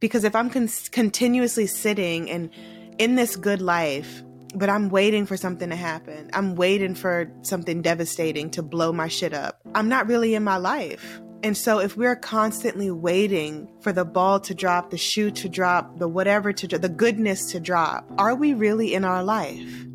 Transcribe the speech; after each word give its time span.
Because 0.00 0.24
if 0.24 0.36
I'm 0.36 0.50
con- 0.50 0.68
continuously 0.92 1.66
sitting 1.66 2.30
and 2.30 2.50
in 2.98 3.16
this 3.16 3.36
good 3.36 3.60
life, 3.60 4.22
but 4.54 4.70
I'm 4.70 4.88
waiting 4.88 5.26
for 5.26 5.36
something 5.36 5.70
to 5.70 5.76
happen, 5.76 6.30
I'm 6.32 6.54
waiting 6.54 6.94
for 6.94 7.30
something 7.42 7.82
devastating 7.82 8.50
to 8.50 8.62
blow 8.62 8.92
my 8.92 9.08
shit 9.08 9.34
up, 9.34 9.60
I'm 9.74 9.88
not 9.88 10.06
really 10.06 10.34
in 10.34 10.44
my 10.44 10.56
life. 10.56 11.20
And 11.42 11.56
so 11.56 11.78
if 11.78 11.96
we're 11.96 12.16
constantly 12.16 12.90
waiting 12.90 13.68
for 13.80 13.92
the 13.92 14.04
ball 14.04 14.40
to 14.40 14.54
drop, 14.54 14.90
the 14.90 14.98
shoe 14.98 15.30
to 15.32 15.48
drop, 15.48 15.98
the 15.98 16.08
whatever 16.08 16.52
to 16.52 16.78
the 16.78 16.88
goodness 16.88 17.52
to 17.52 17.60
drop, 17.60 18.10
are 18.18 18.34
we 18.34 18.54
really 18.54 18.92
in 18.92 19.04
our 19.04 19.22
life? 19.22 19.86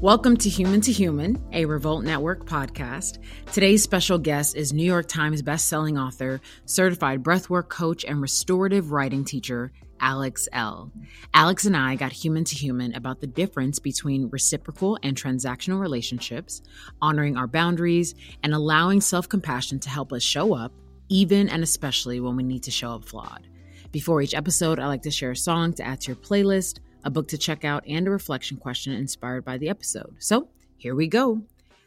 Welcome 0.00 0.38
to 0.38 0.48
Human 0.48 0.80
to 0.80 0.92
Human, 0.92 1.44
a 1.52 1.66
Revolt 1.66 2.04
Network 2.04 2.46
podcast. 2.46 3.18
Today's 3.52 3.82
special 3.82 4.16
guest 4.16 4.56
is 4.56 4.72
New 4.72 4.82
York 4.82 5.08
Times 5.08 5.42
bestselling 5.42 6.02
author, 6.02 6.40
certified 6.64 7.22
breathwork 7.22 7.68
coach, 7.68 8.06
and 8.06 8.22
restorative 8.22 8.92
writing 8.92 9.26
teacher, 9.26 9.72
Alex 10.00 10.48
Elle. 10.52 10.90
Alex 11.34 11.66
and 11.66 11.76
I 11.76 11.96
got 11.96 12.12
human 12.12 12.44
to 12.44 12.54
human 12.54 12.94
about 12.94 13.20
the 13.20 13.26
difference 13.26 13.78
between 13.78 14.30
reciprocal 14.30 14.98
and 15.02 15.14
transactional 15.14 15.78
relationships, 15.78 16.62
honoring 17.02 17.36
our 17.36 17.46
boundaries, 17.46 18.14
and 18.42 18.54
allowing 18.54 19.02
self 19.02 19.28
compassion 19.28 19.80
to 19.80 19.90
help 19.90 20.14
us 20.14 20.22
show 20.22 20.54
up, 20.54 20.72
even 21.10 21.46
and 21.50 21.62
especially 21.62 22.20
when 22.20 22.36
we 22.36 22.42
need 22.42 22.62
to 22.62 22.70
show 22.70 22.92
up 22.92 23.04
flawed. 23.04 23.46
Before 23.92 24.22
each 24.22 24.34
episode, 24.34 24.78
I 24.78 24.86
like 24.86 25.02
to 25.02 25.10
share 25.10 25.32
a 25.32 25.36
song 25.36 25.74
to 25.74 25.86
add 25.86 26.00
to 26.00 26.12
your 26.12 26.16
playlist, 26.16 26.78
a 27.04 27.10
book 27.10 27.28
to 27.28 27.38
check 27.38 27.64
out, 27.64 27.84
and 27.86 28.06
a 28.06 28.10
reflection 28.10 28.56
question 28.56 28.92
inspired 28.92 29.44
by 29.44 29.58
the 29.58 29.68
episode. 29.68 30.16
So 30.18 30.48
here 30.76 30.94
we 30.94 31.08
go. 31.08 31.42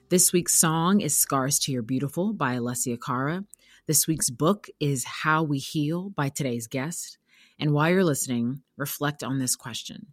This 0.10 0.34
week's 0.34 0.56
song 0.56 1.02
is 1.02 1.16
Scars 1.16 1.60
to 1.60 1.72
Your 1.72 1.82
Beautiful 1.82 2.34
by 2.34 2.56
Alessia 2.56 3.02
Cara. 3.02 3.46
This 3.88 4.08
week's 4.08 4.30
book 4.30 4.68
is 4.80 5.04
How 5.04 5.44
We 5.44 5.60
Heal 5.60 6.10
by 6.10 6.30
today's 6.30 6.68
guest. 6.68 7.18
And 7.60 7.74
while 7.74 7.90
you're 7.90 8.04
listening, 8.04 8.62
reflect 8.78 9.24
on 9.24 9.40
this 9.40 9.56
question 9.56 10.08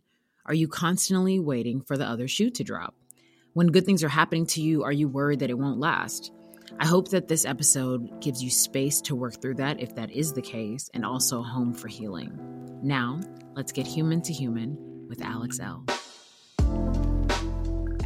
Are 0.46 0.54
you 0.54 0.68
constantly 0.68 1.38
waiting 1.38 1.82
for 1.82 1.96
the 1.96 2.06
other 2.06 2.28
shoe 2.28 2.50
to 2.50 2.64
drop? 2.64 2.94
When 3.52 3.68
good 3.68 3.84
things 3.84 4.04
are 4.04 4.08
happening 4.08 4.46
to 4.48 4.62
you, 4.62 4.84
are 4.84 4.92
you 4.92 5.08
worried 5.08 5.40
that 5.40 5.50
it 5.50 5.58
won't 5.58 5.80
last? 5.80 6.32
I 6.78 6.86
hope 6.86 7.08
that 7.08 7.26
this 7.26 7.44
episode 7.44 8.20
gives 8.20 8.42
you 8.42 8.50
space 8.50 9.00
to 9.02 9.16
work 9.16 9.42
through 9.42 9.56
that 9.56 9.80
if 9.80 9.96
that 9.96 10.10
is 10.10 10.32
the 10.32 10.42
case, 10.42 10.88
and 10.94 11.04
also 11.04 11.42
home 11.42 11.74
for 11.74 11.88
healing. 11.88 12.38
Now, 12.82 13.20
let's 13.54 13.72
get 13.72 13.86
human 13.86 14.22
to 14.22 14.32
human 14.32 14.89
with 15.10 15.20
Alex 15.20 15.58
Elle. 15.60 15.84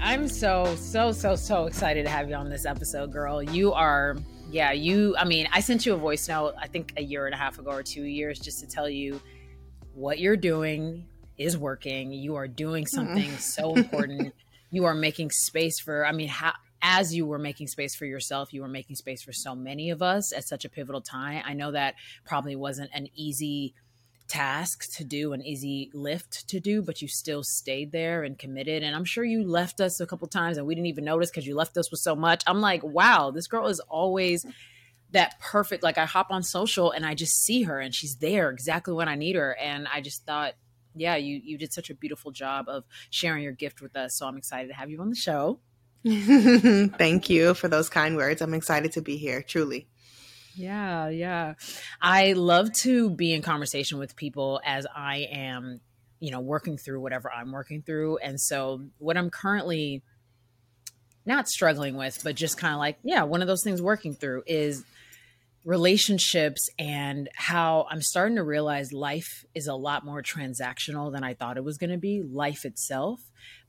I'm 0.00 0.26
so, 0.26 0.74
so, 0.76 1.12
so, 1.12 1.36
so 1.36 1.66
excited 1.66 2.04
to 2.04 2.10
have 2.10 2.28
you 2.28 2.34
on 2.34 2.50
this 2.50 2.66
episode, 2.66 3.12
girl. 3.12 3.42
You 3.42 3.72
are, 3.72 4.16
yeah, 4.50 4.72
you, 4.72 5.14
I 5.16 5.24
mean, 5.24 5.46
I 5.52 5.60
sent 5.60 5.86
you 5.86 5.94
a 5.94 5.96
voice 5.96 6.28
note, 6.28 6.54
I 6.60 6.66
think 6.66 6.94
a 6.96 7.02
year 7.02 7.26
and 7.26 7.34
a 7.34 7.38
half 7.38 7.58
ago 7.58 7.70
or 7.70 7.82
two 7.82 8.02
years, 8.02 8.40
just 8.40 8.60
to 8.60 8.66
tell 8.66 8.88
you 8.88 9.20
what 9.92 10.18
you're 10.18 10.36
doing 10.36 11.06
is 11.36 11.56
working. 11.56 12.10
You 12.10 12.36
are 12.36 12.48
doing 12.48 12.84
hmm. 12.84 12.96
something 12.96 13.30
so 13.36 13.76
important. 13.76 14.34
You 14.70 14.86
are 14.86 14.94
making 14.94 15.30
space 15.30 15.78
for, 15.78 16.04
I 16.04 16.10
mean, 16.10 16.26
how, 16.26 16.52
as 16.82 17.14
you 17.14 17.26
were 17.26 17.38
making 17.38 17.68
space 17.68 17.94
for 17.94 18.06
yourself, 18.06 18.52
you 18.52 18.60
were 18.60 18.66
making 18.66 18.96
space 18.96 19.22
for 19.22 19.32
so 19.32 19.54
many 19.54 19.90
of 19.90 20.02
us 20.02 20.32
at 20.32 20.42
such 20.42 20.64
a 20.64 20.68
pivotal 20.68 21.00
time. 21.00 21.44
I 21.46 21.54
know 21.54 21.70
that 21.70 21.94
probably 22.24 22.56
wasn't 22.56 22.90
an 22.92 23.06
easy 23.14 23.74
task 24.28 24.90
to 24.96 25.04
do, 25.04 25.32
an 25.32 25.42
easy 25.42 25.90
lift 25.92 26.48
to 26.48 26.60
do, 26.60 26.82
but 26.82 27.02
you 27.02 27.08
still 27.08 27.42
stayed 27.42 27.92
there 27.92 28.22
and 28.22 28.38
committed. 28.38 28.82
And 28.82 28.94
I'm 28.96 29.04
sure 29.04 29.24
you 29.24 29.44
left 29.44 29.80
us 29.80 30.00
a 30.00 30.06
couple 30.06 30.26
times 30.28 30.56
and 30.56 30.66
we 30.66 30.74
didn't 30.74 30.86
even 30.86 31.04
notice 31.04 31.30
because 31.30 31.46
you 31.46 31.54
left 31.54 31.76
us 31.76 31.90
with 31.90 32.00
so 32.00 32.16
much. 32.16 32.42
I'm 32.46 32.60
like, 32.60 32.82
wow, 32.82 33.30
this 33.30 33.46
girl 33.46 33.68
is 33.68 33.80
always 33.80 34.46
that 35.12 35.38
perfect. 35.40 35.82
Like 35.82 35.98
I 35.98 36.04
hop 36.04 36.30
on 36.30 36.42
social 36.42 36.90
and 36.90 37.04
I 37.04 37.14
just 37.14 37.44
see 37.44 37.62
her 37.62 37.78
and 37.80 37.94
she's 37.94 38.16
there 38.16 38.50
exactly 38.50 38.94
when 38.94 39.08
I 39.08 39.14
need 39.14 39.36
her. 39.36 39.56
And 39.56 39.86
I 39.92 40.00
just 40.00 40.24
thought, 40.24 40.54
yeah, 40.96 41.16
you 41.16 41.40
you 41.42 41.58
did 41.58 41.72
such 41.72 41.90
a 41.90 41.94
beautiful 41.94 42.30
job 42.30 42.68
of 42.68 42.84
sharing 43.10 43.42
your 43.42 43.52
gift 43.52 43.82
with 43.82 43.96
us. 43.96 44.16
So 44.16 44.26
I'm 44.26 44.36
excited 44.36 44.68
to 44.68 44.74
have 44.74 44.90
you 44.90 45.00
on 45.00 45.10
the 45.10 45.16
show. 45.16 45.58
Thank 46.06 47.30
you 47.30 47.54
for 47.54 47.66
those 47.66 47.88
kind 47.88 48.16
words. 48.16 48.42
I'm 48.42 48.54
excited 48.54 48.92
to 48.92 49.00
be 49.00 49.16
here, 49.16 49.42
truly. 49.42 49.88
Yeah, 50.56 51.08
yeah. 51.08 51.54
I 52.00 52.32
love 52.32 52.72
to 52.82 53.10
be 53.10 53.32
in 53.32 53.42
conversation 53.42 53.98
with 53.98 54.16
people 54.16 54.60
as 54.64 54.86
I 54.94 55.28
am, 55.30 55.80
you 56.20 56.30
know, 56.30 56.40
working 56.40 56.78
through 56.78 57.00
whatever 57.00 57.30
I'm 57.32 57.52
working 57.52 57.82
through. 57.82 58.18
And 58.18 58.40
so, 58.40 58.82
what 58.98 59.16
I'm 59.16 59.30
currently 59.30 60.02
not 61.26 61.48
struggling 61.48 61.96
with, 61.96 62.22
but 62.22 62.34
just 62.34 62.58
kind 62.58 62.74
of 62.74 62.78
like, 62.78 62.98
yeah, 63.02 63.22
one 63.22 63.40
of 63.40 63.48
those 63.48 63.62
things 63.64 63.80
working 63.80 64.14
through 64.14 64.42
is 64.46 64.84
relationships 65.64 66.68
and 66.78 67.28
how 67.34 67.86
I'm 67.90 68.02
starting 68.02 68.36
to 68.36 68.42
realize 68.42 68.92
life 68.92 69.46
is 69.54 69.66
a 69.66 69.74
lot 69.74 70.04
more 70.04 70.22
transactional 70.22 71.10
than 71.10 71.24
I 71.24 71.34
thought 71.34 71.56
it 71.56 71.64
was 71.64 71.78
going 71.78 71.90
to 71.90 71.98
be, 71.98 72.22
life 72.22 72.64
itself. 72.64 73.20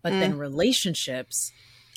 But 0.02 0.13
mm. 0.13 0.19
then 0.19 0.38
relationships, 0.38 1.52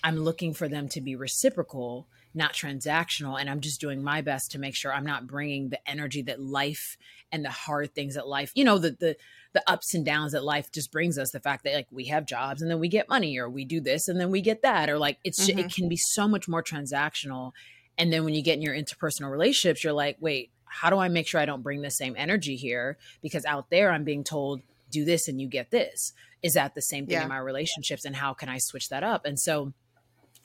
I'm 0.04 0.16
looking 0.16 0.54
for 0.54 0.68
them 0.68 0.88
to 0.90 1.00
be 1.00 1.16
reciprocal 1.16 2.06
not 2.34 2.52
transactional 2.52 3.40
and 3.40 3.48
i'm 3.48 3.60
just 3.60 3.80
doing 3.80 4.02
my 4.02 4.20
best 4.20 4.50
to 4.50 4.58
make 4.58 4.74
sure 4.74 4.92
i'm 4.92 5.06
not 5.06 5.26
bringing 5.26 5.68
the 5.68 5.88
energy 5.88 6.22
that 6.22 6.40
life 6.40 6.96
and 7.32 7.44
the 7.44 7.50
hard 7.50 7.94
things 7.94 8.14
that 8.14 8.26
life 8.26 8.52
you 8.54 8.64
know 8.64 8.78
the 8.78 8.90
the 8.90 9.16
the 9.52 9.70
ups 9.70 9.94
and 9.94 10.04
downs 10.04 10.32
that 10.32 10.44
life 10.44 10.70
just 10.70 10.92
brings 10.92 11.18
us 11.18 11.30
the 11.30 11.40
fact 11.40 11.64
that 11.64 11.74
like 11.74 11.86
we 11.90 12.06
have 12.06 12.26
jobs 12.26 12.60
and 12.62 12.70
then 12.70 12.78
we 12.78 12.88
get 12.88 13.08
money 13.08 13.38
or 13.38 13.48
we 13.48 13.64
do 13.64 13.80
this 13.80 14.08
and 14.08 14.20
then 14.20 14.30
we 14.30 14.40
get 14.40 14.62
that 14.62 14.88
or 14.90 14.98
like 14.98 15.18
it's 15.24 15.48
mm-hmm. 15.48 15.58
it 15.58 15.72
can 15.72 15.88
be 15.88 15.96
so 15.96 16.28
much 16.28 16.48
more 16.48 16.62
transactional 16.62 17.52
and 17.96 18.12
then 18.12 18.24
when 18.24 18.34
you 18.34 18.42
get 18.42 18.54
in 18.54 18.62
your 18.62 18.74
interpersonal 18.74 19.30
relationships 19.30 19.82
you're 19.82 19.92
like 19.92 20.16
wait 20.20 20.50
how 20.64 20.90
do 20.90 20.98
i 20.98 21.08
make 21.08 21.26
sure 21.26 21.40
i 21.40 21.46
don't 21.46 21.62
bring 21.62 21.82
the 21.82 21.90
same 21.90 22.14
energy 22.16 22.56
here 22.56 22.98
because 23.22 23.44
out 23.44 23.70
there 23.70 23.90
i'm 23.90 24.04
being 24.04 24.24
told 24.24 24.60
do 24.90 25.04
this 25.04 25.28
and 25.28 25.40
you 25.40 25.48
get 25.48 25.70
this 25.70 26.12
is 26.42 26.54
that 26.54 26.74
the 26.74 26.82
same 26.82 27.06
thing 27.06 27.14
yeah. 27.14 27.22
in 27.22 27.28
my 27.28 27.38
relationships 27.38 28.04
and 28.04 28.16
how 28.16 28.32
can 28.34 28.48
i 28.48 28.58
switch 28.58 28.88
that 28.88 29.02
up 29.02 29.24
and 29.24 29.38
so 29.38 29.72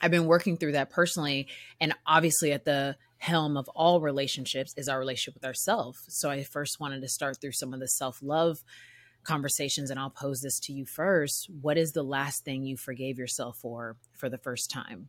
I've 0.00 0.10
been 0.10 0.26
working 0.26 0.56
through 0.56 0.72
that 0.72 0.90
personally. 0.90 1.48
And 1.80 1.94
obviously, 2.06 2.52
at 2.52 2.64
the 2.64 2.96
helm 3.18 3.56
of 3.56 3.68
all 3.74 4.00
relationships 4.00 4.74
is 4.76 4.88
our 4.88 4.98
relationship 4.98 5.34
with 5.34 5.44
ourselves. 5.44 5.98
So 6.08 6.30
I 6.30 6.44
first 6.44 6.78
wanted 6.78 7.00
to 7.00 7.08
start 7.08 7.40
through 7.40 7.52
some 7.52 7.72
of 7.72 7.80
the 7.80 7.88
self 7.88 8.18
love 8.22 8.58
conversations. 9.24 9.90
And 9.90 9.98
I'll 9.98 10.10
pose 10.10 10.40
this 10.40 10.58
to 10.60 10.72
you 10.72 10.84
first. 10.84 11.48
What 11.60 11.78
is 11.78 11.92
the 11.92 12.02
last 12.02 12.44
thing 12.44 12.64
you 12.64 12.76
forgave 12.76 13.18
yourself 13.18 13.58
for 13.60 13.96
for 14.12 14.28
the 14.28 14.38
first 14.38 14.70
time? 14.70 15.08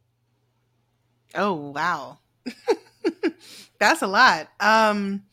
Oh, 1.33 1.53
wow. 1.53 2.19
That's 3.79 4.01
a 4.01 4.07
lot. 4.07 4.47
Um. 4.59 5.23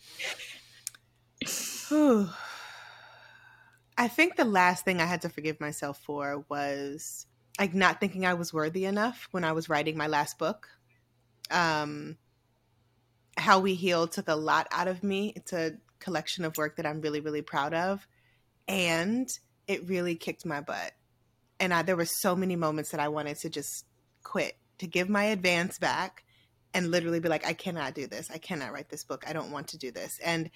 I 3.99 4.09
think 4.09 4.37
the 4.37 4.45
last 4.45 4.84
thing 4.84 5.01
I 5.01 5.07
had 5.07 5.23
to 5.23 5.29
forgive 5.29 5.61
myself 5.61 6.01
for 6.05 6.45
was 6.49 7.27
like 7.59 7.75
not 7.75 8.01
thinking 8.01 8.25
I 8.25 8.35
was 8.35 8.53
worthy 8.53 8.85
enough 8.85 9.29
when 9.31 9.45
I 9.45 9.53
was 9.53 9.69
writing 9.69 9.97
my 9.97 10.07
last 10.07 10.39
book. 10.39 10.69
Um, 11.51 12.17
How 13.37 13.61
We 13.61 13.75
Heal 13.75 14.07
took 14.07 14.29
a 14.29 14.35
lot 14.35 14.69
out 14.71 14.89
of 14.89 15.03
me. 15.03 15.33
It's 15.37 15.53
a 15.53 15.73
collection 15.99 16.45
of 16.45 16.57
work 16.57 16.77
that 16.77 16.87
I'm 16.87 17.01
really, 17.01 17.21
really 17.21 17.43
proud 17.43 17.75
of. 17.75 18.07
And 18.69 19.28
it 19.66 19.89
really 19.89 20.16
kicked 20.16 20.47
my 20.47 20.60
butt. 20.60 20.93
And 21.60 21.72
I, 21.72 21.83
there 21.83 21.97
were 21.97 22.07
so 22.07 22.34
many 22.34 22.57
moments 22.57 22.91
that 22.91 23.01
I 23.01 23.09
wanted 23.09 23.39
to 23.39 23.51
just 23.51 23.84
quit, 24.22 24.57
to 24.78 24.87
give 24.87 25.09
my 25.09 25.25
advance 25.25 25.78
back 25.78 26.25
and 26.75 26.91
literally 26.91 27.21
be 27.21 27.28
like, 27.28 27.47
I 27.47 27.53
cannot 27.53 27.95
do 27.95 28.07
this. 28.07 28.31
I 28.33 28.39
cannot 28.39 28.72
write 28.72 28.89
this 28.89 29.05
book. 29.05 29.25
I 29.28 29.33
don't 29.33 29.51
want 29.51 29.69
to 29.69 29.78
do 29.78 29.91
this. 29.91 30.19
And 30.25 30.51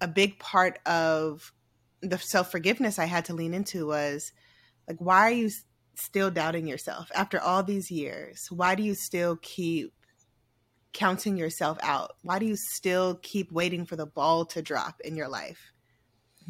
a 0.00 0.08
big 0.08 0.38
part 0.38 0.80
of 0.86 1.52
the 2.00 2.18
self 2.18 2.50
forgiveness 2.50 2.98
I 2.98 3.04
had 3.04 3.26
to 3.26 3.34
lean 3.34 3.54
into 3.54 3.86
was 3.86 4.32
like, 4.88 5.00
why 5.00 5.28
are 5.28 5.30
you 5.30 5.50
still 5.94 6.30
doubting 6.30 6.66
yourself 6.66 7.10
after 7.14 7.40
all 7.40 7.62
these 7.62 7.90
years? 7.90 8.48
Why 8.50 8.74
do 8.74 8.82
you 8.82 8.94
still 8.94 9.36
keep 9.40 9.92
counting 10.92 11.36
yourself 11.36 11.78
out? 11.82 12.12
Why 12.22 12.38
do 12.38 12.46
you 12.46 12.56
still 12.56 13.18
keep 13.22 13.50
waiting 13.50 13.86
for 13.86 13.96
the 13.96 14.06
ball 14.06 14.44
to 14.46 14.62
drop 14.62 15.00
in 15.00 15.16
your 15.16 15.28
life? 15.28 15.72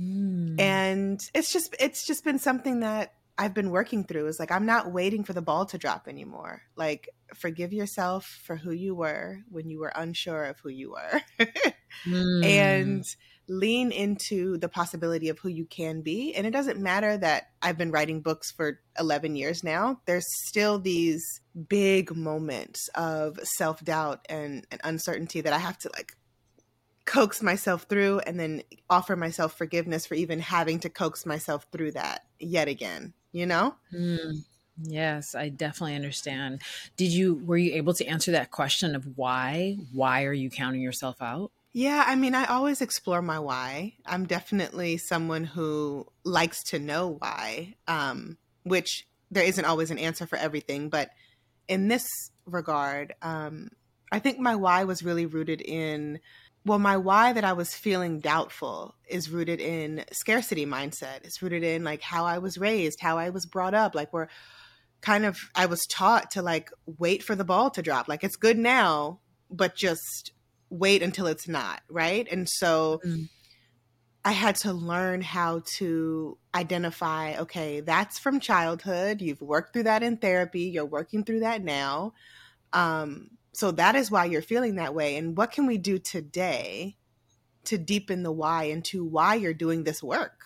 Mm. 0.00 0.60
And 0.60 1.30
it's 1.34 1.52
just 1.52 1.74
it's 1.78 2.06
just 2.06 2.24
been 2.24 2.38
something 2.38 2.80
that 2.80 3.14
I've 3.38 3.54
been 3.54 3.70
working 3.70 4.04
through 4.04 4.26
is 4.26 4.38
like 4.38 4.50
I'm 4.50 4.66
not 4.66 4.92
waiting 4.92 5.24
for 5.24 5.32
the 5.32 5.42
ball 5.42 5.66
to 5.66 5.78
drop 5.78 6.06
anymore. 6.08 6.62
Like 6.76 7.08
forgive 7.34 7.72
yourself 7.72 8.26
for 8.44 8.56
who 8.56 8.72
you 8.72 8.94
were 8.94 9.38
when 9.50 9.70
you 9.70 9.80
were 9.80 9.92
unsure 9.94 10.44
of 10.44 10.60
who 10.60 10.68
you 10.68 10.92
were. 10.92 11.22
mm. 12.06 12.44
and 12.44 13.04
lean 13.48 13.90
into 13.90 14.56
the 14.58 14.68
possibility 14.68 15.28
of 15.28 15.38
who 15.38 15.48
you 15.48 15.64
can 15.64 16.00
be. 16.00 16.34
And 16.34 16.46
it 16.46 16.52
doesn't 16.52 16.80
matter 16.80 17.16
that 17.18 17.50
I've 17.60 17.78
been 17.78 17.90
writing 17.90 18.20
books 18.20 18.50
for 18.50 18.80
11 18.98 19.36
years 19.36 19.64
now, 19.64 20.00
there's 20.06 20.26
still 20.46 20.78
these 20.78 21.22
big 21.68 22.14
moments 22.14 22.88
of 22.94 23.38
self 23.42 23.84
doubt 23.84 24.24
and, 24.28 24.66
and 24.70 24.80
uncertainty 24.84 25.40
that 25.40 25.52
I 25.52 25.58
have 25.58 25.78
to 25.78 25.90
like 25.94 26.16
coax 27.04 27.42
myself 27.42 27.84
through 27.88 28.20
and 28.20 28.38
then 28.38 28.62
offer 28.88 29.16
myself 29.16 29.56
forgiveness 29.58 30.06
for 30.06 30.14
even 30.14 30.38
having 30.38 30.78
to 30.80 30.88
coax 30.88 31.26
myself 31.26 31.66
through 31.72 31.92
that 31.92 32.22
yet 32.38 32.68
again, 32.68 33.12
you 33.32 33.46
know? 33.46 33.74
Mm. 33.92 34.44
Yes, 34.80 35.34
I 35.34 35.48
definitely 35.48 35.96
understand. 35.96 36.62
Did 36.96 37.12
you 37.12 37.34
were 37.34 37.58
you 37.58 37.74
able 37.74 37.94
to 37.94 38.06
answer 38.06 38.32
that 38.32 38.50
question 38.50 38.94
of 38.94 39.06
why? 39.16 39.76
Why 39.92 40.24
are 40.24 40.32
you 40.32 40.48
counting 40.48 40.80
yourself 40.80 41.20
out? 41.20 41.52
Yeah, 41.74 42.04
I 42.06 42.16
mean, 42.16 42.34
I 42.34 42.44
always 42.44 42.82
explore 42.82 43.22
my 43.22 43.38
why. 43.38 43.94
I'm 44.04 44.26
definitely 44.26 44.98
someone 44.98 45.44
who 45.44 46.06
likes 46.22 46.62
to 46.64 46.78
know 46.78 47.16
why, 47.19 47.76
um, 47.88 48.36
which 48.62 49.06
there 49.30 49.44
isn't 49.44 49.64
always 49.64 49.90
an 49.90 49.98
answer 49.98 50.26
for 50.26 50.36
everything. 50.36 50.90
But 50.90 51.08
in 51.69 51.88
this 51.88 52.06
regard, 52.44 53.14
um, 53.22 53.70
I 54.10 54.19
think 54.19 54.38
my 54.38 54.54
why 54.54 54.84
was 54.84 55.02
really 55.02 55.24
rooted 55.24 55.62
in, 55.62 56.20
well, 56.66 56.78
my 56.78 56.98
why 56.98 57.32
that 57.32 57.44
I 57.44 57.54
was 57.54 57.75
feeling 57.75 58.20
doubtful 58.20 58.94
is 59.08 59.30
rooted 59.30 59.58
in 59.58 60.04
scarcity 60.12 60.66
mindset. 60.66 61.25
It's 61.25 61.40
rooted 61.40 61.62
in 61.62 61.84
like 61.84 62.02
how 62.02 62.26
I 62.26 62.36
was 62.36 62.58
raised, 62.58 63.00
how 63.00 63.16
I 63.16 63.30
was 63.30 63.46
brought 63.46 63.72
up. 63.72 63.94
Like, 63.94 64.12
we're 64.12 64.28
kind 65.00 65.25
of, 65.25 65.38
I 65.54 65.64
was 65.64 65.86
taught 65.86 66.32
to 66.32 66.42
like 66.42 66.70
wait 66.98 67.22
for 67.22 67.34
the 67.34 67.44
ball 67.44 67.70
to 67.70 67.80
drop. 67.80 68.08
Like, 68.08 68.22
it's 68.25 68.36
good 68.36 68.58
now, 68.58 69.20
but 69.50 69.75
just 69.75 70.32
wait 70.72 71.02
until 71.02 71.26
it's 71.26 71.46
not, 71.46 71.82
right? 71.88 72.26
And 72.30 72.48
so 72.48 73.00
mm. 73.04 73.28
I 74.24 74.32
had 74.32 74.56
to 74.56 74.72
learn 74.72 75.20
how 75.20 75.62
to 75.76 76.38
identify 76.54 77.36
okay, 77.38 77.80
that's 77.80 78.19
from 78.19 78.40
childhood. 78.40 79.20
You've 79.20 79.42
worked 79.42 79.72
through 79.72 79.84
that 79.84 80.02
in 80.02 80.16
therapy, 80.16 80.62
you're 80.62 80.86
working 80.86 81.24
through 81.24 81.40
that 81.40 81.62
now. 81.62 82.14
Um, 82.72 83.30
so 83.52 83.70
that 83.72 83.94
is 83.94 84.10
why 84.10 84.24
you're 84.24 84.42
feeling 84.42 84.76
that 84.76 84.94
way. 84.94 85.16
And 85.16 85.36
what 85.36 85.52
can 85.52 85.66
we 85.66 85.76
do 85.76 85.98
today 85.98 86.96
to 87.64 87.76
deepen 87.76 88.22
the 88.22 88.32
why 88.32 88.64
into 88.64 89.04
why 89.04 89.34
you're 89.34 89.52
doing 89.52 89.84
this 89.84 90.02
work? 90.02 90.40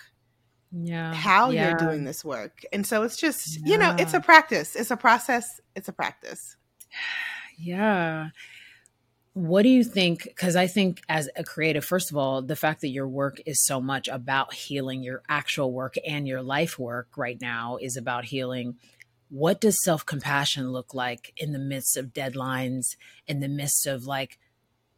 Yeah. 0.73 1.15
How 1.15 1.51
yeah. 1.51 1.69
you're 1.69 1.79
doing 1.79 2.05
this 2.05 2.25
work. 2.25 2.63
And 2.73 2.85
so 2.85 3.05
it's 3.05 3.17
just, 3.17 3.61
yeah. 3.61 3.73
you 3.73 3.79
know, 3.79 3.95
it's 3.97 4.13
a 4.13 4.21
practice, 4.21 4.75
it's 4.75 4.91
a 4.91 4.97
process, 4.97 5.61
it's 5.77 5.89
a 5.89 5.93
practice. 5.93 6.57
Yeah 7.59 8.29
what 9.37 9.65
do 9.65 9.69
you 9.69 9.85
think 9.85 10.25
because 10.25 10.57
i 10.57 10.67
think 10.67 11.03
as 11.11 11.29
a 11.37 11.45
creative 11.45 11.85
first 11.85 12.11
of 12.11 12.17
all 12.17 12.41
the 12.41 12.57
fact 12.57 12.81
that 12.81 12.89
your 12.89 13.07
work 13.07 13.37
is 13.45 13.63
so 13.63 13.83
much 13.83 14.09
about 14.09 14.55
healing 14.55 15.03
your 15.03 15.23
actual 15.29 15.73
work 15.73 15.95
and 16.09 16.27
your 16.27 16.41
life 16.41 16.79
work 16.79 17.09
right 17.19 17.39
now 17.39 17.77
is 17.77 17.99
about 17.99 18.25
healing 18.25 18.77
what 19.29 19.61
does 19.61 19.83
self-compassion 19.83 20.71
look 20.73 20.95
like 20.95 21.35
in 21.37 21.53
the 21.53 21.59
midst 21.59 21.99
of 21.99 22.15
deadlines 22.15 22.97
in 23.27 23.41
the 23.41 23.49
midst 23.49 23.87
of 23.87 24.07
like 24.07 24.39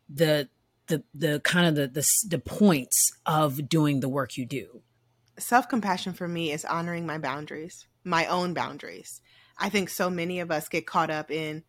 the 0.09 0.49
the 0.87 1.03
the 1.13 1.41
kind 1.41 1.67
of 1.67 1.75
the 1.75 1.89
the, 1.89 2.09
the 2.29 2.39
points 2.39 3.11
of 3.27 3.69
doing 3.69 4.01
the 4.01 4.09
work 4.09 4.37
you 4.37 4.47
do? 4.47 4.83
Self-compassion 5.39 6.15
for 6.15 6.29
me 6.29 6.51
is 6.53 6.65
honoring 6.65 7.07
my 7.07 7.19
boundaries 7.19 7.87
my 8.05 8.27
own 8.27 8.55
boundaries. 8.55 9.21
I 9.59 9.69
think 9.69 9.89
so 9.89 10.09
many 10.09 10.41
of 10.41 10.51
us 10.51 10.69
get 10.69 10.87
caught 10.87 11.11
up 11.11 11.31
in 11.31 11.65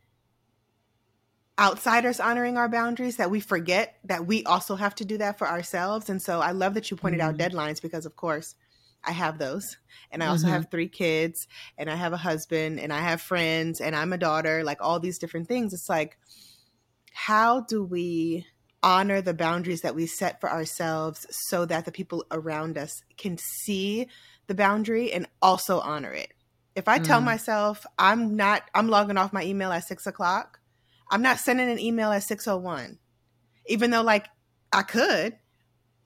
outsiders 1.59 2.19
honoring 2.19 2.57
our 2.57 2.69
boundaries 2.69 3.17
that 3.17 3.29
we 3.29 3.41
forget 3.41 3.97
that 4.05 4.25
we 4.25 4.43
also 4.45 4.75
have 4.75 4.95
to 4.95 5.05
do 5.05 5.17
that 5.17 5.37
for 5.37 5.47
ourselves. 5.47 6.09
And 6.09 6.21
so 6.21 6.39
I 6.39 6.51
love 6.51 6.73
that 6.75 6.89
you 6.89 6.97
pointed 6.97 7.19
mm-hmm. 7.19 7.29
out 7.29 7.37
deadlines 7.37 7.81
because, 7.81 8.05
of 8.05 8.15
course, 8.15 8.55
I 9.03 9.11
have 9.11 9.37
those. 9.37 9.77
And 10.11 10.23
I 10.23 10.27
also 10.27 10.45
mm-hmm. 10.45 10.53
have 10.53 10.71
three 10.71 10.87
kids, 10.87 11.47
and 11.77 11.89
I 11.89 11.95
have 11.95 12.13
a 12.13 12.17
husband, 12.17 12.79
and 12.79 12.91
I 12.91 13.01
have 13.01 13.21
friends, 13.21 13.81
and 13.81 13.95
I'm 13.95 14.13
a 14.13 14.17
daughter, 14.17 14.63
like 14.63 14.79
all 14.81 14.99
these 14.99 15.19
different 15.19 15.47
things. 15.47 15.73
It's 15.73 15.89
like, 15.89 16.17
how 17.13 17.61
do 17.61 17.83
we 17.83 18.45
honor 18.81 19.21
the 19.21 19.33
boundaries 19.33 19.81
that 19.81 19.95
we 19.95 20.05
set 20.05 20.39
for 20.39 20.49
ourselves 20.49 21.27
so 21.29 21.65
that 21.65 21.85
the 21.85 21.91
people 21.91 22.25
around 22.31 22.77
us 22.77 23.03
can 23.17 23.37
see 23.37 24.07
the 24.47 24.55
boundary 24.55 25.11
and 25.11 25.27
also 25.41 25.79
honor 25.79 26.13
it? 26.13 26.33
If 26.75 26.87
I 26.87 26.99
tell 26.99 27.19
mm. 27.19 27.25
myself 27.25 27.85
I'm 27.97 28.37
not, 28.37 28.63
I'm 28.73 28.87
logging 28.87 29.17
off 29.17 29.33
my 29.33 29.43
email 29.43 29.71
at 29.71 29.83
six 29.83 30.07
o'clock, 30.07 30.58
I'm 31.09 31.21
not 31.21 31.39
sending 31.39 31.69
an 31.69 31.79
email 31.79 32.11
at 32.11 32.23
601, 32.23 32.99
even 33.67 33.91
though 33.91 34.03
like 34.03 34.27
I 34.71 34.83
could. 34.83 35.37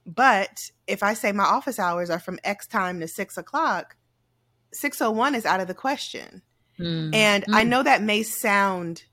But 0.05 0.59
if 0.87 1.03
I 1.03 1.13
say 1.13 1.31
my 1.31 1.43
office 1.43 1.79
hours 1.79 2.09
are 2.09 2.19
from 2.19 2.39
X 2.43 2.67
time 2.67 2.99
to 2.99 3.07
six 3.07 3.37
o'clock, 3.37 3.95
601 4.73 5.35
is 5.35 5.45
out 5.45 5.59
of 5.59 5.67
the 5.67 5.73
question. 5.73 6.41
Mm. 6.79 7.15
And 7.15 7.45
mm. 7.45 7.53
I 7.53 7.63
know 7.63 7.83
that 7.83 8.01
may 8.01 8.23
sound 8.23 9.03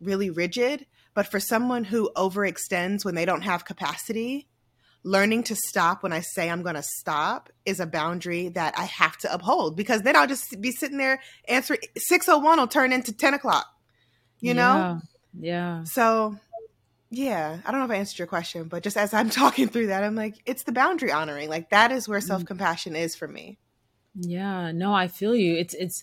really 0.00 0.30
rigid, 0.30 0.86
but 1.14 1.26
for 1.26 1.40
someone 1.40 1.84
who 1.84 2.10
overextends 2.16 3.04
when 3.04 3.14
they 3.14 3.24
don't 3.24 3.42
have 3.42 3.64
capacity, 3.64 4.48
learning 5.04 5.42
to 5.44 5.56
stop 5.56 6.02
when 6.02 6.12
I 6.12 6.20
say 6.20 6.48
I'm 6.48 6.62
going 6.62 6.74
to 6.74 6.82
stop 6.82 7.50
is 7.64 7.80
a 7.80 7.86
boundary 7.86 8.48
that 8.50 8.78
I 8.78 8.84
have 8.84 9.16
to 9.18 9.32
uphold 9.32 9.76
because 9.76 10.02
then 10.02 10.16
I'll 10.16 10.26
just 10.26 10.60
be 10.60 10.70
sitting 10.72 10.98
there 10.98 11.20
answering 11.48 11.80
601 11.96 12.58
will 12.58 12.66
turn 12.66 12.92
into 12.92 13.12
10 13.12 13.34
o'clock 13.34 13.66
you 14.40 14.54
know? 14.54 15.00
Yeah. 15.38 15.84
So, 15.84 16.38
yeah, 17.10 17.58
I 17.64 17.70
don't 17.70 17.80
know 17.80 17.86
if 17.86 17.90
I 17.90 17.96
answered 17.96 18.18
your 18.18 18.26
question, 18.26 18.64
but 18.64 18.82
just 18.82 18.96
as 18.96 19.14
I'm 19.14 19.30
talking 19.30 19.68
through 19.68 19.88
that, 19.88 20.04
I'm 20.04 20.14
like, 20.14 20.36
it's 20.46 20.64
the 20.64 20.72
boundary 20.72 21.12
honoring. 21.12 21.48
Like 21.48 21.70
that 21.70 21.92
is 21.92 22.08
where 22.08 22.20
mm. 22.20 22.24
self 22.24 22.44
compassion 22.44 22.96
is 22.96 23.16
for 23.16 23.28
me. 23.28 23.58
Yeah, 24.14 24.72
no, 24.72 24.92
I 24.92 25.08
feel 25.08 25.34
you. 25.34 25.54
It's 25.54 25.74
it's 25.74 26.02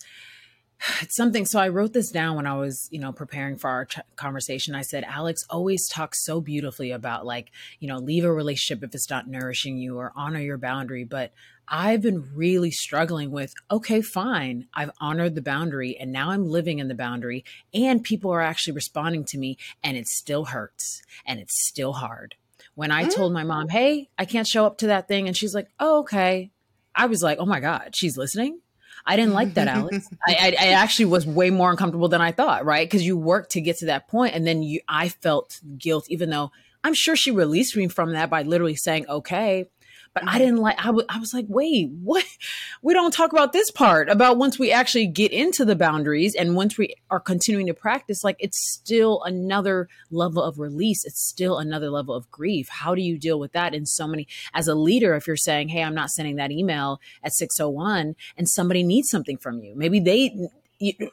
it's 1.01 1.15
something 1.15 1.45
so 1.45 1.59
i 1.59 1.67
wrote 1.67 1.93
this 1.93 2.11
down 2.11 2.35
when 2.35 2.47
i 2.47 2.55
was 2.55 2.87
you 2.91 2.99
know 2.99 3.11
preparing 3.11 3.57
for 3.57 3.69
our 3.69 3.85
ch- 3.85 3.99
conversation 4.15 4.75
i 4.75 4.81
said 4.81 5.03
alex 5.05 5.43
always 5.49 5.87
talks 5.87 6.23
so 6.23 6.41
beautifully 6.41 6.91
about 6.91 7.25
like 7.25 7.51
you 7.79 7.87
know 7.87 7.97
leave 7.97 8.23
a 8.23 8.31
relationship 8.31 8.83
if 8.83 8.93
it's 8.93 9.09
not 9.09 9.27
nourishing 9.27 9.77
you 9.77 9.97
or 9.97 10.11
honor 10.15 10.39
your 10.39 10.57
boundary 10.57 11.03
but 11.03 11.31
I've 11.67 12.01
been 12.01 12.35
really 12.35 12.71
struggling 12.71 13.31
with 13.31 13.53
okay, 13.71 14.01
fine, 14.01 14.67
I've 14.73 14.91
honored 15.01 15.35
the 15.35 15.41
boundary 15.41 15.97
and 15.99 16.11
now 16.11 16.29
I'm 16.29 16.45
living 16.45 16.79
in 16.79 16.87
the 16.87 16.95
boundary, 16.95 17.43
and 17.73 18.03
people 18.03 18.31
are 18.31 18.41
actually 18.41 18.73
responding 18.73 19.25
to 19.25 19.37
me, 19.37 19.57
and 19.83 19.97
it 19.97 20.07
still 20.07 20.45
hurts 20.45 21.01
and 21.25 21.39
it's 21.39 21.67
still 21.67 21.93
hard. 21.93 22.35
When 22.75 22.91
I 22.91 23.07
told 23.07 23.33
my 23.33 23.43
mom, 23.43 23.67
mm. 23.67 23.71
hey, 23.71 24.09
I 24.17 24.25
can't 24.25 24.47
show 24.47 24.65
up 24.65 24.77
to 24.79 24.87
that 24.87 25.07
thing, 25.07 25.27
and 25.27 25.35
she's 25.35 25.55
like, 25.55 25.67
oh, 25.79 25.99
okay. 25.99 26.51
I 26.93 27.07
was 27.07 27.23
like, 27.23 27.39
oh 27.39 27.45
my 27.45 27.59
God, 27.59 27.95
she's 27.95 28.17
listening. 28.17 28.59
I 29.05 29.15
didn't 29.15 29.33
like 29.33 29.53
that, 29.53 29.67
Alex. 29.67 30.09
I, 30.27 30.33
I, 30.33 30.47
I, 30.59 30.67
actually 30.71 31.05
was 31.05 31.27
way 31.27 31.51
more 31.51 31.69
uncomfortable 31.69 32.07
than 32.07 32.21
I 32.21 32.31
thought, 32.31 32.65
right? 32.65 32.87
Because 32.87 33.05
you 33.05 33.17
work 33.17 33.49
to 33.49 33.61
get 33.61 33.77
to 33.79 33.85
that 33.87 34.07
point, 34.07 34.33
and 34.33 34.47
then 34.47 34.63
you, 34.63 34.81
I 34.87 35.09
felt 35.09 35.59
guilt, 35.77 36.05
even 36.09 36.31
though 36.31 36.51
I'm 36.83 36.93
sure 36.93 37.15
she 37.15 37.31
released 37.31 37.75
me 37.75 37.87
from 37.87 38.13
that 38.13 38.29
by 38.29 38.43
literally 38.43 38.75
saying, 38.75 39.07
okay, 39.07 39.65
but 40.15 40.23
I 40.23 40.27
mm-hmm. 40.27 40.39
didn't 40.39 40.57
like, 40.57 40.79
I, 40.79 40.85
w- 40.85 41.05
I 41.09 41.19
was 41.19 41.33
like, 41.33 41.45
wait, 41.47 41.91
what? 42.01 42.25
We 42.81 42.93
don't 42.93 43.13
talk 43.13 43.31
about 43.31 43.51
this 43.51 43.71
part 43.71 44.09
about 44.09 44.37
once 44.37 44.59
we 44.59 44.71
actually 44.71 45.07
get 45.07 45.31
into 45.31 45.65
the 45.65 45.75
boundaries 45.75 46.35
and 46.35 46.55
once 46.55 46.77
we 46.77 46.93
are 47.09 47.19
continuing 47.19 47.65
to 47.65 47.73
practice, 47.73 48.23
like 48.23 48.35
it's 48.37 48.59
still 48.59 49.23
another 49.23 49.89
level 50.11 50.43
of 50.43 50.59
release. 50.59 51.03
It's 51.03 51.27
still 51.27 51.57
another 51.57 51.89
level 51.89 52.13
of 52.13 52.29
grief. 52.29 52.67
How 52.69 52.93
do 52.93 53.01
you 53.01 53.17
deal 53.17 53.39
with 53.39 53.53
that 53.53 53.73
in 53.73 53.87
so 53.87 54.05
many, 54.05 54.27
as 54.53 54.67
a 54.67 54.75
leader, 54.75 55.15
if 55.15 55.25
you're 55.25 55.35
saying, 55.35 55.69
hey, 55.69 55.81
I'm 55.81 55.95
not 55.95 56.11
sending 56.11 56.35
that 56.35 56.51
email 56.51 57.01
at 57.23 57.33
601 57.33 58.15
and 58.37 58.47
somebody 58.47 58.83
needs 58.83 59.09
something 59.09 59.37
from 59.37 59.63
you, 59.63 59.75
maybe 59.75 59.99
they, 59.99 60.47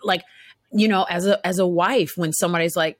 like, 0.04 0.25
you 0.73 0.88
know, 0.88 1.04
as 1.04 1.26
a, 1.26 1.44
as 1.47 1.59
a 1.59 1.66
wife, 1.66 2.18
when 2.18 2.35
somebody's 2.35 2.76
like, 2.76 2.99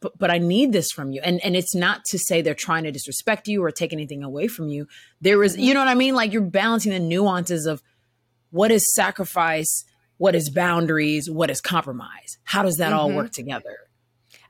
but, 0.00 0.16
but 0.18 0.30
I 0.30 0.38
need 0.38 0.72
this 0.72 0.90
from 0.90 1.12
you. 1.12 1.20
And 1.22 1.44
and 1.44 1.56
it's 1.56 1.74
not 1.74 2.04
to 2.06 2.18
say 2.18 2.42
they're 2.42 2.54
trying 2.54 2.84
to 2.84 2.92
disrespect 2.92 3.48
you 3.48 3.62
or 3.62 3.70
take 3.70 3.92
anything 3.92 4.22
away 4.22 4.48
from 4.48 4.68
you. 4.68 4.86
There 5.20 5.42
is, 5.42 5.56
you 5.56 5.74
know 5.74 5.80
what 5.80 5.88
I 5.88 5.94
mean? 5.94 6.14
Like 6.14 6.32
you're 6.32 6.42
balancing 6.42 6.92
the 6.92 7.00
nuances 7.00 7.66
of 7.66 7.82
what 8.50 8.70
is 8.70 8.94
sacrifice, 8.94 9.84
what 10.16 10.34
is 10.34 10.50
boundaries, 10.50 11.30
what 11.30 11.50
is 11.50 11.60
compromise. 11.60 12.38
How 12.44 12.62
does 12.62 12.76
that 12.76 12.90
mm-hmm. 12.90 12.98
all 12.98 13.12
work 13.12 13.32
together? 13.32 13.76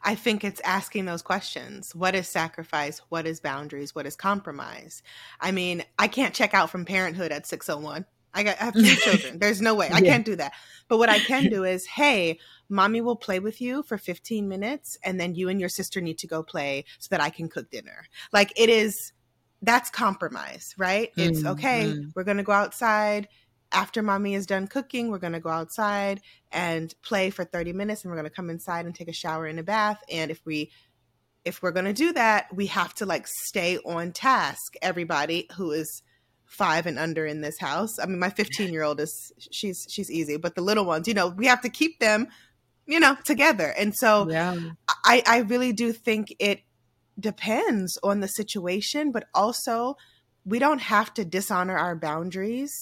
I 0.03 0.15
think 0.15 0.45
it's 0.45 0.61
asking 0.65 1.07
those 1.07 1.23
questions. 1.23 1.95
What 1.95 2.15
is 2.15 2.29
sacrifice? 2.29 3.01
What 3.09 3.27
is 3.27 3.41
boundaries? 3.41 3.95
What 3.95 4.07
is 4.07 4.15
compromise? 4.15 5.03
I 5.41 5.51
mean, 5.51 5.83
I 5.99 6.09
can't 6.09 6.35
check 6.35 6.55
out 6.55 6.71
from 6.71 6.85
parenthood 6.85 7.33
at 7.33 7.47
601. 7.47 8.07
I, 8.35 8.43
got, 8.43 8.61
I 8.61 8.65
have 8.67 8.75
three 8.75 8.97
children. 9.03 9.39
There's 9.39 9.61
no 9.61 9.75
way. 9.75 9.89
I 9.89 9.99
yeah. 9.99 10.13
can't 10.13 10.25
do 10.25 10.37
that. 10.37 10.53
But 10.89 10.99
what 10.99 11.09
I 11.09 11.19
can 11.19 11.45
do 11.51 11.65
is, 11.65 11.87
hey, 11.87 12.39
mommy 12.69 13.01
will 13.01 13.17
play 13.17 13.41
with 13.41 13.61
you 13.61 13.83
for 13.83 13.99
15 13.99 14.49
minutes 14.49 14.99
and 15.05 15.19
then 15.19 15.35
you 15.35 15.49
and 15.49 15.61
your 15.61 15.69
sister 15.69 16.01
need 16.01 16.19
to 16.19 16.27
go 16.27 16.43
play 16.43 16.85
so 16.99 17.09
that 17.11 17.21
I 17.21 17.31
can 17.31 17.49
cook 17.49 17.71
dinner. 17.71 18.07
Like 18.33 18.53
it 18.57 18.69
is 18.69 19.13
that's 19.63 19.91
compromise, 19.91 20.75
right? 20.79 21.11
Mm-hmm. 21.17 21.31
It's 21.31 21.45
okay, 21.45 21.85
mm-hmm. 21.87 22.11
we're 22.15 22.25
going 22.25 22.37
to 22.37 22.43
go 22.43 22.53
outside 22.53 23.29
after 23.73 24.03
mommy 24.03 24.35
is 24.35 24.47
done 24.47 24.67
cooking, 24.67 25.11
we're 25.11 25.19
going 25.19 25.35
to 25.35 25.41
go 25.41 25.51
outside 25.51 26.21
and 26.51 26.95
play 27.03 27.31
for 27.31 27.45
30 27.45 27.73
minutes 27.73 28.03
and 28.03 28.11
we're 28.11 28.17
going 28.17 28.29
to 28.29 28.35
come 28.35 28.51
inside 28.51 28.87
and 28.87 28.95
take 28.95 29.09
a 29.09 29.13
shower 29.13 29.47
and 29.47 29.59
a 29.59 29.63
bath 29.63 30.03
and 30.11 30.31
if 30.31 30.41
we 30.47 30.71
if 31.45 31.63
we're 31.63 31.71
going 31.71 31.87
to 31.87 31.95
do 31.95 32.13
that, 32.13 32.55
we 32.55 32.67
have 32.67 32.93
to 32.95 33.07
like 33.07 33.27
stay 33.27 33.79
on 33.79 34.13
task. 34.13 34.75
Everybody 34.83 35.47
who 35.57 35.71
is 35.71 36.03
five 36.49 36.87
and 36.87 36.99
under 36.99 37.25
in 37.27 37.41
this 37.41 37.59
house. 37.59 37.99
I 38.01 38.07
mean, 38.07 38.19
my 38.19 38.31
15 38.31 38.73
year 38.73 38.83
old 38.83 39.01
is 39.01 39.33
she's 39.53 39.87
she's 39.89 40.11
easy, 40.11 40.37
but 40.37 40.55
the 40.55 40.63
little 40.63 40.85
ones, 40.85 41.07
you 41.07 41.15
know, 41.15 41.29
we 41.29 41.47
have 41.47 41.61
to 41.61 41.69
keep 41.69 42.01
them, 42.01 42.29
you 42.87 42.99
know, 42.99 43.17
together. 43.25 43.73
And 43.79 43.95
so 43.95 44.29
Yeah. 44.29 44.59
I 45.05 45.23
I 45.27 45.39
really 45.39 45.73
do 45.73 45.93
think 45.93 46.35
it 46.39 46.63
depends 47.21 47.99
on 48.03 48.21
the 48.21 48.29
situation, 48.29 49.13
but 49.13 49.29
also 49.35 49.97
we 50.45 50.59
don't 50.59 50.81
have 50.81 51.13
to 51.15 51.25
dishonor 51.25 51.77
our 51.77 51.95
boundaries 51.95 52.73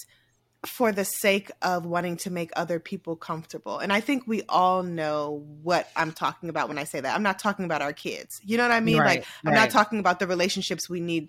for 0.65 0.93
the 0.93 1.05
sake 1.05 1.51
of 1.63 1.87
wanting 1.87 2.17
to 2.17 2.31
make 2.31 2.51
other 2.57 2.79
people 2.81 3.17
comfortable. 3.17 3.79
And 3.79 3.93
I 3.93 4.01
think 4.01 4.25
we 4.27 4.43
all 4.49 4.83
know 4.83 5.45
what 5.63 5.89
I'm 5.97 6.13
talking 6.13 6.49
about 6.49 6.69
when 6.69 6.79
I 6.79 6.85
say 6.85 7.01
that. 7.01 7.15
I'm 7.15 7.23
not 7.23 7.39
talking 7.39 7.65
about 7.65 7.83
our 7.83 7.93
kids. 7.93 8.41
You 8.45 8.57
know 8.57 8.65
what 8.65 8.73
I 8.73 8.81
mean? 8.81 8.99
Right, 8.99 9.19
like 9.19 9.27
I'm 9.45 9.53
right. 9.53 9.61
not 9.61 9.71
talking 9.71 9.99
about 9.99 10.19
the 10.19 10.27
relationships 10.27 10.89
we 10.89 11.01
need 11.01 11.29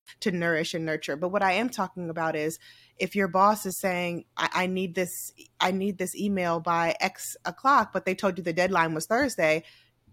To 0.21 0.31
nourish 0.31 0.73
and 0.73 0.85
nurture. 0.85 1.15
But 1.15 1.29
what 1.29 1.43
I 1.43 1.53
am 1.53 1.69
talking 1.69 2.09
about 2.09 2.35
is 2.35 2.59
if 2.97 3.15
your 3.15 3.27
boss 3.27 3.65
is 3.65 3.79
saying, 3.79 4.25
I, 4.37 4.49
I 4.53 4.67
need 4.67 4.95
this, 4.95 5.31
I 5.59 5.71
need 5.71 5.97
this 5.97 6.15
email 6.15 6.59
by 6.59 6.95
X 6.99 7.35
o'clock, 7.45 7.91
but 7.93 8.05
they 8.05 8.15
told 8.15 8.37
you 8.37 8.43
the 8.43 8.53
deadline 8.53 8.93
was 8.93 9.05
Thursday, 9.05 9.63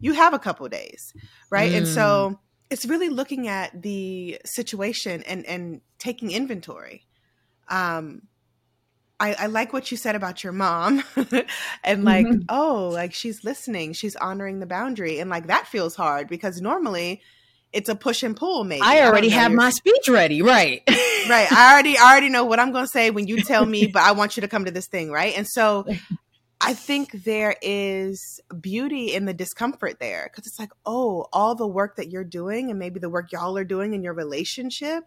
you 0.00 0.12
have 0.12 0.34
a 0.34 0.38
couple 0.38 0.68
days. 0.68 1.12
Right. 1.50 1.72
And 1.72 1.86
so 1.86 2.38
it's 2.70 2.86
really 2.86 3.08
looking 3.08 3.48
at 3.48 3.82
the 3.82 4.38
situation 4.44 5.22
and 5.24 5.44
and 5.46 5.80
taking 5.98 6.30
inventory. 6.30 7.06
Um 7.68 8.22
I, 9.20 9.34
I 9.34 9.46
like 9.46 9.72
what 9.72 9.90
you 9.90 9.96
said 9.96 10.14
about 10.14 10.44
your 10.44 10.52
mom 10.52 11.02
and 11.84 12.04
like, 12.04 12.26
oh, 12.48 12.88
like 12.92 13.12
she's 13.12 13.42
listening, 13.42 13.92
she's 13.92 14.14
honoring 14.14 14.60
the 14.60 14.66
boundary. 14.66 15.18
And 15.18 15.28
like 15.28 15.48
that 15.48 15.66
feels 15.66 15.96
hard 15.96 16.28
because 16.28 16.60
normally 16.60 17.20
it's 17.72 17.88
a 17.88 17.94
push 17.94 18.22
and 18.22 18.37
pull, 18.37 18.64
maybe. 18.64 18.82
I 18.82 19.02
already 19.02 19.28
know 19.28 19.37
have 19.37 19.52
my 19.52 19.70
speech 19.70 20.08
ready, 20.08 20.42
right? 20.42 20.82
right. 20.88 21.50
I 21.52 21.72
already 21.72 21.98
I 21.98 22.10
already 22.10 22.28
know 22.28 22.44
what 22.44 22.58
I'm 22.58 22.72
gonna 22.72 22.87
say 22.87 23.10
when 23.10 23.26
you 23.26 23.42
tell 23.42 23.64
me, 23.66 23.87
but 23.87 24.02
I 24.02 24.12
want 24.12 24.37
you 24.37 24.40
to 24.42 24.48
come 24.48 24.64
to 24.64 24.70
this 24.70 24.88
thing, 24.88 25.10
right? 25.10 25.37
And 25.37 25.46
so 25.46 25.87
I 26.60 26.75
think 26.75 27.12
there 27.12 27.56
is 27.62 28.40
beauty 28.60 29.14
in 29.14 29.26
the 29.26 29.34
discomfort 29.34 30.00
there 30.00 30.28
because 30.30 30.46
it's 30.46 30.58
like, 30.58 30.72
oh, 30.84 31.26
all 31.32 31.54
the 31.54 31.68
work 31.68 31.96
that 31.96 32.10
you're 32.10 32.25
doing 32.25 32.70
and 32.70 32.78
maybe 32.78 32.98
the 32.98 33.10
work 33.10 33.30
y'all 33.30 33.56
are 33.56 33.64
doing 33.64 33.94
in 33.94 34.02
your 34.02 34.14
relationship 34.14 35.04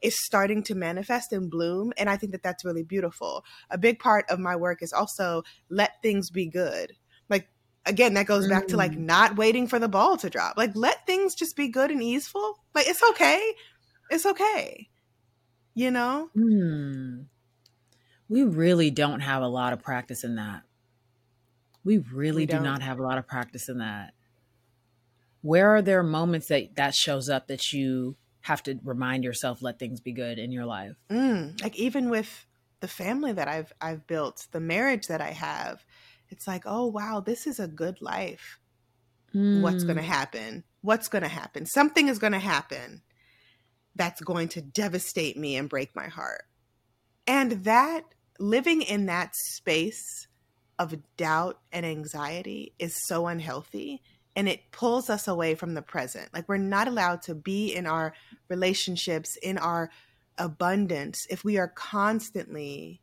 is 0.00 0.16
starting 0.24 0.62
to 0.64 0.74
manifest 0.74 1.32
and 1.32 1.50
bloom. 1.50 1.92
And 1.96 2.08
I 2.08 2.16
think 2.16 2.32
that 2.32 2.42
that's 2.42 2.64
really 2.64 2.82
beautiful. 2.82 3.44
A 3.70 3.78
big 3.78 3.98
part 3.98 4.24
of 4.28 4.38
my 4.38 4.56
work 4.56 4.82
is 4.82 4.92
also 4.92 5.42
let 5.68 6.02
things 6.02 6.30
be 6.30 6.46
good. 6.46 6.94
Like, 7.28 7.48
again, 7.88 8.14
that 8.14 8.26
goes 8.26 8.46
back 8.46 8.68
to 8.68 8.76
like 8.76 8.96
not 8.96 9.36
waiting 9.36 9.66
for 9.66 9.78
the 9.78 9.88
ball 9.88 10.16
to 10.18 10.30
drop. 10.30 10.56
Like, 10.56 10.72
let 10.74 11.06
things 11.06 11.34
just 11.34 11.56
be 11.56 11.68
good 11.68 11.90
and 11.90 12.02
easeful. 12.02 12.58
Like, 12.74 12.86
it's 12.86 13.02
okay. 13.10 13.54
It's 14.10 14.26
okay. 14.26 14.88
You 15.74 15.90
know? 15.90 16.30
Hmm. 16.34 17.22
We 18.28 18.42
really 18.42 18.90
don't 18.90 19.20
have 19.20 19.42
a 19.42 19.48
lot 19.48 19.72
of 19.72 19.82
practice 19.82 20.22
in 20.22 20.36
that. 20.36 20.62
We 21.84 21.98
really 21.98 22.42
We 22.42 22.46
do 22.46 22.60
not 22.60 22.82
have 22.82 22.98
a 22.98 23.02
lot 23.02 23.18
of 23.18 23.26
practice 23.26 23.68
in 23.68 23.78
that. 23.78 24.12
Where 25.40 25.74
are 25.74 25.82
there 25.82 26.02
moments 26.02 26.48
that 26.48 26.76
that 26.76 26.94
shows 26.94 27.28
up 27.28 27.46
that 27.46 27.72
you 27.72 28.16
have 28.42 28.62
to 28.64 28.78
remind 28.84 29.24
yourself 29.24 29.62
let 29.62 29.78
things 29.78 30.00
be 30.00 30.12
good 30.12 30.38
in 30.38 30.52
your 30.52 30.66
life? 30.66 30.96
mm, 31.08 31.60
like 31.62 31.76
even 31.76 32.10
with 32.10 32.46
the 32.80 32.88
family 32.88 33.32
that 33.32 33.48
I've 33.48 33.72
I've 33.80 34.06
built, 34.06 34.46
the 34.50 34.60
marriage 34.60 35.06
that 35.06 35.20
I 35.20 35.30
have, 35.30 35.84
it's 36.30 36.46
like, 36.46 36.62
oh 36.66 36.86
wow, 36.86 37.20
this 37.24 37.46
is 37.46 37.60
a 37.60 37.68
good 37.68 38.00
life. 38.00 38.60
What's 39.32 39.84
going 39.84 39.96
to 39.96 40.02
mm. 40.02 40.06
happen? 40.06 40.64
What's 40.80 41.08
going 41.08 41.22
to 41.22 41.28
happen? 41.28 41.66
Something 41.66 42.08
is 42.08 42.18
going 42.18 42.32
to 42.32 42.38
happen 42.38 43.02
that's 43.94 44.20
going 44.22 44.48
to 44.48 44.62
devastate 44.62 45.36
me 45.36 45.56
and 45.56 45.68
break 45.68 45.94
my 45.94 46.06
heart. 46.06 46.44
And 47.26 47.64
that 47.64 48.02
living 48.38 48.82
in 48.82 49.06
that 49.06 49.34
space 49.34 50.28
of 50.78 50.96
doubt 51.16 51.58
and 51.72 51.84
anxiety 51.84 52.72
is 52.78 52.96
so 53.06 53.26
unhealthy 53.26 54.00
and 54.34 54.48
it 54.48 54.70
pulls 54.70 55.10
us 55.10 55.26
away 55.26 55.56
from 55.56 55.74
the 55.74 55.82
present. 55.82 56.32
Like 56.32 56.48
we're 56.48 56.56
not 56.56 56.88
allowed 56.88 57.22
to 57.22 57.34
be 57.34 57.74
in 57.74 57.86
our 57.86 58.14
relationships, 58.48 59.36
in 59.42 59.58
our 59.58 59.90
abundance 60.38 61.26
if 61.28 61.44
we 61.44 61.58
are 61.58 61.68
constantly 61.68 63.02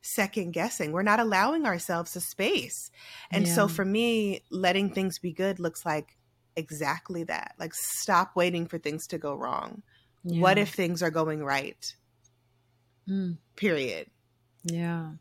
second 0.00 0.52
guessing. 0.52 0.92
We're 0.92 1.02
not 1.02 1.20
allowing 1.20 1.66
ourselves 1.66 2.16
a 2.16 2.20
space. 2.20 2.90
And 3.30 3.46
so 3.48 3.68
for 3.68 3.84
me, 3.84 4.42
letting 4.50 4.90
things 4.90 5.18
be 5.18 5.32
good 5.32 5.58
looks 5.58 5.84
like 5.84 6.16
exactly 6.56 7.24
that. 7.24 7.54
Like 7.58 7.74
stop 7.74 8.34
waiting 8.34 8.66
for 8.66 8.78
things 8.78 9.06
to 9.08 9.18
go 9.18 9.34
wrong. 9.34 9.82
What 10.22 10.58
if 10.58 10.74
things 10.74 11.02
are 11.02 11.10
going 11.10 11.42
right? 11.42 11.94
Mm. 13.08 13.38
Period. 13.56 14.08
Yeah. 14.64 15.12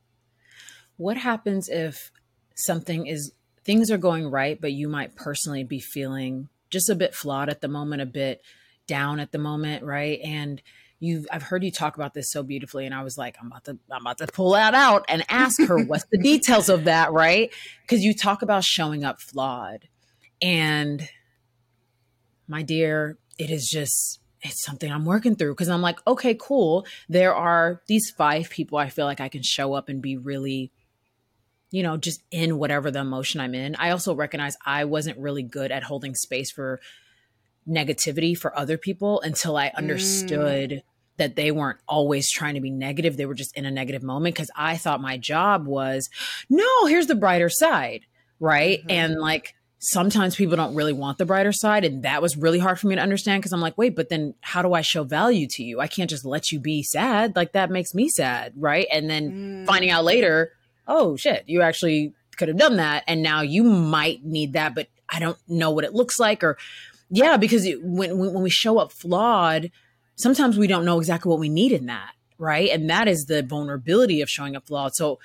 What 0.98 1.18
happens 1.18 1.70
if 1.70 2.12
something 2.56 3.08
is 3.08 3.32
things 3.64 3.92
are 3.92 3.98
going 3.98 4.30
right, 4.30 4.60
but 4.60 4.74
you 4.74 4.88
might 4.90 5.16
personally 5.16 5.64
be 5.64 5.80
feeling 5.80 6.50
just 6.70 6.90
a 6.90 6.96
bit 6.96 7.14
flawed 7.14 7.50
at 7.50 7.62
the 7.62 7.68
moment, 7.68 8.02
a 8.02 8.06
bit 8.06 8.42
down 8.88 9.20
at 9.20 9.32
the 9.32 9.38
moment, 9.38 9.84
right? 9.84 10.20
And 10.24 10.62
you've 11.00 11.28
I've 11.32 11.44
heard 11.44 11.64
you 11.64 11.72
talk 11.72 11.96
about 11.96 12.14
this 12.14 12.32
so 12.32 12.44
beautifully, 12.44 12.86
and 12.86 12.94
I 12.94 13.04
was 13.04 13.18
like, 13.18 13.38
I'm 13.40 13.48
about 13.48 13.66
to 13.66 13.78
I'm 13.92 14.02
about 14.02 14.18
to 14.20 14.28
pull 14.28 14.52
that 14.52 14.74
out 14.74 15.06
and 15.08 15.24
ask 15.30 15.62
her 15.64 15.84
what's 15.84 16.06
the 16.12 16.18
details 16.18 16.70
of 16.70 16.86
that, 16.86 17.12
right? 17.12 17.54
Because 17.82 18.04
you 18.04 18.14
talk 18.14 18.42
about 18.42 18.64
showing 18.64 19.04
up 19.04 19.22
flawed. 19.22 19.88
And 20.42 21.08
my 22.48 22.62
dear, 22.62 23.18
it 23.38 23.50
is 23.50 23.68
just 23.68 24.20
it's 24.42 24.64
something 24.64 24.92
I'm 24.92 25.06
working 25.06 25.36
through 25.36 25.54
because 25.54 25.70
I'm 25.70 25.82
like, 25.82 26.00
okay, 26.08 26.36
cool. 26.36 26.86
There 27.10 27.34
are 27.34 27.82
these 27.88 28.12
five 28.12 28.50
people 28.50 28.78
I 28.78 28.90
feel 28.90 29.06
like 29.06 29.20
I 29.20 29.30
can 29.30 29.44
show 29.44 29.74
up 29.74 29.90
and 29.90 30.02
be 30.02 30.18
really, 30.18 30.72
you 31.72 31.84
know, 31.84 31.98
just 31.98 32.22
in 32.32 32.58
whatever 32.58 32.92
the 32.92 33.00
emotion 33.00 33.42
I'm 33.42 33.56
in. 33.56 33.76
I 33.76 33.90
also 33.92 34.16
recognize 34.16 34.56
I 34.66 34.86
wasn't 34.86 35.18
really 35.18 35.44
good 35.44 35.72
at 35.72 35.84
holding 35.84 36.16
space 36.16 36.52
for 36.52 36.80
negativity 37.68 38.38
for 38.38 38.58
other 38.58 38.78
people 38.78 39.22
until 39.22 39.58
I 39.58 39.72
understood 39.76 40.70
mm. 40.70 40.82
that 41.18 41.36
they 41.36 41.52
weren't 41.52 41.80
always 41.88 42.30
trying 42.30 42.56
to 42.56 42.62
be 42.62 42.72
negative. 42.72 43.18
They 43.18 43.26
were 43.26 43.34
just 43.34 43.56
in 43.58 43.66
a 43.66 43.72
negative 43.72 44.04
moment 44.04 44.36
because 44.36 44.52
I 44.56 44.78
thought 44.78 45.02
my 45.02 45.18
job 45.18 45.68
was, 45.68 46.10
no, 46.50 46.86
here's 46.86 47.08
the 47.08 47.16
brighter 47.16 47.50
side. 47.50 48.06
Right. 48.40 48.80
Mm-hmm. 48.80 48.92
And 48.92 49.20
like, 49.20 49.56
sometimes 49.80 50.36
people 50.36 50.56
don't 50.56 50.76
really 50.76 50.94
want 50.94 51.18
the 51.18 51.26
brighter 51.26 51.52
side 51.52 51.86
and 51.86 52.04
that 52.04 52.22
was 52.22 52.36
really 52.36 52.58
hard 52.58 52.80
for 52.80 52.88
me 52.88 52.96
to 52.96 53.02
understand 53.02 53.42
because 53.42 53.54
i'm 53.54 53.62
like 53.62 53.78
wait 53.78 53.96
but 53.96 54.10
then 54.10 54.34
how 54.42 54.62
do 54.64 54.74
i 54.74 54.82
show 54.82 55.04
value 55.04 55.48
to 55.48 55.64
you 55.64 55.80
i 55.80 55.88
can't 55.88 56.10
just 56.10 56.26
let 56.26 56.52
you 56.52 56.60
be 56.60 56.82
sad 56.82 57.36
like 57.36 57.52
that 57.52 57.70
makes 57.70 57.94
me 57.94 58.10
sad 58.10 58.54
right 58.58 58.88
and 58.92 59.08
then 59.10 59.66
finding 59.68 59.92
out 59.92 60.02
mm. 60.02 60.08
later 60.08 60.52
oh 60.88 61.16
shit 61.16 61.44
you 61.48 61.62
actually 61.62 62.14
could 62.38 62.48
have 62.48 62.58
done 62.58 62.78
that 62.78 63.04
and 63.08 63.22
now 63.22 63.42
you 63.42 63.64
might 63.64 64.24
need 64.24 64.54
that 64.54 64.74
but 64.74 64.88
i 65.10 65.20
don't 65.20 65.38
know 65.48 65.70
what 65.70 65.84
it 65.84 65.94
looks 65.94 66.20
like 66.20 66.44
or 66.44 66.58
yeah 67.10 67.38
because 67.38 67.66
it, 67.66 67.80
when, 67.82 68.18
when 68.18 68.44
we 68.44 68.50
show 68.50 68.78
up 68.78 68.92
flawed 68.92 69.72
sometimes 70.16 70.58
we 70.58 70.68
don't 70.68 70.86
know 70.86 71.00
exactly 71.00 71.30
what 71.30 71.40
we 71.40 71.50
need 71.50 71.72
in 71.72 71.86
that 71.86 72.14
right? 72.38 72.70
And 72.70 72.90
that 72.90 73.08
is 73.08 73.26
the 73.26 73.44
vulnerability 73.44 74.22
of 74.22 74.30
showing 74.30 74.56
up 74.56 74.68
flawed. 74.68 74.96
So 74.96 75.20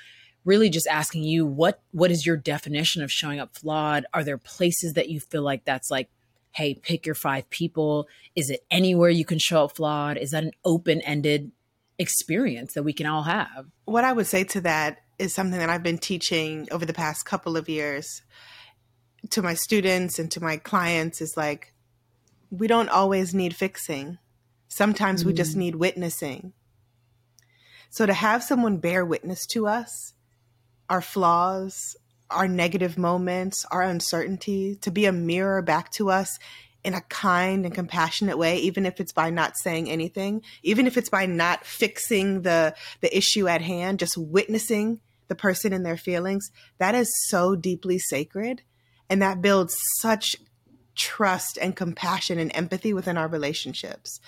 really 0.44 0.70
just 0.70 0.86
asking 0.88 1.22
you 1.22 1.46
what 1.46 1.80
what 1.92 2.10
is 2.10 2.26
your 2.26 2.36
definition 2.36 3.02
of 3.02 3.12
showing 3.12 3.40
up 3.40 3.56
flawed? 3.56 4.06
Are 4.12 4.24
there 4.24 4.38
places 4.38 4.94
that 4.94 5.08
you 5.08 5.20
feel 5.20 5.42
like 5.42 5.64
that's 5.64 5.90
like 5.90 6.08
hey 6.52 6.74
pick 6.74 7.06
your 7.06 7.14
five 7.14 7.48
people? 7.50 8.08
Is 8.34 8.50
it 8.50 8.64
anywhere 8.70 9.10
you 9.10 9.24
can 9.24 9.38
show 9.38 9.64
up 9.64 9.76
flawed? 9.76 10.16
Is 10.18 10.30
that 10.30 10.44
an 10.44 10.52
open-ended 10.64 11.52
experience 11.98 12.74
that 12.74 12.82
we 12.82 12.92
can 12.92 13.06
all 13.06 13.22
have? 13.22 13.66
What 13.84 14.04
I 14.04 14.12
would 14.12 14.26
say 14.26 14.44
to 14.44 14.60
that 14.62 14.98
is 15.18 15.32
something 15.32 15.58
that 15.58 15.70
I've 15.70 15.82
been 15.82 15.98
teaching 15.98 16.66
over 16.72 16.84
the 16.84 16.92
past 16.92 17.24
couple 17.24 17.56
of 17.56 17.68
years 17.68 18.22
to 19.30 19.42
my 19.42 19.54
students 19.54 20.18
and 20.18 20.30
to 20.32 20.42
my 20.42 20.56
clients 20.56 21.20
is 21.20 21.36
like, 21.36 21.72
we 22.50 22.66
don't 22.66 22.88
always 22.88 23.34
need 23.34 23.56
fixing. 23.56 24.18
Sometimes 24.68 25.24
we 25.24 25.32
just 25.32 25.54
mm. 25.54 25.58
need 25.58 25.76
witnessing. 25.76 26.52
So 27.90 28.06
to 28.06 28.14
have 28.14 28.42
someone 28.42 28.78
bear 28.78 29.04
witness 29.04 29.46
to 29.48 29.66
us, 29.66 30.14
our 30.88 31.00
flaws, 31.00 31.96
our 32.30 32.48
negative 32.48 32.98
moments, 32.98 33.66
our 33.70 33.82
uncertainty, 33.82 34.76
to 34.76 34.90
be 34.90 35.06
a 35.06 35.12
mirror 35.12 35.62
back 35.62 35.90
to 35.92 36.10
us 36.10 36.38
in 36.84 36.94
a 36.94 37.00
kind 37.02 37.64
and 37.64 37.74
compassionate 37.74 38.36
way 38.36 38.58
even 38.58 38.86
if 38.86 38.98
it's 38.98 39.12
by 39.12 39.30
not 39.30 39.56
saying 39.56 39.88
anything 39.88 40.42
even 40.62 40.86
if 40.86 40.96
it's 40.96 41.08
by 41.08 41.26
not 41.26 41.64
fixing 41.64 42.42
the 42.42 42.74
the 43.00 43.16
issue 43.16 43.46
at 43.46 43.62
hand 43.62 44.00
just 44.00 44.16
witnessing 44.16 45.00
the 45.28 45.34
person 45.34 45.72
and 45.72 45.86
their 45.86 45.96
feelings 45.96 46.50
that 46.78 46.94
is 46.94 47.08
so 47.28 47.54
deeply 47.54 47.98
sacred 47.98 48.62
and 49.12 49.20
that 49.20 49.42
builds 49.42 49.76
such 50.00 50.36
trust 50.94 51.58
and 51.60 51.76
compassion 51.76 52.38
and 52.38 52.50
empathy 52.54 52.92
within 52.92 53.16
our 53.16 53.28
relationships. 53.28 54.20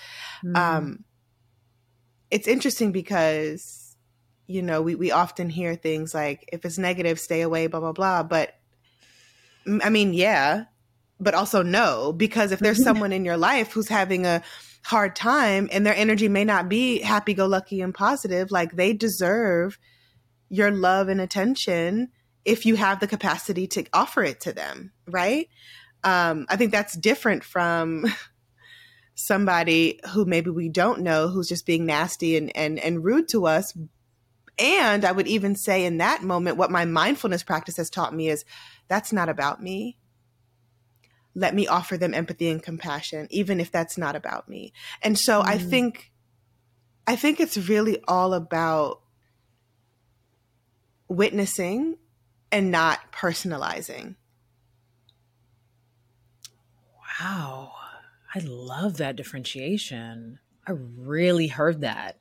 Mm. 0.45 0.57
um 0.57 1.05
it's 2.31 2.49
interesting 2.49 2.91
because 2.93 3.97
you 4.47 4.63
know 4.63 4.83
we, 4.83 4.95
we 4.95 5.11
often 5.11 5.49
hear 5.49 5.75
things 5.75 6.15
like 6.15 6.49
if 6.53 6.65
it's 6.65 6.79
negative 6.79 7.19
stay 7.19 7.41
away 7.41 7.67
blah 7.67 7.81
blah 7.81 7.93
blah. 7.93 8.23
But 8.23 8.55
i 9.83 9.89
mean 9.89 10.13
yeah 10.13 10.65
but 11.21 11.35
also 11.35 11.63
no, 11.63 12.13
because 12.13 12.53
if 12.53 12.61
there's 12.61 12.83
someone 12.89 13.13
in 13.13 13.25
your 13.25 13.37
life 13.37 13.73
who's 13.73 13.89
having 13.89 14.27
a 14.27 14.43
hard 14.85 15.17
time 15.17 15.69
and 15.73 15.87
their 15.87 15.95
energy 15.95 16.29
may 16.29 16.45
not 16.45 16.69
be 16.69 17.01
happy 17.01 17.35
go 17.35 17.47
lucky 17.47 17.81
and 17.81 17.95
positive, 17.95 18.51
like 18.51 18.73
they 18.73 18.93
deserve 18.93 19.79
your 20.49 20.71
love 20.71 21.09
and 21.09 21.21
attention 21.21 22.11
if 22.45 22.67
you 22.67 22.77
have 22.77 23.01
the 23.01 23.07
capacity 23.07 23.67
to 23.69 23.85
offer 23.93 24.23
it 24.23 24.41
to 24.41 24.53
them, 24.53 24.93
right? 25.07 25.49
Um, 26.03 26.47
I 26.49 26.57
think 26.57 26.73
that's 26.73 26.97
different 26.97 27.45
from 27.45 28.07
somebody 29.15 30.01
who 30.13 30.25
maybe 30.25 30.51
we 30.51 30.69
don't 30.69 31.01
know 31.01 31.29
who's 31.29 31.49
just 31.49 31.67
being 31.67 31.87
nasty 31.87 32.37
and, 32.37 32.55
and, 32.57 32.79
and 32.79 33.05
rude 33.05 33.29
to 33.29 33.47
us. 33.47 33.77
And 34.59 35.05
I 35.05 35.13
would 35.13 35.27
even 35.27 35.57
say 35.57 35.85
in 35.85 35.99
that 35.99 36.23
moment, 36.23 36.57
what 36.57 36.71
my 36.71 36.85
mindfulness 36.85 37.43
practice 37.43 37.77
has 37.79 37.91
taught 37.91 38.15
me 38.15 38.29
is 38.29 38.45
that's 38.89 39.13
not 39.13 39.29
about 39.29 39.63
me 39.63 39.97
let 41.35 41.55
me 41.55 41.67
offer 41.67 41.97
them 41.97 42.15
empathy 42.15 42.49
and 42.49 42.63
compassion 42.63 43.27
even 43.31 43.61
if 43.61 43.71
that's 43.71 43.99
not 43.99 44.17
about 44.17 44.49
me 44.49 44.73
and 45.03 45.19
so 45.19 45.41
mm. 45.41 45.47
i 45.47 45.59
think 45.59 46.13
i 47.07 47.17
think 47.17 47.41
it's 47.41 47.57
really 47.57 47.99
all 48.07 48.35
about 48.35 49.01
witnessing 51.09 51.97
and 52.55 52.71
not 52.71 53.13
personalizing 53.13 54.15
wow 57.21 57.73
i 58.35 58.39
love 58.39 58.99
that 58.99 59.17
differentiation 59.17 60.39
i 60.67 60.73
really 60.73 61.49
heard 61.49 61.81
that 61.81 62.19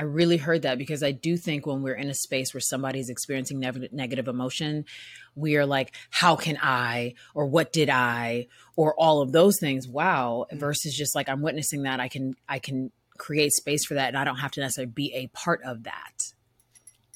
I 0.00 0.04
really 0.04 0.38
heard 0.38 0.62
that 0.62 0.78
because 0.78 1.02
I 1.02 1.10
do 1.12 1.36
think 1.36 1.66
when 1.66 1.82
we're 1.82 1.92
in 1.92 2.08
a 2.08 2.14
space 2.14 2.54
where 2.54 2.60
somebody's 2.62 3.10
experiencing 3.10 3.60
ne- 3.60 3.90
negative 3.92 4.28
emotion, 4.28 4.86
we 5.34 5.58
are 5.58 5.66
like, 5.66 5.94
how 6.08 6.36
can 6.36 6.56
I, 6.62 7.16
or 7.34 7.44
what 7.44 7.70
did 7.70 7.90
I, 7.90 8.46
or 8.76 8.94
all 8.98 9.20
of 9.20 9.32
those 9.32 9.58
things. 9.60 9.86
Wow. 9.86 10.46
Mm-hmm. 10.48 10.58
Versus 10.58 10.96
just 10.96 11.14
like, 11.14 11.28
I'm 11.28 11.42
witnessing 11.42 11.82
that. 11.82 12.00
I 12.00 12.08
can, 12.08 12.34
I 12.48 12.60
can 12.60 12.92
create 13.18 13.52
space 13.52 13.84
for 13.84 13.92
that. 13.92 14.08
And 14.08 14.16
I 14.16 14.24
don't 14.24 14.38
have 14.38 14.52
to 14.52 14.60
necessarily 14.60 14.90
be 14.90 15.12
a 15.14 15.26
part 15.36 15.60
of 15.66 15.82
that. 15.82 16.32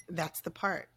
That's 0.06 0.42
the 0.42 0.50
part. 0.50 0.90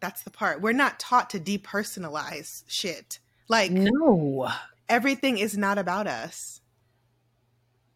That's 0.00 0.22
the 0.22 0.30
part. 0.30 0.60
We're 0.60 0.72
not 0.72 0.98
taught 0.98 1.30
to 1.30 1.40
depersonalize 1.40 2.62
shit. 2.66 3.18
Like, 3.48 3.70
no, 3.72 4.48
everything 4.88 5.38
is 5.38 5.56
not 5.56 5.78
about 5.78 6.06
us. 6.06 6.60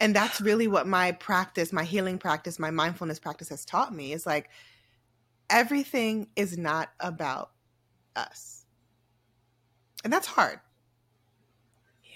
And 0.01 0.17
that's 0.17 0.41
really 0.41 0.67
what 0.67 0.89
my 0.89 1.13
practice 1.13 1.73
my 1.73 1.85
healing 1.85 2.19
practice 2.19 2.59
my 2.59 2.73
mindfulness 2.73 3.21
practice 3.21 3.51
has 3.51 3.65
taught 3.65 3.95
me 3.95 4.13
is 4.13 4.27
like 4.27 4.51
everything 5.49 6.27
is 6.35 6.59
not 6.59 6.91
about 6.99 7.53
us. 8.17 8.65
And 10.03 10.13
that's 10.13 10.27
hard. 10.27 10.59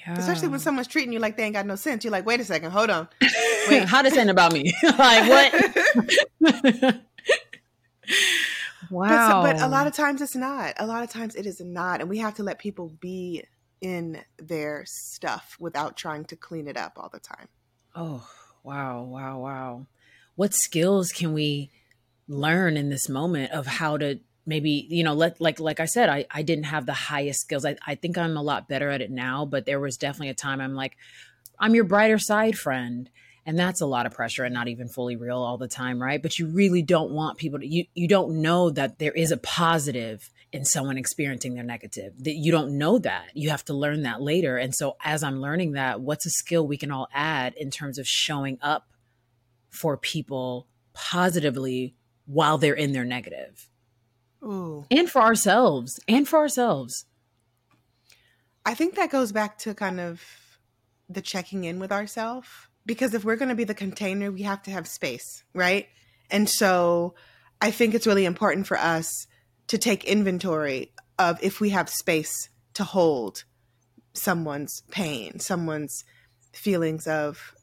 Yeah. 0.04 0.18
especially 0.18 0.48
when 0.48 0.60
someone's 0.60 0.86
treating 0.88 1.12
you 1.12 1.18
like 1.18 1.36
they 1.36 1.44
ain't 1.44 1.54
got 1.54 1.66
no 1.66 1.76
sense. 1.76 2.02
You're 2.02 2.10
like 2.10 2.26
wait 2.26 2.40
a 2.40 2.44
second 2.44 2.72
hold 2.72 2.90
on. 2.90 3.08
Wait. 3.68 3.84
How 3.84 4.02
does 4.02 4.14
that 4.14 4.28
about 4.28 4.52
me? 4.52 4.72
Like 4.82 5.52
what 6.40 7.00
wow 8.90 9.42
but, 9.42 9.56
but 9.56 9.62
a 9.62 9.68
lot 9.68 9.86
of 9.86 9.92
times 9.94 10.20
it's 10.20 10.36
not 10.36 10.74
a 10.78 10.86
lot 10.86 11.02
of 11.02 11.10
times 11.10 11.34
it 11.34 11.46
is 11.46 11.60
not 11.60 12.00
and 12.00 12.08
we 12.08 12.18
have 12.18 12.34
to 12.34 12.42
let 12.42 12.58
people 12.58 12.92
be 13.00 13.44
in 13.80 14.22
their 14.38 14.84
stuff 14.86 15.56
without 15.60 15.96
trying 15.96 16.24
to 16.24 16.36
clean 16.36 16.66
it 16.66 16.76
up 16.76 16.94
all 16.96 17.10
the 17.12 17.20
time 17.20 17.48
Oh, 17.96 18.28
wow, 18.62 19.02
wow, 19.04 19.38
wow. 19.38 19.86
What 20.34 20.52
skills 20.52 21.08
can 21.08 21.32
we 21.32 21.70
learn 22.28 22.76
in 22.76 22.90
this 22.90 23.08
moment 23.08 23.52
of 23.52 23.66
how 23.66 23.96
to 23.96 24.20
maybe, 24.44 24.86
you 24.90 25.02
know, 25.02 25.14
let 25.14 25.40
like 25.40 25.58
like 25.58 25.80
I 25.80 25.86
said, 25.86 26.10
I, 26.10 26.26
I 26.30 26.42
didn't 26.42 26.64
have 26.64 26.84
the 26.84 26.92
highest 26.92 27.40
skills. 27.40 27.64
I, 27.64 27.76
I 27.86 27.94
think 27.94 28.18
I'm 28.18 28.36
a 28.36 28.42
lot 28.42 28.68
better 28.68 28.90
at 28.90 29.00
it 29.00 29.10
now, 29.10 29.46
but 29.46 29.64
there 29.64 29.80
was 29.80 29.96
definitely 29.96 30.28
a 30.28 30.34
time 30.34 30.60
I'm 30.60 30.74
like, 30.74 30.96
I'm 31.58 31.74
your 31.74 31.84
brighter 31.84 32.18
side 32.18 32.58
friend. 32.58 33.08
And 33.46 33.56
that's 33.56 33.80
a 33.80 33.86
lot 33.86 34.06
of 34.06 34.12
pressure 34.12 34.42
and 34.42 34.52
not 34.52 34.66
even 34.66 34.88
fully 34.88 35.14
real 35.14 35.38
all 35.38 35.56
the 35.56 35.68
time, 35.68 36.02
right? 36.02 36.20
But 36.20 36.36
you 36.36 36.48
really 36.48 36.82
don't 36.82 37.12
want 37.12 37.38
people 37.38 37.60
to 37.60 37.66
you 37.66 37.84
you 37.94 38.08
don't 38.08 38.42
know 38.42 38.70
that 38.70 38.98
there 38.98 39.12
is 39.12 39.30
a 39.30 39.36
positive 39.36 40.28
in 40.52 40.64
someone 40.64 40.98
experiencing 40.98 41.54
their 41.54 41.62
negative. 41.62 42.12
That 42.24 42.34
you 42.34 42.50
don't 42.50 42.76
know 42.76 42.98
that. 42.98 43.30
You 43.34 43.50
have 43.50 43.64
to 43.66 43.74
learn 43.74 44.02
that 44.02 44.20
later. 44.20 44.56
And 44.56 44.74
so 44.74 44.96
as 45.04 45.22
I'm 45.22 45.40
learning 45.40 45.72
that, 45.72 46.00
what's 46.00 46.26
a 46.26 46.30
skill 46.30 46.66
we 46.66 46.76
can 46.76 46.90
all 46.90 47.08
add 47.14 47.54
in 47.54 47.70
terms 47.70 47.98
of 47.98 48.08
showing 48.08 48.58
up 48.60 48.88
for 49.70 49.96
people 49.96 50.66
positively 50.92 51.94
while 52.26 52.58
they're 52.58 52.74
in 52.74 52.92
their 52.92 53.04
negative? 53.04 53.68
Ooh. 54.42 54.86
And 54.90 55.08
for 55.08 55.22
ourselves. 55.22 56.00
And 56.08 56.26
for 56.26 56.38
ourselves. 56.38 57.04
I 58.64 58.74
think 58.74 58.96
that 58.96 59.10
goes 59.10 59.30
back 59.30 59.58
to 59.58 59.74
kind 59.74 60.00
of 60.00 60.24
the 61.08 61.22
checking 61.22 61.64
in 61.64 61.78
with 61.78 61.92
ourselves 61.92 62.48
because 62.86 63.12
if 63.12 63.24
we're 63.24 63.36
going 63.36 63.48
to 63.50 63.54
be 63.54 63.64
the 63.64 63.74
container, 63.74 64.30
we 64.30 64.42
have 64.42 64.62
to 64.62 64.70
have 64.70 64.86
space, 64.86 65.44
right? 65.52 65.88
And 66.30 66.48
so 66.48 67.14
I 67.60 67.70
think 67.70 67.94
it's 67.94 68.06
really 68.06 68.24
important 68.24 68.66
for 68.66 68.78
us 68.78 69.26
to 69.66 69.76
take 69.76 70.04
inventory 70.04 70.92
of 71.18 71.42
if 71.42 71.60
we 71.60 71.70
have 71.70 71.88
space 71.88 72.48
to 72.74 72.84
hold 72.84 73.44
someone's 74.12 74.82
pain, 74.90 75.40
someone's 75.40 76.04
feelings 76.52 77.06
of 77.06 77.54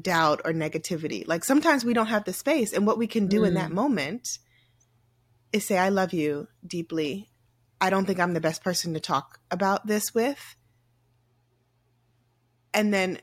doubt 0.00 0.40
or 0.44 0.52
negativity. 0.52 1.26
Like 1.26 1.44
sometimes 1.44 1.84
we 1.84 1.94
don't 1.94 2.06
have 2.06 2.24
the 2.24 2.32
space. 2.32 2.72
And 2.72 2.86
what 2.86 2.98
we 2.98 3.06
can 3.06 3.26
do 3.26 3.40
mm. 3.40 3.48
in 3.48 3.54
that 3.54 3.70
mm. 3.70 3.74
moment 3.74 4.28
is 5.52 5.66
say, 5.66 5.78
I 5.78 5.88
love 5.88 6.12
you 6.12 6.48
deeply. 6.66 7.30
I 7.80 7.90
don't 7.90 8.06
think 8.06 8.20
I'm 8.20 8.34
the 8.34 8.40
best 8.40 8.62
person 8.62 8.94
to 8.94 9.00
talk 9.00 9.40
about 9.50 9.86
this 9.86 10.14
with. 10.14 10.56
And 12.72 12.94
then, 12.94 13.18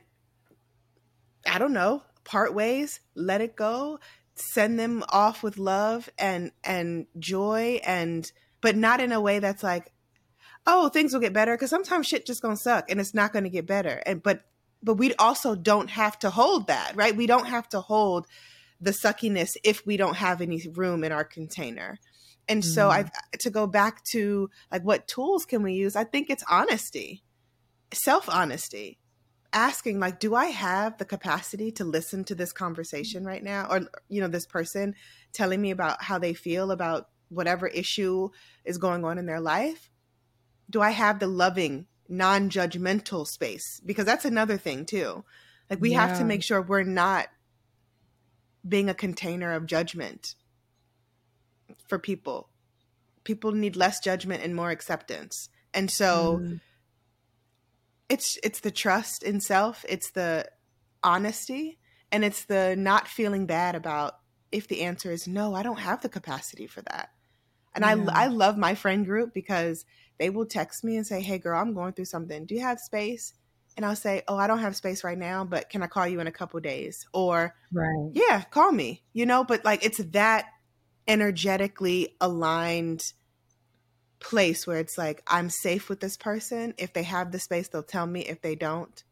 I 1.50 1.58
don't 1.58 1.72
know, 1.72 2.02
part 2.24 2.54
ways, 2.54 3.00
let 3.14 3.40
it 3.40 3.56
go, 3.56 3.98
send 4.34 4.78
them 4.78 5.04
off 5.10 5.42
with 5.42 5.58
love 5.58 6.08
and 6.18 6.50
and 6.64 7.06
joy 7.18 7.80
and 7.84 8.30
but 8.60 8.76
not 8.76 9.00
in 9.00 9.12
a 9.12 9.20
way 9.20 9.38
that's 9.38 9.62
like 9.62 9.92
oh 10.66 10.88
things 10.88 11.12
will 11.12 11.20
get 11.20 11.32
better 11.32 11.54
because 11.54 11.70
sometimes 11.70 12.06
shit 12.06 12.24
just 12.26 12.40
gonna 12.40 12.56
suck 12.56 12.90
and 12.90 13.00
it's 13.00 13.14
not 13.14 13.32
gonna 13.32 13.48
get 13.48 13.66
better. 13.66 14.02
And 14.06 14.22
but 14.22 14.44
but 14.82 14.94
we 14.94 15.14
also 15.14 15.54
don't 15.54 15.90
have 15.90 16.18
to 16.20 16.30
hold 16.30 16.68
that 16.68 16.92
right? 16.96 17.14
We 17.14 17.26
don't 17.26 17.48
have 17.48 17.68
to 17.70 17.80
hold 17.80 18.26
the 18.80 18.92
suckiness 18.92 19.50
if 19.62 19.84
we 19.84 19.96
don't 19.96 20.16
have 20.16 20.40
any 20.40 20.62
room 20.74 21.04
in 21.04 21.12
our 21.12 21.24
container. 21.24 21.98
And 22.48 22.62
mm-hmm. 22.62 22.72
so 22.72 22.88
i 22.90 23.10
to 23.40 23.50
go 23.50 23.66
back 23.66 24.04
to 24.12 24.48
like 24.72 24.82
what 24.82 25.06
tools 25.08 25.44
can 25.44 25.62
we 25.62 25.74
use? 25.74 25.96
I 25.96 26.04
think 26.04 26.30
it's 26.30 26.44
honesty 26.48 27.24
self 27.92 28.28
honesty 28.28 28.99
asking 29.52 29.98
like 29.98 30.20
do 30.20 30.34
i 30.34 30.46
have 30.46 30.96
the 30.98 31.04
capacity 31.04 31.72
to 31.72 31.84
listen 31.84 32.24
to 32.24 32.34
this 32.34 32.52
conversation 32.52 33.24
right 33.24 33.42
now? 33.42 33.66
Or 33.70 33.80
you 34.08 34.20
know 34.20 34.28
this 34.28 34.46
person 34.46 34.94
telling 35.32 35.60
me 35.60 35.70
about 35.70 36.02
how 36.02 36.18
they 36.18 36.34
feel 36.34 36.70
about 36.70 37.08
whatever 37.28 37.66
issue 37.66 38.30
is 38.64 38.78
going 38.78 39.04
on 39.04 39.18
in 39.18 39.26
their 39.26 39.40
life? 39.40 39.90
Do 40.68 40.80
i 40.80 40.90
have 40.90 41.18
the 41.18 41.26
loving 41.26 41.86
non-judgmental 42.08 43.26
space? 43.26 43.80
Because 43.84 44.04
that's 44.04 44.24
another 44.24 44.56
thing 44.56 44.86
too. 44.86 45.24
Like 45.68 45.80
we 45.80 45.92
yeah. 45.92 46.06
have 46.06 46.18
to 46.18 46.24
make 46.24 46.42
sure 46.42 46.60
we're 46.60 46.82
not 46.82 47.28
being 48.66 48.88
a 48.88 48.94
container 48.94 49.52
of 49.52 49.66
judgment 49.66 50.34
for 51.86 51.98
people. 51.98 52.48
People 53.24 53.52
need 53.52 53.76
less 53.76 54.00
judgment 54.00 54.42
and 54.42 54.54
more 54.54 54.70
acceptance. 54.70 55.48
And 55.72 55.90
so 55.90 56.38
mm 56.42 56.60
it's 58.10 58.38
it's 58.42 58.60
the 58.60 58.70
trust 58.70 59.22
in 59.22 59.40
self 59.40 59.84
it's 59.88 60.10
the 60.10 60.44
honesty 61.02 61.78
and 62.12 62.24
it's 62.24 62.44
the 62.44 62.74
not 62.76 63.08
feeling 63.08 63.46
bad 63.46 63.74
about 63.74 64.16
if 64.52 64.68
the 64.68 64.82
answer 64.82 65.10
is 65.10 65.26
no 65.26 65.54
i 65.54 65.62
don't 65.62 65.78
have 65.78 66.02
the 66.02 66.08
capacity 66.08 66.66
for 66.66 66.82
that. 66.82 67.10
And 67.72 67.84
yeah. 67.84 68.12
I, 68.12 68.24
I 68.24 68.26
love 68.26 68.58
my 68.58 68.74
friend 68.74 69.06
group 69.06 69.32
because 69.32 69.84
they 70.18 70.28
will 70.28 70.44
text 70.44 70.82
me 70.82 70.96
and 70.96 71.06
say 71.06 71.22
hey 71.22 71.38
girl 71.38 71.58
i'm 71.58 71.72
going 71.72 71.94
through 71.94 72.06
something. 72.06 72.44
Do 72.44 72.54
you 72.54 72.62
have 72.62 72.80
space? 72.80 73.32
And 73.76 73.86
i'll 73.86 73.96
say 73.96 74.22
oh 74.26 74.36
i 74.36 74.48
don't 74.48 74.58
have 74.58 74.76
space 74.76 75.04
right 75.04 75.16
now 75.16 75.44
but 75.44 75.70
can 75.70 75.82
i 75.82 75.86
call 75.86 76.06
you 76.06 76.18
in 76.20 76.26
a 76.26 76.32
couple 76.32 76.58
days? 76.60 77.06
Or 77.14 77.54
right. 77.72 78.10
yeah 78.12 78.42
call 78.50 78.72
me 78.72 79.04
you 79.12 79.24
know? 79.24 79.44
But 79.44 79.64
like 79.64 79.84
it's 79.84 79.98
that 79.98 80.46
energetically 81.06 82.16
aligned 82.20 83.12
place 84.20 84.66
where 84.66 84.78
it's 84.78 84.96
like 84.98 85.22
I'm 85.26 85.50
safe 85.50 85.88
with 85.88 86.00
this 86.00 86.16
person. 86.16 86.74
If 86.78 86.92
they 86.92 87.02
have 87.04 87.32
the 87.32 87.38
space, 87.38 87.68
they'll 87.68 87.82
tell 87.82 88.06
me. 88.06 88.20
If 88.20 88.42
they 88.42 88.54
don't, 88.54 89.02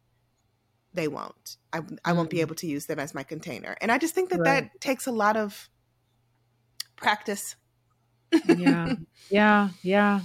they 0.94 1.08
won't. 1.08 1.56
I, 1.72 1.80
I 2.04 2.12
won't 2.12 2.30
be 2.30 2.38
Mm. 2.38 2.42
able 2.42 2.54
to 2.56 2.66
use 2.66 2.86
them 2.86 2.98
as 2.98 3.14
my 3.14 3.22
container. 3.22 3.76
And 3.80 3.90
I 3.90 3.98
just 3.98 4.14
think 4.14 4.30
that 4.30 4.40
Right. 4.40 4.70
that 4.70 4.80
takes 4.80 5.06
a 5.06 5.12
lot 5.12 5.36
of 5.36 5.68
practice. 6.96 7.56
yeah 8.44 8.94
yeah 9.30 9.70
yeah 9.82 10.20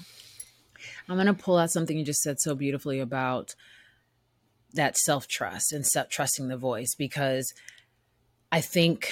i'm 1.08 1.16
going 1.16 1.28
to 1.28 1.34
pull 1.34 1.58
out 1.58 1.72
something 1.72 1.98
you 1.98 2.04
just 2.06 2.22
said 2.22 2.40
so 2.40 2.56
beautifully 2.56 3.00
about 3.00 3.56
that 4.74 4.98
self-trust 4.98 5.72
and 5.72 5.86
self 5.86 6.10
trusting 6.10 6.48
the 6.48 6.58
voice 6.58 6.96
because 6.98 7.54
i 8.52 8.60
think 8.60 9.12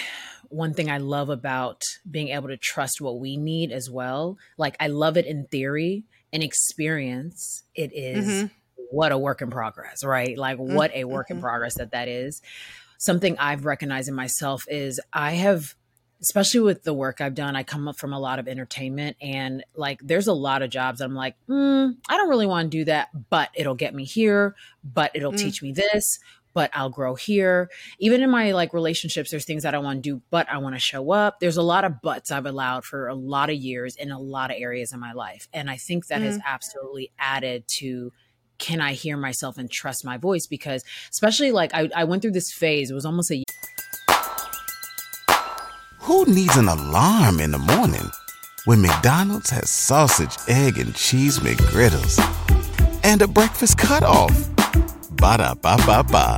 one 0.52 0.74
thing 0.74 0.90
i 0.92 0.98
love 0.98 1.30
about 1.30 1.82
being 2.10 2.30
able 2.30 2.48
to 2.50 2.58
trust 2.58 3.00
what 3.02 3.20
we 3.20 3.38
need 3.38 3.72
as 3.72 3.90
well 3.90 4.38
like 4.58 4.76
i 4.80 4.88
love 4.88 5.18
it 5.18 5.26
in 5.26 5.46
theory 5.48 6.04
in 6.32 6.42
experience 6.42 7.64
it 7.76 7.92
is 7.94 8.26
Mhm. 8.44 8.52
what 8.92 9.12
a 9.12 9.18
work 9.18 9.42
in 9.42 9.50
progress 9.50 10.04
right 10.04 10.38
like 10.38 10.58
what 10.58 10.92
a 10.94 11.06
work 11.06 11.30
in 11.32 11.38
mhm. 11.38 11.42
progress 11.42 11.76
that 11.76 11.92
that 11.92 12.08
is 12.08 12.42
something 12.98 13.38
i've 13.40 13.66
recognized 13.66 14.08
in 14.10 14.16
myself 14.16 14.64
is 14.68 15.00
i 15.14 15.32
have 15.32 15.76
especially 16.24 16.60
with 16.60 16.84
the 16.84 16.94
work 16.94 17.20
I've 17.20 17.34
done, 17.34 17.56
I 17.56 17.64
come 17.64 17.88
up 17.88 17.98
from 17.98 18.14
a 18.14 18.20
lot 18.20 18.38
of 18.38 18.48
entertainment 18.48 19.18
and 19.24 19.64
like 19.76 20.00
there's 20.04 20.28
a 20.28 20.34
lot 20.34 20.62
of 20.62 20.70
jobs 20.70 21.02
I'm 21.02 21.16
like, 21.16 21.36
mm, 21.50 21.98
I 22.08 22.16
don't 22.16 22.30
really 22.30 22.46
want 22.46 22.72
to 22.72 22.78
do 22.78 22.86
that, 22.86 23.10
but 23.32 23.50
it'll 23.56 23.74
get 23.74 23.96
me 23.96 24.04
here, 24.06 24.54
but 24.84 25.10
it'll 25.16 25.32
Mm. 25.32 25.40
teach 25.40 25.64
me 25.64 25.72
this, 25.72 26.20
but 26.54 26.70
I'll 26.74 26.90
grow 26.90 27.16
here. 27.16 27.70
Even 28.00 28.22
in 28.22 28.30
my 28.30 28.52
like 28.52 28.74
relationships, 28.74 29.32
there's 29.32 29.46
things 29.46 29.64
that 29.64 29.76
I 29.76 29.80
want 29.80 30.04
to 30.04 30.10
do, 30.10 30.22
but 30.30 30.50
I 30.50 30.58
want 30.58 30.76
to 30.76 30.80
show 30.80 31.12
up. 31.12 31.40
There's 31.40 31.58
a 31.58 31.62
lot 31.62 31.86
of 31.86 32.02
buts 32.02 32.32
I've 32.32 32.46
allowed 32.46 32.86
for 32.86 33.08
a 33.08 33.16
lot 33.16 33.50
of 33.50 33.56
years 33.56 33.96
in 33.96 34.12
a 34.12 34.20
lot 34.20 34.52
of 34.52 34.58
areas 34.60 34.94
in 34.94 35.00
my 35.00 35.14
life. 35.14 35.48
And 35.54 35.70
I 35.70 35.78
think 35.78 36.08
that 36.08 36.22
has 36.22 36.38
mm-hmm. 36.38 36.48
absolutely 36.48 37.12
added 37.20 37.68
to 37.68 38.12
can 38.58 38.80
I 38.80 38.94
hear 38.94 39.18
myself 39.18 39.58
and 39.58 39.70
trust 39.72 40.06
my 40.06 40.18
voice? 40.18 40.46
Because 40.46 40.84
especially 41.10 41.52
like 41.52 41.74
I, 41.74 41.90
I 41.96 42.04
went 42.04 42.22
through 42.22 42.32
this 42.32 42.52
phase, 42.52 42.92
it 42.92 42.94
was 42.94 43.06
almost 43.06 43.32
a 43.32 43.44
Who 46.02 46.26
needs 46.26 46.58
an 46.58 46.68
alarm 46.68 47.40
in 47.40 47.52
the 47.52 47.58
morning 47.58 48.12
when 48.66 48.82
McDonald's 48.82 49.50
has 49.50 49.72
sausage, 49.72 50.38
egg, 50.48 50.78
and 50.78 50.94
cheese 50.94 51.40
McGriddles 51.40 52.20
and 53.04 53.22
a 53.22 53.28
breakfast 53.28 53.78
cutoff? 53.78 54.61
Ba 55.12 55.38
da 55.38 55.54
ba 55.54 55.78
ba 55.86 56.04
ba. 56.04 56.38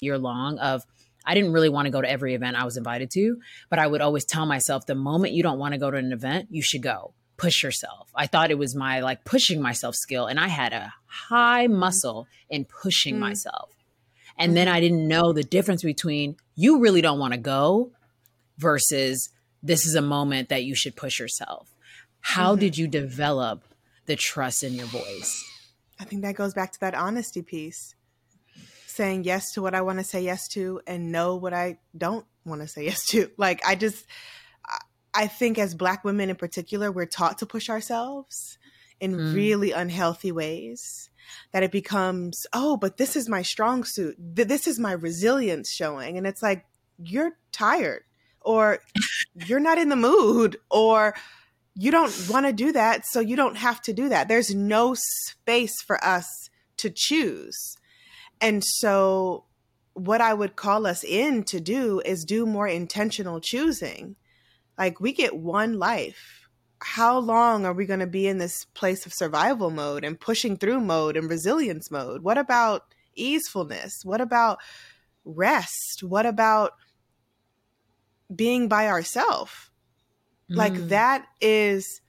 year 0.00 0.18
long 0.18 0.58
of 0.58 0.84
I 1.24 1.34
didn't 1.34 1.52
really 1.52 1.68
want 1.68 1.86
to 1.86 1.90
go 1.90 2.00
to 2.00 2.08
every 2.08 2.34
event 2.34 2.56
I 2.56 2.64
was 2.64 2.76
invited 2.76 3.10
to, 3.12 3.38
but 3.68 3.78
I 3.78 3.86
would 3.86 4.00
always 4.00 4.24
tell 4.24 4.46
myself 4.46 4.86
the 4.86 4.94
moment 4.94 5.34
you 5.34 5.42
don't 5.42 5.58
want 5.58 5.72
to 5.74 5.78
go 5.78 5.90
to 5.90 5.96
an 5.96 6.12
event, 6.12 6.48
you 6.50 6.62
should 6.62 6.82
go. 6.82 7.12
Push 7.36 7.62
yourself. 7.62 8.08
I 8.14 8.26
thought 8.26 8.50
it 8.50 8.58
was 8.58 8.74
my 8.74 9.00
like 9.00 9.24
pushing 9.24 9.60
myself 9.60 9.94
skill 9.94 10.26
and 10.26 10.38
I 10.40 10.48
had 10.48 10.72
a 10.72 10.94
high 11.06 11.66
muscle 11.66 12.26
in 12.48 12.64
pushing 12.64 13.16
Mm. 13.16 13.20
myself. 13.20 13.70
And 14.38 14.56
then 14.56 14.68
I 14.68 14.78
didn't 14.80 15.06
know 15.08 15.32
the 15.32 15.42
difference 15.42 15.82
between 15.82 16.36
you 16.54 16.78
really 16.80 17.00
don't 17.00 17.18
want 17.18 17.34
to 17.34 17.38
go 17.40 17.90
versus 18.56 19.30
this 19.62 19.84
is 19.84 19.94
a 19.96 20.02
moment 20.02 20.48
that 20.48 20.64
you 20.64 20.74
should 20.76 20.94
push 20.96 21.18
yourself. 21.18 21.68
How 22.20 22.54
Mhm. 22.54 22.60
did 22.60 22.78
you 22.78 22.86
develop 22.88 23.62
the 24.06 24.14
trust 24.16 24.62
in 24.62 24.74
your 24.74 24.86
voice? 24.86 25.44
I 26.00 26.04
think 26.04 26.22
that 26.22 26.34
goes 26.34 26.54
back 26.54 26.72
to 26.72 26.80
that 26.80 26.94
honesty 26.94 27.42
piece. 27.42 27.94
Saying 28.86 29.24
yes 29.24 29.52
to 29.52 29.62
what 29.62 29.74
I 29.74 29.82
want 29.82 29.98
to 29.98 30.04
say 30.04 30.22
yes 30.22 30.48
to 30.48 30.80
and 30.86 31.12
no 31.12 31.36
what 31.36 31.52
I 31.54 31.78
don't 31.96 32.26
want 32.44 32.62
to 32.62 32.68
say 32.68 32.84
yes 32.84 33.04
to. 33.06 33.30
Like 33.38 33.60
I 33.66 33.74
just 33.74 34.04
I- 35.14 35.26
think 35.28 35.58
as 35.58 35.74
black 35.74 36.04
women 36.04 36.30
in 36.30 36.36
particular, 36.36 36.90
we're 36.92 37.06
taught 37.06 37.38
to 37.38 37.46
push 37.46 37.68
ourselves 37.70 38.58
in 39.00 39.14
Mm. 39.14 39.34
really 39.34 39.72
unhealthy 39.72 40.32
ways. 40.32 41.10
That 41.52 41.62
it 41.62 41.70
becomes, 41.72 42.46
oh, 42.54 42.76
but 42.78 42.96
this 42.96 43.14
is 43.14 43.28
my 43.28 43.42
strong 43.42 43.84
suit. 43.84 44.16
This 44.18 44.66
is 44.66 44.78
my 44.78 44.92
resilience 44.92 45.70
showing. 45.70 46.16
And 46.16 46.26
it's 46.26 46.42
like, 46.42 46.64
you're 46.98 47.32
tired 47.52 48.02
or 48.40 48.78
you're 49.34 49.60
not 49.60 49.76
in 49.78 49.90
the 49.90 49.96
mood 49.96 50.56
or 50.70 51.14
you 51.80 51.92
don't 51.92 52.28
want 52.28 52.44
to 52.44 52.52
do 52.52 52.72
that, 52.72 53.06
so 53.06 53.20
you 53.20 53.36
don't 53.36 53.56
have 53.56 53.80
to 53.82 53.92
do 53.92 54.08
that. 54.08 54.26
There's 54.26 54.52
no 54.52 54.96
space 54.96 55.80
for 55.80 56.02
us 56.04 56.26
to 56.78 56.90
choose. 56.90 57.76
And 58.40 58.64
so, 58.64 59.44
what 59.94 60.20
I 60.20 60.34
would 60.34 60.56
call 60.56 60.86
us 60.86 61.04
in 61.04 61.44
to 61.44 61.60
do 61.60 62.00
is 62.04 62.24
do 62.24 62.46
more 62.46 62.66
intentional 62.66 63.40
choosing. 63.40 64.16
Like, 64.76 65.00
we 65.00 65.12
get 65.12 65.36
one 65.36 65.78
life. 65.78 66.48
How 66.80 67.16
long 67.16 67.64
are 67.64 67.72
we 67.72 67.86
going 67.86 68.00
to 68.00 68.06
be 68.08 68.26
in 68.26 68.38
this 68.38 68.64
place 68.74 69.06
of 69.06 69.14
survival 69.14 69.70
mode 69.70 70.04
and 70.04 70.18
pushing 70.18 70.56
through 70.56 70.80
mode 70.80 71.16
and 71.16 71.30
resilience 71.30 71.92
mode? 71.92 72.22
What 72.22 72.38
about 72.38 72.92
easefulness? 73.14 74.00
What 74.02 74.20
about 74.20 74.58
rest? 75.24 76.02
What 76.02 76.26
about 76.26 76.72
being 78.34 78.68
by 78.68 78.88
ourselves? 78.88 79.67
Like 80.48 80.72
Mm. 80.72 80.88
that 80.88 81.26
is 81.40 82.00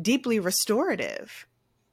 deeply 0.00 0.40
restorative. 0.40 1.46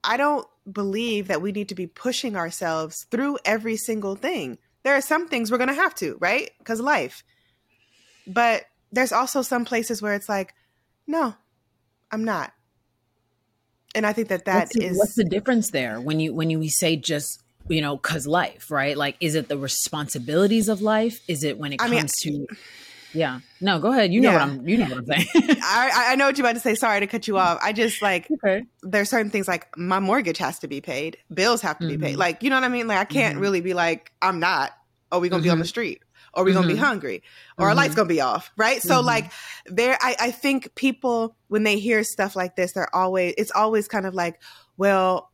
I 0.03 0.17
don't 0.17 0.47
believe 0.71 1.27
that 1.27 1.41
we 1.41 1.51
need 1.51 1.69
to 1.69 1.75
be 1.75 1.87
pushing 1.87 2.35
ourselves 2.35 3.05
through 3.11 3.37
every 3.45 3.77
single 3.77 4.15
thing. 4.15 4.57
There 4.83 4.95
are 4.95 5.01
some 5.01 5.27
things 5.27 5.51
we're 5.51 5.57
going 5.57 5.69
to 5.69 5.73
have 5.75 5.95
to, 5.95 6.17
right? 6.19 6.51
Because 6.59 6.79
life. 6.79 7.23
But 8.27 8.65
there's 8.91 9.11
also 9.11 9.41
some 9.41 9.65
places 9.65 10.01
where 10.01 10.13
it's 10.13 10.29
like, 10.29 10.53
no, 11.07 11.35
I'm 12.11 12.23
not. 12.23 12.53
And 13.93 14.05
I 14.05 14.13
think 14.13 14.27
that 14.29 14.45
that 14.45 14.59
what's 14.67 14.75
the, 14.75 14.85
is 14.85 14.97
what's 14.97 15.15
the 15.15 15.23
difference 15.23 15.69
there 15.71 16.01
when 16.01 16.19
you 16.19 16.33
when 16.33 16.49
you 16.49 16.69
say 16.69 16.97
just 16.97 17.41
you 17.69 17.81
know 17.81 17.97
cuz 17.97 18.27
life 18.27 18.69
right 18.69 18.95
like 18.97 19.15
is 19.21 19.33
it 19.35 19.47
the 19.47 19.57
responsibilities 19.57 20.67
of 20.69 20.81
life 20.81 21.19
is 21.29 21.43
it 21.43 21.57
when 21.57 21.71
it 21.73 21.81
I 21.81 21.87
comes 21.87 22.13
mean- 22.25 22.45
to 22.47 22.55
yeah 23.15 23.39
no 23.61 23.79
go 23.79 23.91
ahead 23.91 24.13
you 24.13 24.19
know 24.21 24.31
what 24.33 24.41
i'm 24.41 24.67
you 24.67 24.77
know 24.77 24.85
what 24.85 24.97
i'm 24.97 25.05
saying 25.05 25.25
I, 25.63 26.07
I 26.09 26.15
know 26.15 26.25
what 26.25 26.37
you're 26.37 26.45
about 26.45 26.53
to 26.55 26.61
say. 26.61 26.75
Sorry 26.75 26.99
to 26.99 27.07
cut 27.07 27.27
you 27.27 27.37
off. 27.37 27.59
I 27.61 27.73
just 27.73 28.01
like 28.01 28.29
okay 28.31 28.63
there's 28.83 29.09
certain 29.09 29.31
things 29.31 29.47
like 29.47 29.65
my 29.77 29.99
mortgage 29.99 30.37
has 30.37 30.59
to 30.59 30.67
be 30.67 30.79
paid, 30.81 31.17
bills 31.33 31.61
have 31.61 31.79
to 31.79 31.87
be 31.87 31.97
paid. 31.97 32.15
Mhm. 32.15 32.19
Like, 32.19 32.43
you 32.43 32.49
know 32.51 32.57
what 32.57 32.63
I 32.63 32.67
mean? 32.69 32.87
Like, 32.87 32.99
I 32.99 33.05
can't 33.05 33.37
Mhm. 33.37 33.41
really 33.41 33.61
be 33.61 33.73
like, 33.73 34.11
I'm 34.21 34.39
not. 34.39 34.71
Are 35.11 35.19
we 35.19 35.27
gonna 35.29 35.41
be 35.41 35.49
on 35.49 35.57
the 35.57 35.65
Mhm. 35.65 35.69
street? 35.69 36.03
Or 36.33 36.43
are 36.43 36.45
we 36.45 36.53
gonna 36.53 36.67
be 36.67 36.75
Mhm. 36.75 36.79
hungry? 36.79 37.23
Or 37.57 37.69
our 37.69 37.75
lights 37.75 37.95
gonna 37.95 38.07
be 38.07 38.21
off? 38.21 38.51
Right? 38.57 38.81
So, 38.83 39.01
like, 39.01 39.31
there, 39.65 39.97
I, 40.01 40.15
I 40.19 40.31
think 40.31 40.75
people 40.75 41.35
when 41.47 41.63
they 41.63 41.79
hear 41.79 42.03
stuff 42.03 42.35
like 42.35 42.55
this, 42.55 42.73
they're 42.73 42.93
always, 42.95 43.33
it's 43.37 43.51
always 43.51 43.87
kind 43.87 44.05
of 44.05 44.13
like, 44.13 44.39
well, 44.77 45.31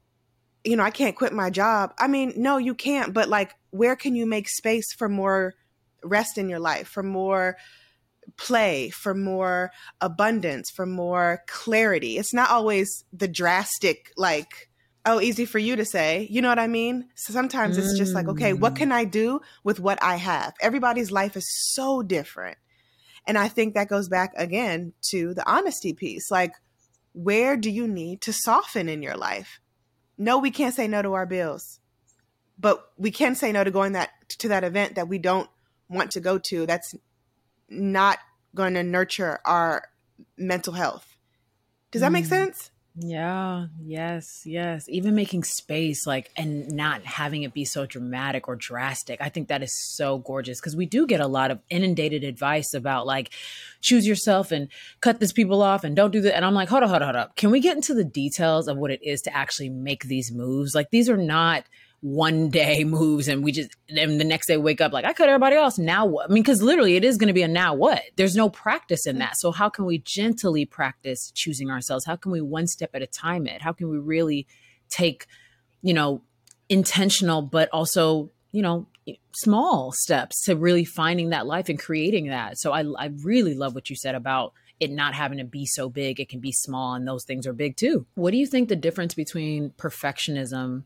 you 0.64 0.78
know, 0.78 0.84
I 0.84 0.92
can't 0.92 1.16
quit 1.16 1.34
my 1.34 1.50
job. 1.50 1.94
I 2.00 2.08
mean, 2.08 2.34
no, 2.38 2.58
you 2.58 2.74
can't. 2.76 3.14
But 3.14 3.28
like, 3.28 3.54
where 3.72 3.96
can 3.98 4.16
you 4.16 4.26
make 4.26 4.48
space 4.48 4.94
for 4.94 5.10
more 5.10 5.56
rest 6.04 6.38
in 6.38 6.50
your 6.50 6.60
life, 6.60 6.88
for 6.88 7.04
more 7.04 7.58
play, 8.38 8.90
for 8.90 9.14
more 9.14 9.72
abundance, 10.00 10.70
for 10.70 10.86
more 10.86 11.44
clarity. 11.48 12.18
It's 12.18 12.34
not 12.34 12.50
always 12.50 13.04
the 13.12 13.28
drastic, 13.28 14.12
like, 14.16 14.70
oh, 15.06 15.20
easy 15.20 15.46
for 15.46 15.60
you 15.60 15.76
to 15.76 15.86
say. 15.86 16.28
You 16.30 16.42
know 16.42 16.50
what 16.50 16.60
I 16.60 16.68
mean? 16.68 17.10
So 17.16 17.34
sometimes 17.34 17.78
it's 17.78 17.98
just 17.98 18.14
like, 18.14 18.28
okay, 18.28 18.54
what 18.54 18.74
Mm. 18.74 18.78
can 18.78 18.92
I 18.92 19.06
do 19.06 19.42
with 19.64 19.80
what 19.80 20.02
I 20.02 20.18
have? 20.18 20.54
Everybody's 20.62 21.12
life 21.12 21.36
is 21.36 21.46
so 21.74 22.04
different. 22.04 22.58
And 23.26 23.38
I 23.38 23.48
think 23.48 23.74
that 23.74 23.90
goes 23.90 24.10
back 24.10 24.34
again 24.36 24.94
to 25.12 25.34
the 25.34 25.48
honesty 25.50 25.94
piece. 25.94 26.30
Like, 26.32 26.54
where 27.14 27.58
do 27.58 27.70
you 27.70 27.88
need 27.88 28.22
to 28.22 28.34
soften 28.34 28.88
in 28.88 29.02
your 29.02 29.18
life? 29.18 29.60
No, 30.18 30.38
we 30.38 30.52
can't 30.52 30.76
say 30.76 30.88
no 30.88 31.02
to 31.02 31.14
our 31.14 31.26
bills, 31.26 31.80
but 32.60 32.92
we 32.98 33.12
can 33.12 33.36
say 33.36 33.52
no 33.52 33.64
to 33.64 33.72
going 33.72 33.94
that 33.94 34.12
to 34.40 34.50
that 34.50 34.64
event 34.64 34.96
that 34.96 35.08
we 35.08 35.18
don't 35.18 35.50
want 35.92 36.12
to 36.12 36.20
go 36.20 36.38
to. 36.38 36.66
That's 36.66 36.96
not 37.70 38.18
going 38.56 38.74
to 38.74 38.84
nurture 38.84 39.40
our 39.46 39.88
mental 40.38 40.74
health. 40.74 41.06
Does 41.92 42.02
that 42.02 42.12
make 42.12 42.26
Mm. 42.26 42.30
sense? 42.30 42.72
yeah 42.98 43.68
yes 43.82 44.42
yes 44.46 44.84
even 44.90 45.16
making 45.16 45.46
space 45.46 46.06
like 46.06 46.30
and 46.36 46.68
not 46.74 47.02
having 47.06 47.44
it 47.44 47.54
be 47.54 47.64
so 47.64 47.86
dramatic 47.86 48.50
or 48.50 48.58
drastic 48.58 49.18
i 49.22 49.30
think 49.30 49.48
that 49.48 49.64
is 49.64 49.74
so 49.74 50.18
gorgeous 50.18 50.60
because 50.60 50.76
we 50.76 50.86
do 50.86 51.08
get 51.08 51.22
a 51.22 51.26
lot 51.28 51.52
of 51.52 51.60
inundated 51.70 52.26
advice 52.26 52.74
about 52.74 53.06
like 53.08 53.30
choose 53.80 54.06
yourself 54.06 54.52
and 54.52 54.68
cut 55.00 55.22
these 55.22 55.32
people 55.32 55.62
off 55.62 55.86
and 55.86 55.96
don't 55.96 56.12
do 56.12 56.20
that 56.20 56.36
and 56.36 56.44
i'm 56.44 56.54
like 56.54 56.68
hold 56.68 56.84
up 56.84 56.90
hold 56.90 57.02
up 57.02 57.06
hold 57.06 57.16
up 57.16 57.36
can 57.38 57.50
we 57.50 57.62
get 57.62 57.78
into 57.78 57.94
the 57.94 58.04
details 58.04 58.68
of 58.68 58.76
what 58.76 58.92
it 58.92 59.00
is 59.02 59.22
to 59.22 59.34
actually 59.34 59.70
make 59.70 60.04
these 60.04 60.30
moves 60.30 60.76
like 60.76 60.90
these 60.92 61.08
are 61.10 61.16
not 61.16 61.64
one 62.02 62.50
day 62.50 62.84
moves 62.84 63.28
and 63.28 63.44
we 63.44 63.52
just 63.52 63.70
and 63.90 64.20
the 64.20 64.26
next 64.26 64.48
day 64.48 64.58
wake 64.58 64.82
up 64.82 64.92
like 64.92 65.06
I 65.06 65.14
cut 65.14 65.30
everybody 65.30 65.56
else. 65.56 65.78
Now 65.78 66.08
what? 66.08 66.30
I 66.30 66.34
mean, 66.34 66.42
because 66.42 66.62
literally 66.62 66.96
it 66.96 67.04
is 67.04 67.18
going 67.18 67.28
to 67.28 67.34
be 67.34 67.44
a 67.44 67.48
now 67.48 67.76
what? 67.76 68.02
There's 68.16 68.36
no 68.36 68.50
practice 68.50 69.06
in 69.06 69.20
that. 69.20 69.38
So 69.38 69.52
how 69.52 69.70
can 69.70 69.86
we 69.86 70.00
gently 70.00 70.66
practice 70.66 71.32
choosing 71.34 71.70
ourselves? 71.70 72.06
How 72.06 72.16
can 72.16 72.32
we 72.32 72.42
one 72.42 72.66
step 72.66 72.90
at 72.96 73.04
a 73.04 73.08
time 73.08 73.46
it? 73.46 73.62
How 73.62 73.72
can 73.72 73.88
we 73.90 74.00
really 74.00 74.48
take, 74.90 75.28
you 75.84 75.94
know, 75.94 76.24
intentional 76.70 77.44
but 77.44 77.70
also, 77.72 78.32
you 78.52 78.64
know, 78.64 78.88
small 79.36 79.92
steps 79.92 80.44
to 80.46 80.56
really 80.56 80.86
finding 80.86 81.30
that 81.30 81.46
life 81.46 81.70
and 81.70 81.80
creating 81.80 82.28
that. 82.28 82.58
So 82.58 82.72
I 82.72 82.84
I 82.98 83.12
really 83.24 83.54
love 83.54 83.76
what 83.76 83.92
you 83.92 83.96
said 83.96 84.16
about 84.16 84.54
it 84.80 84.90
not 84.90 85.14
having 85.14 85.38
to 85.38 85.44
be 85.44 85.68
so 85.68 85.88
big. 85.88 86.20
It 86.20 86.30
can 86.30 86.40
be 86.40 86.52
small 86.52 86.96
and 86.96 87.08
those 87.08 87.26
things 87.26 87.46
are 87.46 87.54
big 87.54 87.78
too. 87.78 88.08
What 88.16 88.32
do 88.32 88.38
you 88.38 88.48
think 88.48 88.70
the 88.70 88.76
difference 88.76 89.14
between 89.14 89.70
perfectionism 89.78 90.86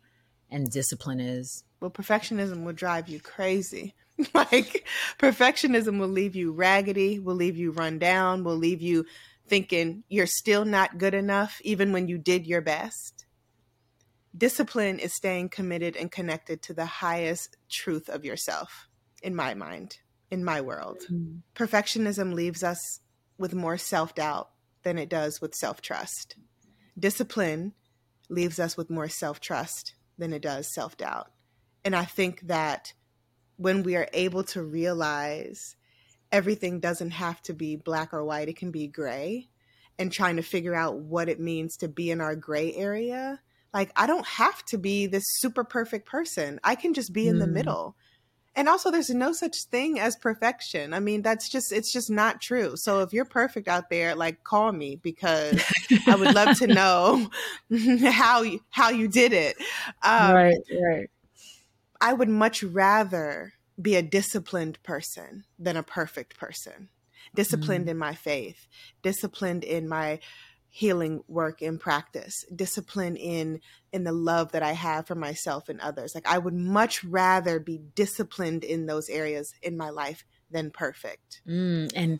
and 0.55 0.71
discipline 0.71 1.19
is? 1.19 1.65
Well, 1.81 1.91
perfectionism 1.91 2.63
will 2.63 2.73
drive 2.73 3.09
you 3.09 3.19
crazy. 3.19 3.93
like 4.33 4.87
perfectionism 5.19 5.99
will 5.99 6.07
leave 6.07 6.33
you 6.33 6.53
raggedy, 6.53 7.19
will 7.19 7.35
leave 7.35 7.57
you 7.57 7.71
run 7.71 7.99
down, 7.99 8.45
will 8.45 8.55
leave 8.55 8.81
you 8.81 9.05
thinking 9.47 10.05
you're 10.07 10.25
still 10.25 10.63
not 10.63 10.97
good 10.97 11.13
enough 11.13 11.59
even 11.63 11.91
when 11.91 12.07
you 12.07 12.17
did 12.17 12.47
your 12.47 12.61
best. 12.61 13.25
Discipline 14.35 14.97
is 14.97 15.13
staying 15.13 15.49
committed 15.49 15.97
and 15.97 16.09
connected 16.09 16.61
to 16.63 16.73
the 16.73 16.85
highest 16.85 17.57
truth 17.69 18.07
of 18.07 18.23
yourself, 18.23 18.87
in 19.21 19.35
my 19.35 19.53
mind, 19.53 19.97
in 20.31 20.43
my 20.43 20.61
world. 20.61 20.99
Mm-hmm. 21.11 21.39
Perfectionism 21.53 22.33
leaves 22.33 22.63
us 22.63 23.01
with 23.37 23.53
more 23.53 23.77
self 23.77 24.15
doubt 24.15 24.51
than 24.83 24.97
it 24.97 25.09
does 25.09 25.41
with 25.41 25.53
self 25.53 25.81
trust. 25.81 26.37
Discipline 26.97 27.73
leaves 28.29 28.57
us 28.57 28.77
with 28.77 28.89
more 28.89 29.09
self 29.09 29.41
trust 29.41 29.95
than 30.17 30.33
it 30.33 30.41
does 30.41 30.73
self 30.73 30.97
doubt. 30.97 31.31
And 31.83 31.95
I 31.95 32.05
think 32.05 32.41
that 32.47 32.93
when 33.57 33.83
we 33.83 33.95
are 33.95 34.09
able 34.13 34.43
to 34.43 34.63
realize 34.63 35.75
everything 36.31 36.79
doesn't 36.79 37.11
have 37.11 37.41
to 37.43 37.53
be 37.53 37.75
black 37.75 38.13
or 38.13 38.23
white, 38.23 38.49
it 38.49 38.57
can 38.57 38.71
be 38.71 38.87
gray, 38.87 39.47
and 39.97 40.11
trying 40.11 40.35
to 40.35 40.41
figure 40.41 40.75
out 40.75 40.97
what 40.99 41.29
it 41.29 41.39
means 41.39 41.77
to 41.77 41.87
be 41.87 42.11
in 42.11 42.21
our 42.21 42.35
gray 42.35 42.73
area. 42.73 43.39
Like, 43.73 43.91
I 43.95 44.07
don't 44.07 44.25
have 44.25 44.63
to 44.65 44.77
be 44.77 45.05
this 45.07 45.23
super 45.25 45.63
perfect 45.63 46.07
person, 46.07 46.59
I 46.63 46.75
can 46.75 46.93
just 46.93 47.13
be 47.13 47.27
in 47.27 47.37
mm. 47.37 47.39
the 47.39 47.47
middle. 47.47 47.95
And 48.55 48.69
also, 48.69 48.89
there's 48.89 49.09
no 49.09 49.33
such 49.33 49.63
thing 49.63 49.99
as 49.99 50.15
perfection. 50.15 50.93
I 50.93 50.99
mean, 50.99 51.21
that's 51.21 51.49
just, 51.49 51.73
it's 51.73 51.91
just 51.91 52.09
not 52.09 52.41
true. 52.41 52.77
So 52.77 53.01
if 53.01 53.11
you're 53.11 53.25
perfect 53.25 53.67
out 53.67 53.89
there, 53.89 54.15
like, 54.15 54.43
call 54.43 54.71
me 54.71 54.95
because 54.95 55.61
I 56.07 56.15
would 56.15 56.33
love 56.33 56.57
to 56.59 56.67
know 56.73 57.29
how 58.05 58.43
you, 58.43 58.61
how 58.69 58.89
you 58.89 59.07
did 59.09 59.33
it. 59.33 59.57
Um, 60.01 60.33
right, 60.33 60.57
right. 60.71 61.09
I 61.99 62.13
would 62.13 62.29
much 62.29 62.63
rather 62.63 63.53
be 63.81 63.95
a 63.95 64.01
disciplined 64.01 64.81
person 64.83 65.43
than 65.59 65.75
a 65.75 65.83
perfect 65.83 66.37
person. 66.37 66.89
Disciplined 67.33 67.87
mm. 67.87 67.91
in 67.91 67.97
my 67.97 68.15
faith, 68.15 68.67
disciplined 69.01 69.63
in 69.63 69.89
my 69.89 70.19
healing 70.75 71.23
work 71.29 71.61
and 71.61 71.79
practice, 71.79 72.43
discipline 72.53 73.15
in 73.15 73.61
in 73.93 74.03
the 74.03 74.11
love 74.11 74.51
that 74.51 74.61
I 74.61 74.73
have 74.73 75.07
for 75.07 75.15
myself 75.15 75.69
and 75.69 75.79
others. 75.79 76.13
Like 76.13 76.27
I 76.27 76.37
would 76.37 76.53
much 76.53 77.01
rather 77.01 77.61
be 77.61 77.77
disciplined 77.77 78.65
in 78.65 78.85
those 78.85 79.07
areas 79.07 79.53
in 79.61 79.77
my 79.77 79.89
life 79.89 80.25
than 80.51 80.71
perfect. 80.71 81.41
Mm, 81.47 81.93
and 81.95 82.19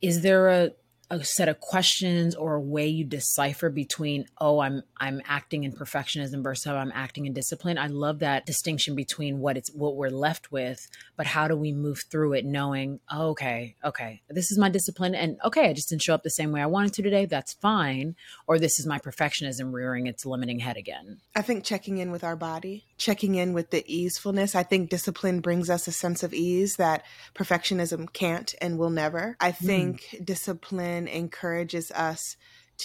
is 0.00 0.22
there 0.22 0.48
a 0.48 0.70
a 1.10 1.24
set 1.24 1.48
of 1.48 1.60
questions 1.60 2.36
or 2.36 2.54
a 2.54 2.60
way 2.60 2.86
you 2.86 3.04
decipher 3.04 3.68
between 3.68 4.24
oh 4.38 4.60
i'm 4.60 4.82
i'm 4.98 5.20
acting 5.26 5.64
in 5.64 5.72
perfectionism 5.72 6.42
versus 6.42 6.64
how 6.64 6.76
i'm 6.76 6.92
acting 6.94 7.26
in 7.26 7.32
discipline 7.32 7.76
i 7.76 7.88
love 7.88 8.20
that 8.20 8.46
distinction 8.46 8.94
between 8.94 9.40
what 9.40 9.56
it's 9.56 9.70
what 9.72 9.96
we're 9.96 10.08
left 10.08 10.52
with 10.52 10.88
but 11.16 11.26
how 11.26 11.48
do 11.48 11.56
we 11.56 11.72
move 11.72 12.04
through 12.10 12.32
it 12.32 12.44
knowing 12.44 13.00
oh, 13.10 13.30
okay 13.30 13.74
okay 13.84 14.22
this 14.30 14.52
is 14.52 14.58
my 14.58 14.68
discipline 14.68 15.14
and 15.14 15.36
okay 15.44 15.68
i 15.68 15.72
just 15.72 15.88
didn't 15.88 16.02
show 16.02 16.14
up 16.14 16.22
the 16.22 16.30
same 16.30 16.52
way 16.52 16.62
i 16.62 16.66
wanted 16.66 16.92
to 16.92 17.02
today 17.02 17.26
that's 17.26 17.54
fine 17.54 18.14
or 18.46 18.58
this 18.58 18.78
is 18.78 18.86
my 18.86 18.98
perfectionism 18.98 19.72
rearing 19.72 20.06
its 20.06 20.24
limiting 20.24 20.60
head 20.60 20.76
again 20.76 21.18
i 21.34 21.42
think 21.42 21.64
checking 21.64 21.98
in 21.98 22.12
with 22.12 22.22
our 22.22 22.36
body 22.36 22.84
checking 22.98 23.34
in 23.34 23.52
with 23.52 23.70
the 23.70 23.84
easefulness 23.92 24.54
i 24.54 24.62
think 24.62 24.88
discipline 24.88 25.40
brings 25.40 25.68
us 25.68 25.88
a 25.88 25.92
sense 25.92 26.22
of 26.22 26.32
ease 26.32 26.76
that 26.76 27.04
perfectionism 27.34 28.10
can't 28.12 28.54
and 28.60 28.78
will 28.78 28.90
never 28.90 29.36
i 29.40 29.50
hmm. 29.50 29.66
think 29.66 30.08
mm. 30.12 30.24
discipline 30.24 30.99
encourages 31.08 31.90
us 31.92 32.36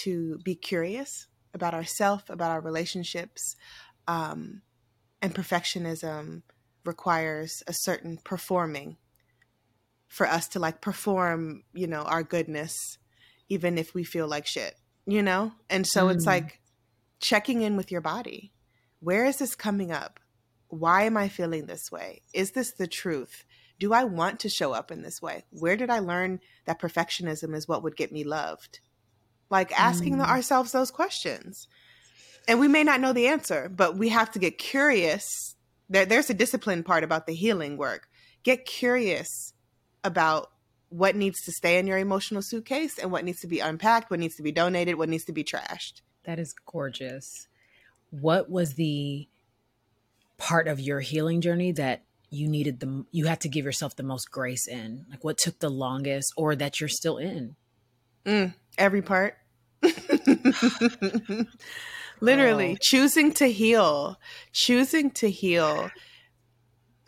to 0.04 0.38
be 0.44 0.54
curious 0.54 1.26
about 1.54 1.74
ourselves, 1.74 2.24
about 2.28 2.50
our 2.50 2.60
relationships. 2.60 3.56
Um, 4.06 4.62
and 5.22 5.34
perfectionism 5.34 6.42
requires 6.84 7.62
a 7.66 7.72
certain 7.72 8.18
performing 8.22 8.96
for 10.08 10.26
us 10.26 10.48
to 10.48 10.60
like 10.60 10.80
perform, 10.80 11.64
you 11.72 11.86
know, 11.86 12.02
our 12.02 12.22
goodness, 12.22 12.98
even 13.48 13.78
if 13.78 13.94
we 13.94 14.04
feel 14.04 14.28
like 14.28 14.46
shit, 14.46 14.74
you 15.06 15.22
know? 15.22 15.52
And 15.68 15.86
so 15.86 16.06
mm. 16.06 16.14
it's 16.14 16.26
like 16.26 16.60
checking 17.18 17.62
in 17.62 17.76
with 17.76 17.90
your 17.90 18.00
body. 18.00 18.52
Where 19.00 19.24
is 19.24 19.38
this 19.38 19.54
coming 19.54 19.90
up? 19.90 20.20
Why 20.68 21.04
am 21.04 21.16
I 21.16 21.28
feeling 21.28 21.66
this 21.66 21.90
way? 21.90 22.22
Is 22.34 22.52
this 22.52 22.72
the 22.72 22.86
truth? 22.86 23.44
Do 23.78 23.92
I 23.92 24.04
want 24.04 24.40
to 24.40 24.48
show 24.48 24.72
up 24.72 24.90
in 24.90 25.02
this 25.02 25.20
way? 25.20 25.44
Where 25.50 25.76
did 25.76 25.90
I 25.90 25.98
learn 25.98 26.40
that 26.64 26.80
perfectionism 26.80 27.54
is 27.54 27.68
what 27.68 27.82
would 27.82 27.96
get 27.96 28.12
me 28.12 28.24
loved? 28.24 28.80
Like 29.50 29.78
asking 29.78 30.16
mm. 30.16 30.26
ourselves 30.26 30.72
those 30.72 30.90
questions. 30.90 31.68
And 32.48 32.60
we 32.60 32.68
may 32.68 32.84
not 32.84 33.00
know 33.00 33.12
the 33.12 33.28
answer, 33.28 33.68
but 33.68 33.96
we 33.96 34.08
have 34.10 34.30
to 34.32 34.38
get 34.38 34.58
curious. 34.58 35.56
There, 35.88 36.06
there's 36.06 36.30
a 36.30 36.34
discipline 36.34 36.82
part 36.82 37.04
about 37.04 37.26
the 37.26 37.34
healing 37.34 37.76
work. 37.76 38.08
Get 38.42 38.64
curious 38.64 39.52
about 40.04 40.50
what 40.88 41.16
needs 41.16 41.42
to 41.42 41.52
stay 41.52 41.78
in 41.78 41.86
your 41.86 41.98
emotional 41.98 42.42
suitcase 42.42 42.98
and 42.98 43.10
what 43.10 43.24
needs 43.24 43.40
to 43.40 43.48
be 43.48 43.58
unpacked, 43.58 44.10
what 44.10 44.20
needs 44.20 44.36
to 44.36 44.42
be 44.42 44.52
donated, 44.52 44.96
what 44.96 45.08
needs 45.08 45.24
to 45.24 45.32
be 45.32 45.44
trashed. 45.44 46.02
That 46.24 46.38
is 46.38 46.54
gorgeous. 46.64 47.48
What 48.10 48.48
was 48.48 48.74
the 48.74 49.28
part 50.38 50.68
of 50.68 50.80
your 50.80 51.00
healing 51.00 51.40
journey 51.40 51.72
that 51.72 52.05
you 52.30 52.48
needed 52.48 52.80
the 52.80 53.04
you 53.12 53.26
had 53.26 53.40
to 53.42 53.48
give 53.48 53.64
yourself 53.64 53.96
the 53.96 54.02
most 54.02 54.30
grace 54.30 54.66
in 54.66 55.06
like 55.10 55.22
what 55.24 55.38
took 55.38 55.58
the 55.58 55.70
longest 55.70 56.32
or 56.36 56.56
that 56.56 56.80
you're 56.80 56.88
still 56.88 57.18
in. 57.18 57.56
Mm, 58.24 58.54
every 58.76 59.02
part. 59.02 59.36
Literally 62.20 62.72
oh. 62.72 62.78
choosing 62.80 63.32
to 63.34 63.46
heal. 63.46 64.18
Choosing 64.52 65.10
to 65.12 65.30
heal 65.30 65.90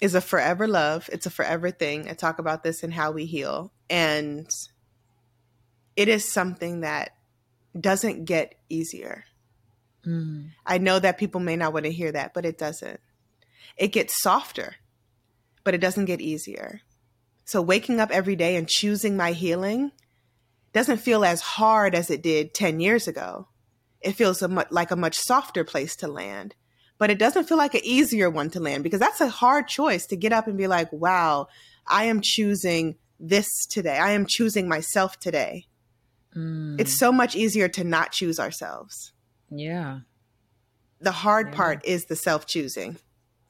is 0.00 0.14
a 0.14 0.20
forever 0.20 0.68
love. 0.68 1.10
It's 1.12 1.26
a 1.26 1.30
forever 1.30 1.70
thing. 1.70 2.08
I 2.08 2.12
talk 2.12 2.38
about 2.38 2.62
this 2.62 2.84
in 2.84 2.92
how 2.92 3.10
we 3.10 3.26
heal. 3.26 3.72
And 3.90 4.48
it 5.96 6.08
is 6.08 6.24
something 6.24 6.82
that 6.82 7.10
doesn't 7.78 8.24
get 8.24 8.54
easier. 8.68 9.24
Mm. 10.06 10.50
i 10.64 10.78
know 10.78 11.00
that 11.00 11.18
people 11.18 11.40
may 11.40 11.56
not 11.56 11.72
want 11.72 11.84
to 11.84 11.90
hear 11.90 12.12
that 12.12 12.32
but 12.32 12.46
it 12.46 12.56
doesn't. 12.56 13.00
It 13.76 13.88
gets 13.88 14.22
softer 14.22 14.76
but 15.64 15.74
it 15.74 15.80
doesn't 15.80 16.06
get 16.06 16.20
easier. 16.20 16.80
So 17.44 17.62
waking 17.62 18.00
up 18.00 18.10
every 18.10 18.36
day 18.36 18.56
and 18.56 18.68
choosing 18.68 19.16
my 19.16 19.32
healing 19.32 19.92
doesn't 20.72 20.98
feel 20.98 21.24
as 21.24 21.40
hard 21.40 21.94
as 21.94 22.10
it 22.10 22.22
did 22.22 22.54
10 22.54 22.80
years 22.80 23.08
ago. 23.08 23.48
It 24.00 24.12
feels 24.12 24.42
a 24.42 24.66
like 24.70 24.90
a 24.90 24.96
much 24.96 25.18
softer 25.18 25.64
place 25.64 25.96
to 25.96 26.08
land, 26.08 26.54
but 26.98 27.10
it 27.10 27.18
doesn't 27.18 27.48
feel 27.48 27.56
like 27.56 27.74
an 27.74 27.80
easier 27.84 28.30
one 28.30 28.50
to 28.50 28.60
land 28.60 28.84
because 28.84 29.00
that's 29.00 29.20
a 29.20 29.28
hard 29.28 29.66
choice 29.66 30.06
to 30.06 30.16
get 30.16 30.32
up 30.32 30.46
and 30.46 30.56
be 30.56 30.66
like, 30.66 30.92
wow, 30.92 31.48
I 31.86 32.04
am 32.04 32.20
choosing 32.22 32.96
this 33.18 33.48
today. 33.66 33.98
I 33.98 34.12
am 34.12 34.26
choosing 34.26 34.68
myself 34.68 35.18
today. 35.18 35.66
Mm. 36.36 36.80
It's 36.80 36.92
so 36.92 37.10
much 37.10 37.34
easier 37.34 37.68
to 37.68 37.82
not 37.82 38.12
choose 38.12 38.38
ourselves. 38.38 39.12
Yeah. 39.50 40.00
The 41.00 41.12
hard 41.12 41.48
yeah. 41.48 41.54
part 41.56 41.84
is 41.84 42.04
the 42.04 42.16
self 42.16 42.46
choosing. 42.46 42.98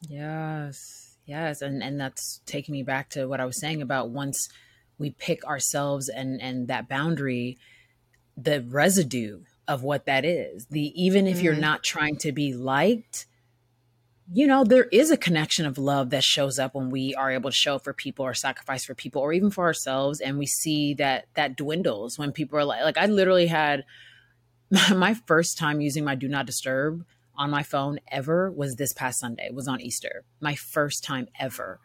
Yes. 0.08 0.97
Yes, 1.28 1.60
and 1.60 1.82
and 1.82 2.00
that's 2.00 2.40
taking 2.46 2.72
me 2.72 2.82
back 2.82 3.10
to 3.10 3.26
what 3.26 3.38
I 3.38 3.44
was 3.44 3.60
saying 3.60 3.82
about 3.82 4.08
once 4.08 4.48
we 4.98 5.10
pick 5.10 5.44
ourselves 5.44 6.08
and 6.08 6.40
and 6.40 6.68
that 6.68 6.88
boundary, 6.88 7.58
the 8.34 8.62
residue 8.62 9.40
of 9.68 9.82
what 9.82 10.06
that 10.06 10.24
is. 10.24 10.66
The 10.70 10.90
even 11.00 11.26
if 11.26 11.36
mm-hmm. 11.36 11.44
you're 11.44 11.54
not 11.54 11.84
trying 11.84 12.16
to 12.20 12.32
be 12.32 12.54
liked, 12.54 13.26
you 14.32 14.46
know, 14.46 14.64
there 14.64 14.84
is 14.84 15.10
a 15.10 15.18
connection 15.18 15.66
of 15.66 15.76
love 15.76 16.08
that 16.10 16.24
shows 16.24 16.58
up 16.58 16.74
when 16.74 16.88
we 16.88 17.14
are 17.14 17.30
able 17.30 17.50
to 17.50 17.56
show 17.56 17.78
for 17.78 17.92
people 17.92 18.24
or 18.24 18.32
sacrifice 18.32 18.86
for 18.86 18.94
people 18.94 19.20
or 19.20 19.34
even 19.34 19.50
for 19.50 19.64
ourselves 19.64 20.20
and 20.20 20.38
we 20.38 20.46
see 20.46 20.94
that 20.94 21.26
that 21.34 21.56
dwindles 21.56 22.18
when 22.18 22.32
people 22.32 22.58
are 22.58 22.64
like 22.64 22.82
like 22.82 22.96
I 22.96 23.04
literally 23.04 23.48
had 23.48 23.84
my 24.96 25.12
first 25.12 25.58
time 25.58 25.82
using 25.82 26.04
my 26.04 26.14
do 26.14 26.26
not 26.26 26.46
disturb 26.46 27.04
on 27.38 27.50
my 27.50 27.62
phone 27.62 28.00
ever 28.10 28.50
was 28.50 28.76
this 28.76 28.92
past 28.92 29.20
Sunday. 29.20 29.46
It 29.46 29.54
was 29.54 29.68
on 29.68 29.80
Easter. 29.80 30.24
My 30.40 30.54
first 30.54 31.04
time 31.04 31.28
ever. 31.38 31.80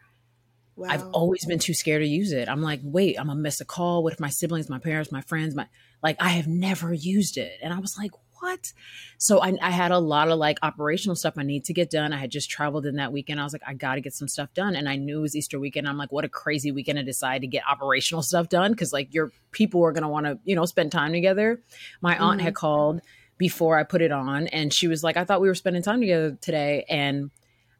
Wow. 0.76 0.88
I've 0.90 1.06
always 1.12 1.46
been 1.46 1.60
too 1.60 1.74
scared 1.74 2.02
to 2.02 2.08
use 2.08 2.32
it. 2.32 2.48
I'm 2.48 2.60
like, 2.60 2.80
wait, 2.82 3.18
I'm 3.18 3.28
gonna 3.28 3.40
miss 3.40 3.60
a 3.60 3.64
call. 3.64 4.02
What 4.02 4.12
if 4.12 4.20
my 4.20 4.28
siblings, 4.28 4.68
my 4.68 4.80
parents, 4.80 5.12
my 5.12 5.20
friends, 5.20 5.54
my 5.54 5.68
like 6.02 6.16
I 6.20 6.30
have 6.30 6.48
never 6.48 6.92
used 6.92 7.38
it. 7.38 7.52
And 7.62 7.72
I 7.72 7.78
was 7.78 7.96
like, 7.96 8.10
what? 8.40 8.72
So 9.16 9.40
I, 9.40 9.56
I 9.62 9.70
had 9.70 9.92
a 9.92 9.98
lot 9.98 10.28
of 10.28 10.38
like 10.38 10.58
operational 10.62 11.14
stuff 11.14 11.34
I 11.38 11.44
need 11.44 11.64
to 11.66 11.72
get 11.72 11.90
done. 11.90 12.12
I 12.12 12.18
had 12.18 12.30
just 12.30 12.50
traveled 12.50 12.84
in 12.84 12.96
that 12.96 13.12
weekend. 13.12 13.40
I 13.40 13.44
was 13.44 13.52
like, 13.52 13.62
I 13.66 13.74
gotta 13.74 14.00
get 14.00 14.14
some 14.14 14.28
stuff 14.28 14.52
done. 14.52 14.74
And 14.74 14.88
I 14.88 14.96
knew 14.96 15.18
it 15.18 15.22
was 15.22 15.36
Easter 15.36 15.60
weekend. 15.60 15.88
I'm 15.88 15.96
like, 15.96 16.10
what 16.10 16.24
a 16.24 16.28
crazy 16.28 16.72
weekend 16.72 16.98
to 16.98 17.04
decide 17.04 17.42
to 17.42 17.46
get 17.46 17.62
operational 17.70 18.22
stuff 18.30 18.48
done. 18.48 18.74
Cause 18.74 18.92
like 18.92 19.14
your 19.14 19.30
people 19.52 19.82
are 19.84 19.92
gonna 19.92 20.08
wanna, 20.08 20.38
you 20.44 20.56
know, 20.56 20.64
spend 20.64 20.90
time 20.90 21.12
together. 21.12 21.62
My 22.00 22.18
aunt 22.18 22.38
mm-hmm. 22.38 22.46
had 22.46 22.54
called 22.54 23.00
before 23.38 23.78
I 23.78 23.82
put 23.82 24.02
it 24.02 24.12
on. 24.12 24.46
And 24.48 24.72
she 24.72 24.88
was 24.88 25.02
like, 25.02 25.16
I 25.16 25.24
thought 25.24 25.40
we 25.40 25.48
were 25.48 25.54
spending 25.54 25.82
time 25.82 26.00
together 26.00 26.36
today. 26.40 26.84
And 26.88 27.30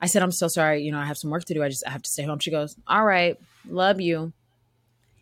I 0.00 0.06
said, 0.06 0.22
I'm 0.22 0.32
so 0.32 0.48
sorry. 0.48 0.82
You 0.82 0.92
know, 0.92 0.98
I 0.98 1.06
have 1.06 1.16
some 1.16 1.30
work 1.30 1.44
to 1.44 1.54
do. 1.54 1.62
I 1.62 1.68
just 1.68 1.86
I 1.86 1.90
have 1.90 2.02
to 2.02 2.10
stay 2.10 2.24
home. 2.24 2.38
She 2.38 2.50
goes, 2.50 2.76
All 2.86 3.04
right, 3.04 3.38
love 3.68 4.00
you. 4.00 4.32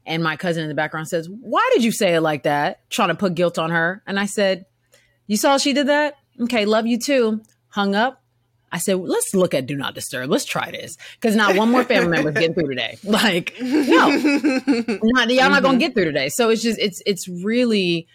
And 0.05 0.23
my 0.23 0.37
cousin 0.37 0.65
in 0.65 0.69
the 0.69 0.75
background 0.75 1.09
says, 1.09 1.29
Why 1.29 1.69
did 1.73 1.85
you 1.85 1.93
say 1.93 2.15
it 2.15 2.21
like 2.21 2.45
that? 2.45 2.89
Trying 2.91 3.09
to 3.09 3.15
put 3.15 3.35
guilt 3.35 3.59
on 3.59 3.71
her. 3.71 4.03
And 4.07 4.19
I 4.19 4.27
said, 4.27 4.67
You 5.27 5.37
saw 5.37 5.59
she 5.59 5.73
did 5.73 5.89
that? 5.89 6.17
Okay, 6.41 6.65
love 6.65 6.87
you 6.87 6.99
too. 6.99 7.43
Hung 7.69 7.95
up. 7.95 8.23
I 8.75 8.79
said, 8.79 8.97
let's 8.97 9.35
look 9.35 9.53
at 9.53 9.67
do 9.67 9.77
not 9.77 9.95
disturb. 9.95 10.31
Let's 10.31 10.47
try 10.47 10.71
this. 10.71 10.97
Cause 11.21 11.37
not 11.37 11.57
one 11.57 11.71
more 11.71 11.85
family 11.85 12.09
member 12.09 12.31
is 12.31 12.35
getting 12.35 12.55
through 12.55 12.69
today. 12.69 12.97
Like, 13.05 13.55
no, 13.61 14.09
not, 15.03 15.29
y'all 15.29 15.51
not 15.51 15.63
gonna 15.63 15.75
mm-hmm. 15.75 15.79
get 15.79 15.95
through 15.95 16.07
today. 16.07 16.31
So 16.31 16.49
it's 16.49 16.63
just, 16.63 16.79
it's, 16.79 17.03
it's 17.05 17.29
really 17.29 18.09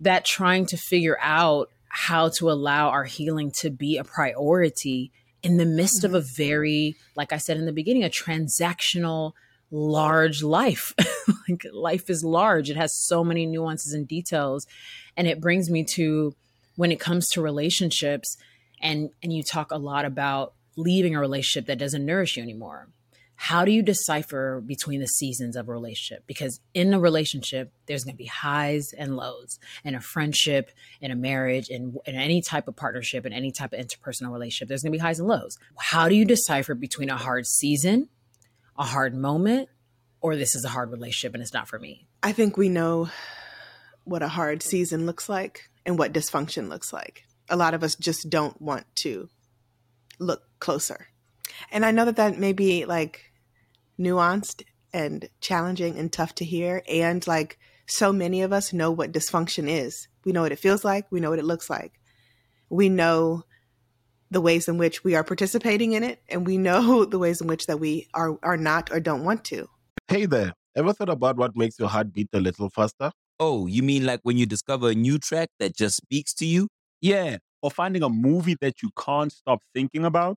that 0.00 0.24
trying 0.24 0.66
to 0.66 0.76
figure 0.76 1.18
out 1.20 1.70
how 1.88 2.28
to 2.28 2.50
allow 2.50 2.88
our 2.88 3.04
healing 3.04 3.50
to 3.52 3.70
be 3.70 3.96
a 3.96 4.04
priority 4.04 5.12
in 5.42 5.58
the 5.58 5.66
midst 5.66 6.02
mm-hmm. 6.02 6.14
of 6.14 6.24
a 6.24 6.26
very, 6.26 6.96
like 7.16 7.32
I 7.32 7.36
said 7.36 7.56
in 7.56 7.66
the 7.66 7.72
beginning, 7.72 8.02
a 8.02 8.08
transactional, 8.08 9.32
large 9.70 10.42
life. 10.42 10.92
like 11.48 11.66
life 11.72 12.10
is 12.10 12.24
large. 12.24 12.70
It 12.70 12.76
has 12.76 12.94
so 12.94 13.22
many 13.22 13.46
nuances 13.46 13.92
and 13.92 14.08
details. 14.08 14.66
And 15.16 15.28
it 15.28 15.40
brings 15.40 15.70
me 15.70 15.84
to 15.94 16.34
when 16.76 16.90
it 16.90 16.98
comes 16.98 17.28
to 17.30 17.42
relationships, 17.42 18.36
and 18.80 19.10
and 19.22 19.32
you 19.32 19.42
talk 19.44 19.70
a 19.70 19.78
lot 19.78 20.04
about 20.04 20.54
leaving 20.76 21.14
a 21.14 21.20
relationship 21.20 21.66
that 21.66 21.78
doesn't 21.78 22.04
nourish 22.04 22.36
you 22.36 22.42
anymore 22.42 22.88
how 23.36 23.64
do 23.64 23.72
you 23.72 23.82
decipher 23.82 24.62
between 24.64 25.00
the 25.00 25.06
seasons 25.06 25.56
of 25.56 25.68
a 25.68 25.72
relationship? 25.72 26.24
Because 26.26 26.60
in 26.72 26.94
a 26.94 27.00
relationship 27.00 27.72
there's 27.86 28.04
going 28.04 28.14
to 28.14 28.18
be 28.18 28.26
highs 28.26 28.92
and 28.96 29.16
lows. 29.16 29.58
In 29.84 29.94
a 29.94 30.00
friendship 30.00 30.70
in 31.00 31.10
a 31.10 31.16
marriage 31.16 31.68
in, 31.68 31.96
in 32.06 32.14
any 32.14 32.42
type 32.42 32.68
of 32.68 32.76
partnership 32.76 33.26
in 33.26 33.32
any 33.32 33.50
type 33.50 33.72
of 33.72 33.80
interpersonal 33.80 34.32
relationship 34.32 34.68
there's 34.68 34.82
going 34.82 34.92
to 34.92 34.98
be 34.98 35.02
highs 35.02 35.18
and 35.18 35.28
lows. 35.28 35.58
How 35.78 36.08
do 36.08 36.14
you 36.14 36.24
decipher 36.24 36.74
between 36.74 37.10
a 37.10 37.16
hard 37.16 37.46
season 37.46 38.08
a 38.76 38.84
hard 38.84 39.14
moment 39.14 39.68
or 40.20 40.36
this 40.36 40.54
is 40.54 40.64
a 40.64 40.68
hard 40.68 40.90
relationship 40.90 41.34
and 41.34 41.42
it's 41.42 41.52
not 41.52 41.68
for 41.68 41.78
me? 41.78 42.06
I 42.22 42.32
think 42.32 42.56
we 42.56 42.68
know 42.68 43.08
what 44.04 44.22
a 44.22 44.28
hard 44.28 44.62
season 44.62 45.06
looks 45.06 45.28
like 45.28 45.70
and 45.84 45.98
what 45.98 46.12
dysfunction 46.12 46.68
looks 46.68 46.92
like. 46.92 47.24
A 47.48 47.56
lot 47.56 47.74
of 47.74 47.82
us 47.82 47.94
just 47.94 48.30
don't 48.30 48.60
want 48.60 48.86
to 49.00 49.28
look 50.18 50.42
closer. 50.60 51.08
And 51.70 51.84
I 51.84 51.90
know 51.90 52.04
that 52.04 52.16
that 52.16 52.38
may 52.38 52.52
be 52.52 52.84
like 52.84 53.32
nuanced 53.98 54.62
and 54.92 55.28
challenging 55.40 55.98
and 55.98 56.12
tough 56.12 56.34
to 56.36 56.44
hear. 56.44 56.82
And 56.88 57.26
like 57.26 57.58
so 57.86 58.12
many 58.12 58.42
of 58.42 58.52
us 58.52 58.72
know 58.72 58.90
what 58.90 59.12
dysfunction 59.12 59.68
is. 59.68 60.08
We 60.24 60.32
know 60.32 60.42
what 60.42 60.52
it 60.52 60.58
feels 60.58 60.84
like, 60.84 61.10
we 61.10 61.20
know 61.20 61.30
what 61.30 61.38
it 61.38 61.44
looks 61.44 61.68
like. 61.68 62.00
We 62.70 62.88
know 62.88 63.44
the 64.30 64.40
ways 64.40 64.68
in 64.68 64.78
which 64.78 65.04
we 65.04 65.14
are 65.14 65.22
participating 65.22 65.92
in 65.92 66.02
it, 66.02 66.20
and 66.28 66.46
we 66.46 66.58
know 66.58 67.04
the 67.04 67.18
ways 67.18 67.40
in 67.40 67.46
which 67.46 67.66
that 67.66 67.78
we 67.78 68.08
are 68.14 68.38
are 68.42 68.56
not 68.56 68.90
or 68.90 69.00
don't 69.00 69.24
want 69.24 69.44
to. 69.46 69.68
Hey 70.08 70.26
there. 70.26 70.52
Ever 70.76 70.92
thought 70.92 71.08
about 71.08 71.36
what 71.36 71.56
makes 71.56 71.78
your 71.78 71.88
heart 71.88 72.12
beat 72.12 72.28
a 72.32 72.40
little 72.40 72.68
faster? 72.68 73.12
Oh, 73.38 73.66
you 73.66 73.82
mean 73.82 74.04
like 74.04 74.20
when 74.22 74.36
you 74.36 74.44
discover 74.44 74.90
a 74.90 74.94
new 74.94 75.18
track 75.18 75.50
that 75.60 75.76
just 75.76 75.96
speaks 75.96 76.34
to 76.34 76.46
you? 76.46 76.68
Yeah, 77.00 77.38
or 77.62 77.70
finding 77.70 78.02
a 78.02 78.08
movie 78.08 78.56
that 78.60 78.82
you 78.82 78.90
can't 78.98 79.30
stop 79.30 79.60
thinking 79.72 80.04
about? 80.04 80.36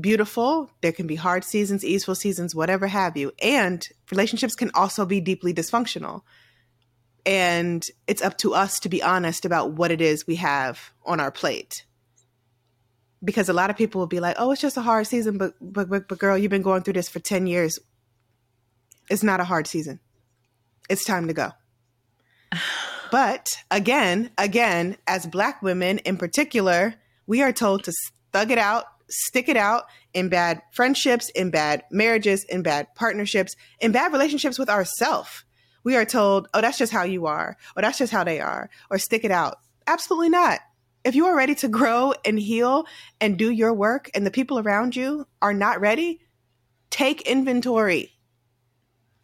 beautiful. 0.00 0.70
There 0.80 0.92
can 0.92 1.06
be 1.06 1.16
hard 1.16 1.44
seasons, 1.44 1.84
easeful 1.84 2.14
seasons, 2.14 2.54
whatever 2.54 2.86
have 2.86 3.16
you. 3.16 3.32
And 3.42 3.86
relationships 4.10 4.54
can 4.54 4.70
also 4.74 5.04
be 5.04 5.20
deeply 5.20 5.52
dysfunctional. 5.52 6.22
And 7.24 7.84
it's 8.06 8.22
up 8.22 8.38
to 8.38 8.54
us 8.54 8.80
to 8.80 8.88
be 8.88 9.02
honest 9.02 9.44
about 9.44 9.72
what 9.72 9.90
it 9.90 10.00
is 10.00 10.26
we 10.26 10.36
have 10.36 10.92
on 11.04 11.20
our 11.20 11.30
plate. 11.30 11.84
Because 13.24 13.48
a 13.48 13.52
lot 13.52 13.70
of 13.70 13.76
people 13.76 14.00
will 14.00 14.08
be 14.08 14.18
like, 14.18 14.34
"Oh, 14.38 14.50
it's 14.50 14.60
just 14.60 14.76
a 14.76 14.82
hard 14.82 15.06
season," 15.06 15.38
but 15.38 15.54
but 15.60 15.88
but, 15.88 16.08
but 16.08 16.18
girl, 16.18 16.36
you've 16.36 16.50
been 16.50 16.62
going 16.62 16.82
through 16.82 16.94
this 16.94 17.08
for 17.08 17.20
10 17.20 17.46
years. 17.46 17.78
It's 19.08 19.22
not 19.22 19.38
a 19.38 19.44
hard 19.44 19.68
season. 19.68 20.00
It's 20.88 21.04
time 21.04 21.28
to 21.28 21.34
go. 21.34 21.52
But 23.12 23.62
again, 23.70 24.30
again, 24.38 24.96
as 25.06 25.26
black 25.26 25.60
women 25.60 25.98
in 25.98 26.16
particular, 26.16 26.94
we 27.26 27.42
are 27.42 27.52
told 27.52 27.84
to 27.84 27.92
thug 28.32 28.50
it 28.50 28.56
out 28.56 28.86
stick 29.12 29.48
it 29.48 29.56
out 29.56 29.84
in 30.14 30.28
bad 30.28 30.62
friendships, 30.72 31.28
in 31.30 31.50
bad 31.50 31.84
marriages, 31.90 32.44
in 32.44 32.62
bad 32.62 32.88
partnerships, 32.94 33.54
in 33.80 33.92
bad 33.92 34.12
relationships 34.12 34.58
with 34.58 34.70
ourselves. 34.70 35.44
We 35.84 35.96
are 35.96 36.04
told, 36.04 36.48
oh, 36.54 36.60
that's 36.60 36.78
just 36.78 36.92
how 36.92 37.02
you 37.02 37.26
are, 37.26 37.56
or 37.76 37.82
that's 37.82 37.98
just 37.98 38.12
how 38.12 38.24
they 38.24 38.40
are, 38.40 38.70
or 38.90 38.98
stick 38.98 39.24
it 39.24 39.30
out. 39.30 39.58
Absolutely 39.86 40.30
not. 40.30 40.60
If 41.04 41.16
you 41.16 41.26
are 41.26 41.36
ready 41.36 41.54
to 41.56 41.68
grow 41.68 42.14
and 42.24 42.38
heal 42.38 42.86
and 43.20 43.36
do 43.36 43.50
your 43.50 43.74
work, 43.74 44.10
and 44.14 44.24
the 44.24 44.30
people 44.30 44.58
around 44.58 44.94
you 44.94 45.26
are 45.40 45.54
not 45.54 45.80
ready, 45.80 46.20
take 46.90 47.22
inventory 47.22 48.12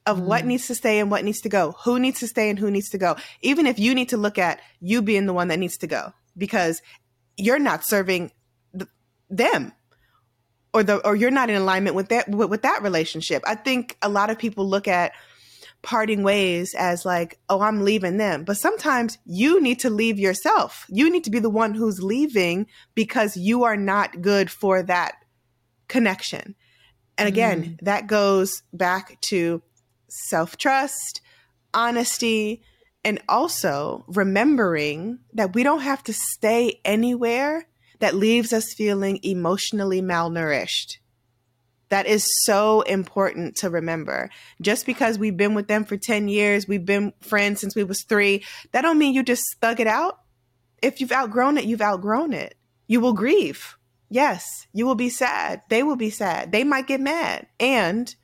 of 0.04 0.18
mm. 0.18 0.24
what 0.24 0.44
needs 0.44 0.66
to 0.66 0.74
stay 0.74 0.98
and 0.98 1.10
what 1.10 1.24
needs 1.24 1.40
to 1.42 1.48
go, 1.48 1.76
who 1.84 2.00
needs 2.00 2.18
to 2.20 2.26
stay 2.26 2.50
and 2.50 2.58
who 2.58 2.70
needs 2.70 2.88
to 2.90 2.98
go. 2.98 3.16
Even 3.42 3.66
if 3.66 3.78
you 3.78 3.94
need 3.94 4.08
to 4.08 4.16
look 4.16 4.38
at 4.38 4.60
you 4.80 5.02
being 5.02 5.26
the 5.26 5.32
one 5.32 5.48
that 5.48 5.58
needs 5.58 5.76
to 5.78 5.86
go, 5.86 6.12
because 6.36 6.82
you're 7.36 7.60
not 7.60 7.86
serving 7.86 8.32
them 9.30 9.72
or 10.74 10.82
the 10.82 11.04
or 11.06 11.16
you're 11.16 11.30
not 11.30 11.50
in 11.50 11.56
alignment 11.56 11.96
with 11.96 12.08
that 12.08 12.28
with, 12.28 12.50
with 12.50 12.62
that 12.62 12.82
relationship. 12.82 13.42
I 13.46 13.54
think 13.54 13.96
a 14.02 14.08
lot 14.08 14.30
of 14.30 14.38
people 14.38 14.68
look 14.68 14.88
at 14.88 15.12
parting 15.82 16.22
ways 16.22 16.74
as 16.76 17.04
like, 17.04 17.38
oh, 17.48 17.60
I'm 17.60 17.84
leaving 17.84 18.16
them. 18.16 18.44
But 18.44 18.56
sometimes 18.56 19.18
you 19.24 19.60
need 19.60 19.80
to 19.80 19.90
leave 19.90 20.18
yourself. 20.18 20.84
You 20.88 21.10
need 21.10 21.24
to 21.24 21.30
be 21.30 21.38
the 21.38 21.50
one 21.50 21.74
who's 21.74 22.02
leaving 22.02 22.66
because 22.94 23.36
you 23.36 23.64
are 23.64 23.76
not 23.76 24.20
good 24.20 24.50
for 24.50 24.82
that 24.82 25.14
connection. 25.86 26.54
And 27.16 27.28
again, 27.28 27.62
mm. 27.64 27.80
that 27.82 28.06
goes 28.06 28.62
back 28.72 29.20
to 29.22 29.62
self 30.08 30.56
trust, 30.56 31.20
honesty, 31.74 32.62
and 33.04 33.20
also 33.28 34.04
remembering 34.08 35.20
that 35.32 35.54
we 35.54 35.62
don't 35.62 35.80
have 35.80 36.02
to 36.04 36.12
stay 36.12 36.80
anywhere 36.84 37.66
that 37.98 38.14
leaves 38.14 38.52
us 38.52 38.74
feeling 38.74 39.20
emotionally 39.22 40.00
malnourished. 40.00 40.98
That 41.88 42.06
is 42.06 42.28
so 42.44 42.82
important 42.82 43.56
to 43.56 43.70
remember. 43.70 44.30
Just 44.60 44.84
because 44.84 45.18
we've 45.18 45.36
been 45.36 45.54
with 45.54 45.68
them 45.68 45.84
for 45.84 45.96
10 45.96 46.28
years, 46.28 46.68
we've 46.68 46.84
been 46.84 47.12
friends 47.20 47.60
since 47.60 47.74
we 47.74 47.84
was 47.84 48.04
3, 48.04 48.44
that 48.72 48.82
don't 48.82 48.98
mean 48.98 49.14
you 49.14 49.22
just 49.22 49.56
thug 49.60 49.80
it 49.80 49.86
out. 49.86 50.20
If 50.82 51.00
you've 51.00 51.12
outgrown 51.12 51.58
it, 51.58 51.64
you've 51.64 51.82
outgrown 51.82 52.32
it. 52.32 52.54
You 52.86 53.00
will 53.00 53.14
grieve. 53.14 53.76
Yes, 54.10 54.66
you 54.72 54.86
will 54.86 54.94
be 54.94 55.08
sad. 55.08 55.62
They 55.68 55.82
will 55.82 55.96
be 55.96 56.10
sad. 56.10 56.52
They 56.52 56.64
might 56.64 56.86
get 56.86 57.00
mad. 57.00 57.46
And 57.58 58.14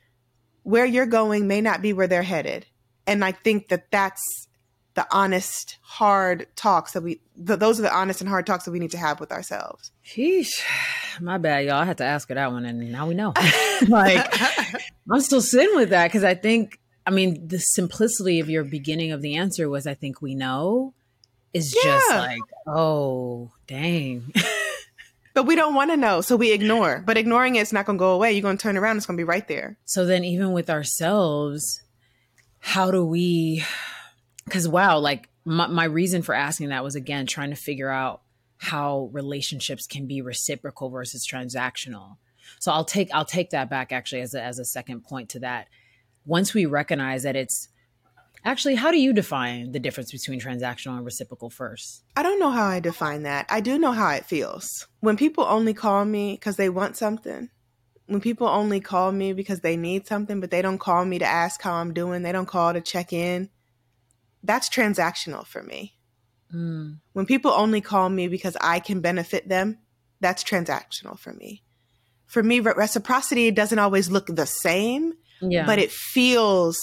where 0.63 0.85
you're 0.85 1.05
going 1.05 1.47
may 1.47 1.61
not 1.61 1.81
be 1.81 1.93
where 1.93 2.07
they're 2.07 2.23
headed. 2.23 2.65
And 3.05 3.23
I 3.23 3.31
think 3.31 3.69
that 3.69 3.91
that's 3.91 4.47
the 4.95 5.05
honest, 5.11 5.77
hard 5.81 6.47
talks 6.55 6.93
that 6.93 7.01
we, 7.01 7.19
the, 7.35 7.57
those 7.57 7.79
are 7.79 7.83
the 7.83 7.93
honest 7.93 8.21
and 8.21 8.29
hard 8.29 8.45
talks 8.45 8.63
that 8.63 8.71
we 8.71 8.79
need 8.79 8.91
to 8.91 8.97
have 8.97 9.19
with 9.19 9.31
ourselves. 9.31 9.91
Sheesh. 10.05 10.63
My 11.19 11.37
bad, 11.37 11.65
y'all. 11.65 11.75
I 11.75 11.85
had 11.85 11.97
to 11.99 12.05
ask 12.05 12.29
her 12.29 12.35
that 12.35 12.51
one, 12.51 12.65
and 12.65 12.91
now 12.91 13.07
we 13.07 13.13
know. 13.13 13.33
like, 13.87 14.41
I'm 15.11 15.19
still 15.19 15.41
sitting 15.41 15.75
with 15.75 15.89
that 15.89 16.07
because 16.07 16.23
I 16.23 16.33
think, 16.33 16.79
I 17.05 17.11
mean, 17.11 17.47
the 17.47 17.59
simplicity 17.59 18.39
of 18.39 18.49
your 18.49 18.63
beginning 18.63 19.11
of 19.11 19.21
the 19.21 19.35
answer 19.35 19.69
was, 19.69 19.85
I 19.85 19.93
think 19.93 20.21
we 20.21 20.33
know, 20.33 20.93
is 21.53 21.75
yeah. 21.75 21.91
just 21.91 22.09
like, 22.11 22.41
oh, 22.65 23.51
dang. 23.67 24.33
but 25.33 25.43
we 25.43 25.55
don't 25.55 25.75
want 25.75 25.91
to 25.91 25.97
know, 25.97 26.21
so 26.21 26.37
we 26.37 26.53
ignore. 26.53 27.03
But 27.05 27.17
ignoring 27.17 27.55
it's 27.55 27.73
not 27.73 27.85
going 27.85 27.97
to 27.97 28.01
go 28.01 28.13
away. 28.13 28.31
You're 28.31 28.41
going 28.41 28.57
to 28.57 28.63
turn 28.63 28.77
around, 28.77 28.95
it's 28.95 29.05
going 29.05 29.17
to 29.17 29.21
be 29.21 29.27
right 29.27 29.47
there. 29.47 29.77
So 29.83 30.05
then, 30.05 30.23
even 30.23 30.53
with 30.53 30.69
ourselves, 30.69 31.81
how 32.59 32.91
do 32.91 33.05
we 33.05 33.63
because 34.45 34.67
wow 34.67 34.97
like 34.99 35.29
my, 35.43 35.67
my 35.67 35.85
reason 35.85 36.21
for 36.21 36.33
asking 36.33 36.69
that 36.69 36.83
was 36.83 36.95
again 36.95 37.25
trying 37.25 37.49
to 37.49 37.55
figure 37.55 37.89
out 37.89 38.21
how 38.57 39.09
relationships 39.11 39.85
can 39.85 40.07
be 40.07 40.21
reciprocal 40.21 40.89
versus 40.89 41.27
transactional 41.27 42.17
so 42.59 42.71
i'll 42.71 42.85
take 42.85 43.09
i'll 43.13 43.25
take 43.25 43.49
that 43.51 43.69
back 43.69 43.91
actually 43.91 44.21
as 44.21 44.33
a, 44.33 44.41
as 44.41 44.59
a 44.59 44.65
second 44.65 45.03
point 45.03 45.29
to 45.29 45.39
that 45.39 45.67
once 46.25 46.53
we 46.53 46.65
recognize 46.65 47.23
that 47.23 47.35
it's 47.35 47.69
actually, 48.45 48.75
how 48.75 48.91
do 48.91 48.99
you 48.99 49.11
define 49.11 49.71
the 49.71 49.79
difference 49.79 50.11
between 50.11 50.39
transactional 50.39 50.95
and 50.95 51.05
reciprocal 51.05 51.49
first? 51.49 52.03
I 52.15 52.23
don't 52.23 52.39
know 52.39 52.51
how 52.51 52.65
I 52.65 52.79
define 52.79 53.23
that. 53.23 53.47
I 53.49 53.59
do 53.59 53.77
know 53.77 53.91
how 53.91 54.11
it 54.11 54.25
feels. 54.25 54.87
When 54.99 55.17
people 55.17 55.43
only 55.43 55.73
call 55.73 56.05
me 56.05 56.35
because 56.35 56.55
they 56.55 56.69
want 56.69 56.95
something, 56.95 57.49
when 58.05 58.21
people 58.21 58.47
only 58.47 58.79
call 58.79 59.11
me 59.11 59.33
because 59.33 59.61
they 59.61 59.75
need 59.75 60.05
something, 60.05 60.39
but 60.39 60.51
they 60.51 60.61
don't 60.61 60.77
call 60.77 61.03
me 61.03 61.19
to 61.19 61.25
ask 61.25 61.61
how 61.61 61.73
I'm 61.73 61.93
doing, 61.93 62.21
they 62.21 62.31
don't 62.31 62.45
call 62.45 62.71
to 62.73 62.81
check 62.81 63.11
in, 63.11 63.49
that's 64.45 64.69
transactional 64.69 65.45
for 65.45 65.63
me. 65.63 65.95
Mm. 66.53 66.99
When 67.13 67.25
people 67.25 67.51
only 67.51 67.81
call 67.81 68.09
me 68.09 68.27
because 68.27 68.55
I 68.61 68.79
can 68.79 69.01
benefit 69.01 69.49
them, 69.49 69.79
that's 70.21 70.43
transactional 70.43 71.19
for 71.19 71.33
me. 71.33 71.63
For 72.27 72.41
me, 72.41 72.59
reciprocity 72.59 73.51
doesn't 73.51 73.79
always 73.79 74.09
look 74.09 74.27
the 74.27 74.45
same, 74.45 75.13
yeah. 75.41 75.65
but 75.65 75.79
it 75.79 75.91
feels 75.91 76.77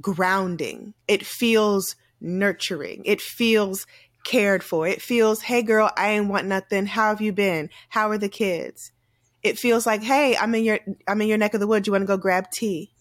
grounding. 0.00 0.94
It 1.08 1.24
feels 1.26 1.96
nurturing. 2.20 3.02
It 3.04 3.20
feels 3.20 3.86
cared 4.24 4.62
for. 4.62 4.86
It 4.86 5.02
feels, 5.02 5.42
hey 5.42 5.62
girl, 5.62 5.90
I 5.96 6.10
ain't 6.10 6.28
want 6.28 6.46
nothing. 6.46 6.86
How 6.86 7.08
have 7.08 7.20
you 7.20 7.32
been? 7.32 7.70
How 7.90 8.10
are 8.10 8.18
the 8.18 8.28
kids? 8.28 8.92
It 9.42 9.58
feels 9.58 9.86
like, 9.86 10.02
hey, 10.02 10.36
I'm 10.36 10.54
in 10.54 10.64
your 10.64 10.78
I'm 11.06 11.20
in 11.20 11.28
your 11.28 11.36
neck 11.36 11.52
of 11.52 11.60
the 11.60 11.66
woods. 11.66 11.86
You 11.86 11.92
want 11.92 12.02
to 12.02 12.06
go 12.06 12.16
grab 12.16 12.50
tea? 12.50 12.93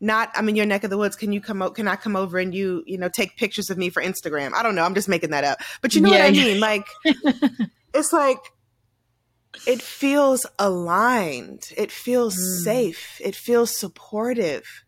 Not 0.00 0.30
I'm 0.34 0.48
in 0.48 0.56
your 0.56 0.66
neck 0.66 0.84
of 0.84 0.90
the 0.90 0.98
woods. 0.98 1.16
Can 1.16 1.32
you 1.32 1.40
come 1.40 1.62
out? 1.62 1.74
Can 1.74 1.88
I 1.88 1.96
come 1.96 2.16
over 2.16 2.38
and 2.38 2.54
you 2.54 2.82
you 2.86 2.98
know 2.98 3.08
take 3.08 3.36
pictures 3.36 3.70
of 3.70 3.78
me 3.78 3.88
for 3.88 4.02
Instagram? 4.02 4.52
I 4.52 4.62
don't 4.62 4.74
know. 4.74 4.84
I'm 4.84 4.94
just 4.94 5.08
making 5.08 5.30
that 5.30 5.44
up. 5.44 5.60
But 5.80 5.94
you 5.94 6.02
know 6.02 6.12
yeah, 6.12 6.24
what 6.24 6.28
I 6.28 6.30
mean? 6.32 6.60
Like 6.60 6.86
it's 7.94 8.12
like 8.12 8.38
it 9.66 9.80
feels 9.80 10.44
aligned. 10.58 11.72
It 11.76 11.90
feels 11.90 12.36
mm. 12.36 12.64
safe. 12.64 13.20
It 13.24 13.34
feels 13.34 13.74
supportive 13.74 14.84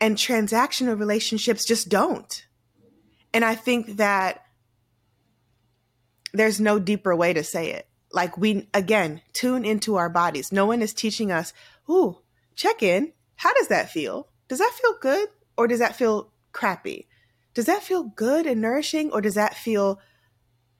and 0.00 0.16
transactional 0.16 0.98
relationships 0.98 1.64
just 1.64 1.88
don't. 1.88 2.46
And 3.34 3.44
I 3.44 3.54
think 3.54 3.96
that 3.96 4.44
there's 6.32 6.60
no 6.60 6.78
deeper 6.78 7.14
way 7.14 7.32
to 7.32 7.44
say 7.44 7.72
it. 7.72 7.86
Like 8.12 8.36
we 8.36 8.68
again 8.74 9.22
tune 9.32 9.64
into 9.64 9.96
our 9.96 10.08
bodies. 10.08 10.50
No 10.52 10.66
one 10.66 10.82
is 10.82 10.94
teaching 10.94 11.30
us, 11.30 11.52
"Ooh, 11.88 12.18
check 12.56 12.82
in. 12.82 13.12
How 13.40 13.52
does 13.54 13.68
that 13.68 13.90
feel? 13.90 14.28
Does 14.48 14.58
that 14.58 14.72
feel 14.80 14.94
good 15.00 15.28
or 15.56 15.66
does 15.66 15.78
that 15.80 15.96
feel 15.96 16.32
crappy? 16.52 17.08
Does 17.54 17.66
that 17.66 17.82
feel 17.82 18.04
good 18.04 18.46
and 18.46 18.60
nourishing 18.60 19.12
or 19.12 19.20
does 19.20 19.34
that 19.34 19.56
feel 19.56 20.00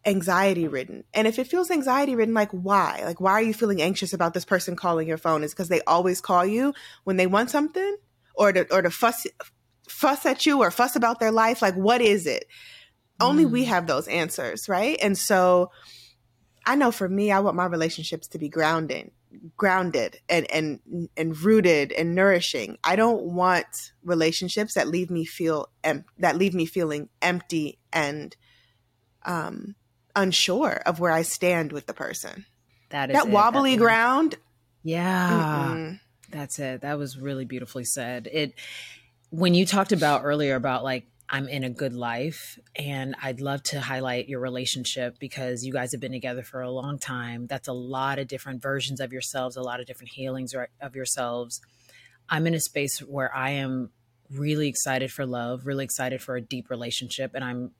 anxiety 0.07 0.69
ridden? 0.69 1.05
And 1.13 1.27
if 1.27 1.39
it 1.39 1.47
feels 1.47 1.71
anxiety 1.71 2.15
ridden, 2.15 2.35
like 2.35 2.51
why? 2.51 3.03
Like 3.05 3.21
why 3.21 3.33
are 3.33 3.43
you 3.43 3.55
feeling 3.55 3.83
anxious 3.83 4.13
about 4.13 4.35
this 4.35 4.45
person 4.45 4.77
calling 4.77 5.09
your 5.09 5.19
phone? 5.19 5.45
Is 5.45 5.53
because 5.53 5.69
they 5.69 5.83
always 5.83 6.21
call 6.21 6.47
you 6.47 6.75
when 7.05 7.17
they 7.17 7.27
want 7.27 7.51
something? 7.51 7.97
or 8.41 8.53
to 8.53 8.75
or 8.75 8.83
to 8.83 8.91
fuss 8.91 9.27
fuss 9.89 10.25
at 10.25 10.47
you 10.47 10.61
or 10.61 10.71
fuss 10.71 10.97
about 10.97 11.21
their 11.21 11.31
life 11.31 11.61
like 11.63 11.75
what 11.75 12.01
is 12.01 12.27
it 12.27 12.47
mm. 13.21 13.27
only 13.27 13.45
we 13.45 13.65
mm. 13.65 13.69
have 13.69 13.87
those 13.87 14.09
answers 14.09 14.69
right 14.69 14.99
and 15.03 15.17
so 15.17 15.71
i 16.65 16.75
know 16.75 16.91
for 16.91 17.09
me 17.09 17.31
i 17.31 17.39
want 17.39 17.55
my 17.55 17.67
relationships 17.67 18.27
to 18.29 18.39
be 18.39 18.49
grounding 18.49 19.11
grounded 19.57 20.18
and 20.28 20.51
and 20.51 21.09
and 21.16 21.41
rooted 21.41 21.93
and 21.93 22.14
nourishing 22.14 22.76
i 22.83 22.97
don't 22.97 23.22
want 23.22 23.93
relationships 24.03 24.74
that 24.74 24.89
leave 24.89 25.11
me 25.11 25.24
feel 25.24 25.68
em- 25.85 26.05
that 26.18 26.37
leave 26.37 26.53
me 26.55 26.66
feeling 26.66 27.09
empty 27.22 27.78
and 27.93 28.37
um 29.24 29.74
unsure 30.16 30.83
of 30.85 30.99
where 30.99 31.12
i 31.12 31.22
stand 31.22 31.72
with 31.72 31.87
the 31.87 31.95
person 31.95 32.45
that 32.89 33.11
is 33.11 33.14
that 33.14 33.28
wobbly 33.28 33.76
ground 33.76 34.37
yeah 34.83 35.31
Mm-mm. 35.31 36.01
That's 36.31 36.59
it. 36.59 36.83
That 36.83 36.97
was 36.97 37.18
really 37.18 37.45
beautifully 37.45 37.85
said. 37.85 38.28
It 38.33 38.55
when 39.31 39.55
you 39.55 39.66
talked 39.66 39.93
about 39.93 40.22
earlier 40.24 40.55
about 40.55 40.85
like 40.85 41.07
I'm 41.31 41.49
in 41.49 41.62
a 41.62 41.70
good 41.70 41.95
life 41.95 42.59
and 42.74 43.14
I'd 43.22 43.41
love 43.41 43.62
to 43.64 43.81
highlight 43.81 44.28
your 44.28 44.41
relationship 44.41 45.18
because 45.20 45.64
you 45.64 45.72
guys 45.72 45.93
have 45.93 46.01
been 46.01 46.12
together 46.12 46.43
for 46.43 46.61
a 46.61 46.70
long 46.70 46.99
time. 46.99 47.47
That's 47.47 47.68
a 47.68 47.72
lot 47.72 48.18
of 48.18 48.26
different 48.26 48.61
versions 48.61 49.01
of 49.01 49.12
yourselves, 49.12 49.57
a 49.57 49.62
lot 49.62 49.78
of 49.78 49.87
different 49.87 50.11
healings 50.12 50.55
of 50.81 50.97
yourselves. 50.97 51.61
I'm 52.28 52.47
in 52.47 52.55
a 52.55 52.61
space 52.61 52.99
where 52.99 53.35
I 53.35 53.51
am 53.51 53.91
really 54.31 54.68
excited 54.68 55.12
for 55.12 55.24
love, 55.24 55.66
really 55.66 55.85
excited 55.85 56.20
for 56.20 56.37
a 56.37 56.41
deep 56.41 56.68
relationship 56.68 57.33
and 57.35 57.45
I'm 57.45 57.70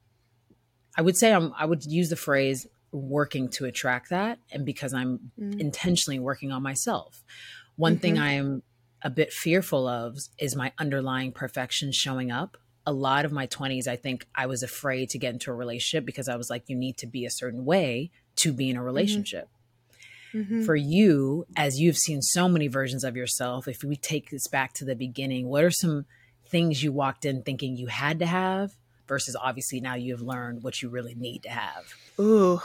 I 0.97 1.03
would 1.03 1.17
say 1.17 1.33
I'm 1.33 1.53
I 1.59 1.65
would 1.67 1.85
use 1.85 2.09
the 2.09 2.17
phrase 2.17 2.67
working 2.93 3.49
to 3.49 3.65
attract 3.65 4.11
that 4.11 4.39
and 4.53 4.65
because 4.65 4.93
I'm 4.93 5.33
mm. 5.39 5.61
intentionally 5.61 6.19
working 6.19 6.51
on 6.51 6.63
myself 6.63 7.23
one 7.81 7.95
mm-hmm. 7.95 8.01
thing 8.01 8.19
I 8.19 8.33
am 8.33 8.63
a 9.03 9.11
bit 9.11 9.33
fearful 9.33 9.89
of 9.89 10.19
is 10.39 10.55
my 10.55 10.73
underlying 10.79 11.33
perfection 11.33 11.93
showing 11.93 12.31
up. 12.31 12.59
A 12.87 12.93
lot 12.93 13.25
of 13.25 13.33
my 13.33 13.47
20s, 13.47 13.87
I 13.87 13.97
think 13.97 14.27
I 14.35 14.47
was 14.47 14.63
afraid 14.63 15.11
to 15.11 15.19
get 15.19 15.35
into 15.35 15.51
a 15.51 15.55
relationship 15.55 16.05
because 16.05 16.29
I 16.29 16.37
was 16.37 16.51
like, 16.51 16.65
you 16.69 16.77
need 16.77 16.97
to 16.99 17.07
be 17.07 17.25
a 17.27 17.31
certain 17.31 17.65
way 17.65 18.11
to 18.37 18.53
be 18.53 18.71
in 18.71 18.77
a 18.77 18.79
mm-hmm. 18.79 18.87
relationship. 18.87 19.49
Mm-hmm. 20.35 20.63
For 20.63 20.77
you, 20.77 21.47
as 21.57 21.81
you've 21.81 21.97
seen 21.97 22.23
so 22.23 22.49
many 22.49 22.69
versions 22.69 23.05
of 23.05 23.17
yourself, 23.17 23.67
if 23.67 23.83
we 23.83 23.97
take 23.97 24.31
this 24.31 24.47
back 24.47 24.73
to 24.75 24.85
the 24.85 24.95
beginning, 24.95 25.49
what 25.49 25.65
are 25.65 25.71
some 25.71 26.07
things 26.47 26.83
you 26.83 26.93
walked 26.93 27.25
in 27.25 27.43
thinking 27.43 27.77
you 27.77 27.89
had 27.89 28.19
to 28.21 28.27
have 28.27 28.77
versus 29.09 29.37
obviously 29.41 29.81
now 29.81 29.95
you've 29.95 30.23
learned 30.23 30.63
what 30.63 30.83
you 30.83 30.89
really 30.89 31.15
need 31.15 31.43
to 31.43 31.51
have? 31.51 31.95
Ooh, 32.19 32.61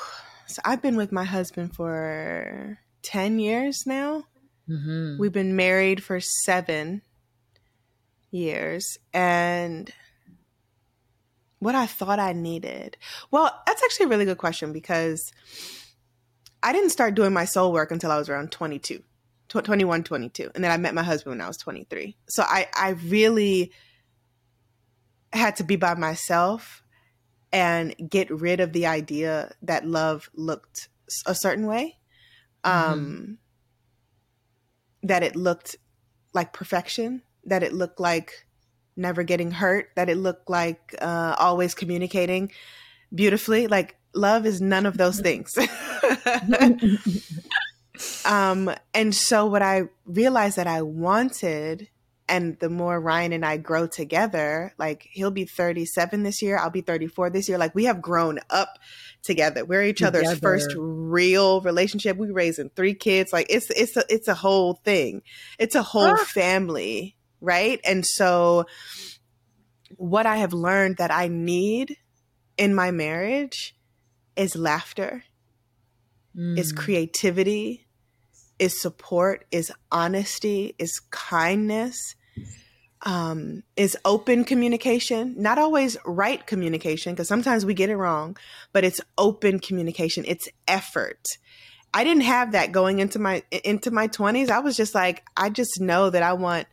so 0.48 0.62
I've 0.64 0.82
been 0.82 0.96
with 0.96 1.12
my 1.12 1.24
husband 1.24 1.76
for 1.76 2.78
10 3.02 3.40
years 3.40 3.84
now. 3.86 4.24
Mm-hmm. 4.70 5.18
We've 5.20 5.32
been 5.32 5.56
married 5.56 6.04
for 6.04 6.20
seven 6.20 7.02
years. 8.32 8.98
And 9.14 9.92
what 11.66 11.76
I 11.76 11.88
thought 11.88 12.20
I 12.20 12.32
needed. 12.32 12.96
Well, 13.32 13.52
that's 13.66 13.84
actually 13.84 14.06
a 14.06 14.10
really 14.10 14.26
good 14.26 14.38
question 14.38 14.72
because 14.72 15.34
I 16.62 16.72
didn't 16.72 16.92
start 16.92 17.16
doing 17.16 17.34
my 17.34 17.46
soul 17.46 17.74
work 17.74 17.92
until 17.92 18.12
I 18.12 18.18
was 18.18 18.30
around 18.30 18.52
22, 18.52 19.04
21, 19.50 20.04
22. 20.04 20.52
And 20.54 20.64
then 20.64 20.72
I 20.72 20.78
met 20.78 20.94
my 20.94 21.02
husband 21.02 21.34
when 21.34 21.42
I 21.42 21.48
was 21.48 21.58
23. 21.58 22.16
So 22.30 22.44
I, 22.44 22.68
I 22.78 22.90
really 22.90 23.72
had 25.34 25.56
to 25.58 25.64
be 25.64 25.76
by 25.76 25.96
myself 25.96 26.84
and 27.52 27.96
get 28.10 28.30
rid 28.30 28.60
of 28.60 28.72
the 28.72 28.86
idea 28.86 29.52
that 29.64 29.88
love 29.88 30.30
looked 30.36 30.90
a 31.26 31.34
certain 31.34 31.66
way. 31.66 31.98
Mm-hmm. 32.64 32.94
Um, 32.94 33.38
that 35.02 35.24
it 35.24 35.36
looked 35.36 35.76
like 36.34 36.54
perfection, 36.54 37.22
that 37.44 37.64
it 37.64 37.74
looked 37.74 38.00
like 38.00 38.45
never 38.96 39.24
getting 39.24 39.52
hurt, 39.52 39.90
that 39.96 40.10
it 40.10 40.18
looked 40.18 40.50
like 40.50 40.96
uh, 41.02 41.36
always 41.38 41.74
communicating 41.74 42.52
beautifully. 43.14 43.68
Like 43.68 43.98
love 44.14 44.46
is 44.46 44.62
none 44.62 44.86
of 44.86 44.98
those 44.98 45.20
things. 45.20 45.58
um, 48.26 48.74
and 48.94 49.14
so 49.14 49.46
what 49.46 49.62
I 49.62 49.84
realized 50.06 50.58
that 50.58 50.68
I 50.68 50.82
wanted 50.82 51.90
and 52.28 52.58
the 52.60 52.70
more 52.70 53.00
Ryan 53.00 53.34
and 53.34 53.46
I 53.46 53.58
grow 53.58 53.88
together, 53.88 54.74
like 54.78 55.08
he'll 55.12 55.32
be 55.32 55.46
37 55.46 56.24
this 56.24 56.42
year, 56.42 56.58
I'll 56.58 56.72
be 56.72 56.82
34 56.82 57.30
this 57.30 57.48
year. 57.48 57.58
Like 57.58 57.76
we 57.76 57.86
have 57.86 58.02
grown 58.02 58.40
up 58.50 58.80
together. 59.22 59.66
We're 59.66 59.84
each 59.84 59.98
together. 59.98 60.24
other's 60.24 60.40
first 60.40 60.74
real 60.78 61.62
relationship. 61.62 62.18
We 62.18 62.32
raising 62.32 62.70
three 62.70 62.94
kids. 62.94 63.32
Like 63.32 63.48
it's 63.50 63.70
it's 63.72 63.98
a 63.98 64.04
it's 64.10 64.28
a 64.28 64.34
whole 64.34 64.76
thing. 64.86 65.22
It's 65.60 65.76
a 65.76 65.84
whole 65.84 66.14
ah. 66.14 66.26
family, 66.26 67.15
right? 67.42 67.80
And 67.86 68.06
so 68.06 68.66
what 69.98 70.26
I 70.26 70.38
have 70.38 70.54
learned 70.54 70.98
that 70.98 71.12
I 71.12 71.28
need 71.28 71.98
in 72.58 72.74
my 72.74 72.92
marriage 72.92 73.76
is 74.36 74.56
laughter, 74.56 75.24
mm. 76.36 76.58
is 76.58 76.72
creativity, 76.72 77.88
is 78.60 78.82
support, 78.82 79.46
is 79.52 79.72
honesty, 79.92 80.76
is 80.80 81.02
kindness, 81.12 82.16
um, 83.02 83.64
is 83.76 83.98
open 84.04 84.44
communication. 84.44 85.36
Not 85.38 85.60
always 85.60 85.98
right 86.06 86.46
communication, 86.46 87.14
because 87.14 87.28
sometimes 87.28 87.66
we 87.66 87.74
get 87.74 87.90
it 87.90 87.98
wrong, 87.98 88.38
but 88.74 88.84
it's 88.84 89.02
open 89.18 89.60
communication. 89.60 90.24
It's 90.28 90.50
effort. 90.68 91.28
I 91.94 92.04
didn't 92.04 92.24
have 92.24 92.54
that 92.54 92.72
going 92.72 93.00
into 93.00 93.20
my 93.20 93.44
into 93.64 93.92
my 93.92 94.08
twenties. 94.08 94.50
I 94.50 94.60
was 94.60 94.76
just 94.76 94.96
like, 94.96 95.24
I 95.38 95.50
just 95.50 95.80
know 95.80 96.10
that 96.10 96.24
I 96.24 96.34
want. 96.34 96.68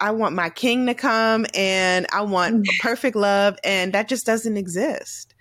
I 0.00 0.10
want 0.12 0.34
my 0.34 0.50
king 0.50 0.86
to 0.86 0.94
come 0.94 1.46
and 1.54 2.06
I 2.12 2.22
want 2.22 2.66
perfect 2.80 3.16
love 3.16 3.58
and 3.64 3.92
that 3.92 4.08
just 4.08 4.26
doesn't 4.26 4.56
exist. 4.56 5.34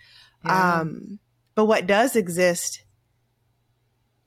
Yeah. 0.46 0.80
Um, 0.80 1.20
but 1.56 1.66
what 1.66 1.88
does 1.88 2.16
exist 2.16 2.84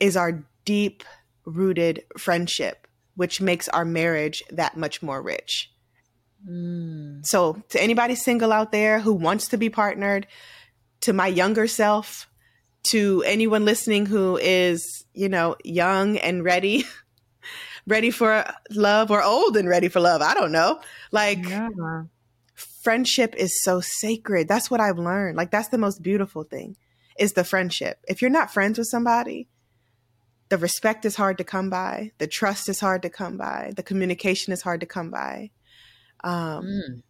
is 0.01 0.17
our 0.17 0.45
deep 0.65 1.05
rooted 1.45 2.05
friendship, 2.19 2.87
which 3.15 3.41
makes 3.41 3.69
our 3.69 3.85
marriage 3.85 4.43
that 4.51 4.77
much 4.77 5.03
more 5.03 5.23
rich. 5.23 5.71
Mm. 6.49 7.25
So, 7.25 7.63
to 7.69 7.83
anybody 7.83 8.15
single 8.15 8.53
out 8.53 8.73
there 8.73 9.01
who 9.01 9.13
wants 9.13 9.49
to 9.49 9.59
be 9.59 9.69
partnered, 9.69 10.27
to 11.03 11.13
my 11.13 11.27
younger 11.27 11.67
self, 11.67 12.29
to 12.85 13.23
anyone 13.27 13.65
listening 13.65 14.07
who 14.07 14.39
is, 14.39 15.05
you 15.13 15.29
know, 15.29 15.57
young 15.65 16.17
and 16.17 16.43
ready, 16.43 16.85
ready 17.87 18.11
for 18.11 18.45
love 18.71 19.11
or 19.11 19.23
old 19.23 19.57
and 19.57 19.69
ready 19.69 19.89
for 19.89 20.01
love. 20.01 20.23
I 20.23 20.35
don't 20.35 20.53
know. 20.53 20.81
Like 21.13 21.47
Yeah. 21.47 22.05
friendship 22.55 23.35
is 23.37 23.63
so 23.63 23.81
sacred. 23.81 24.49
That's 24.49 24.71
what 24.71 24.81
I've 24.81 24.99
learned. 24.99 25.37
Like 25.37 25.51
that's 25.51 25.69
the 25.69 25.79
most 25.79 26.03
beautiful 26.03 26.45
thing 26.45 26.77
is 27.19 27.33
the 27.35 27.45
friendship. 27.45 27.99
If 28.09 28.23
you're 28.23 28.31
not 28.31 28.53
friends 28.53 28.79
with 28.79 28.89
somebody, 28.89 29.49
the 30.49 30.59
respect 30.59 31.05
is 31.05 31.17
hard 31.17 31.39
to 31.39 31.45
come 31.45 31.71
by, 31.71 32.13
the 32.19 32.27
trust 32.27 32.69
is 32.69 32.81
hard 32.81 33.03
to 33.03 33.11
come 33.11 33.37
by, 33.37 33.73
the 33.77 33.83
communication 33.83 34.53
is 34.53 34.63
hard 34.63 34.81
to 34.81 34.87
come 34.87 35.11
by. 35.11 35.51
Um, 36.25 36.65
Mm. 36.65 37.03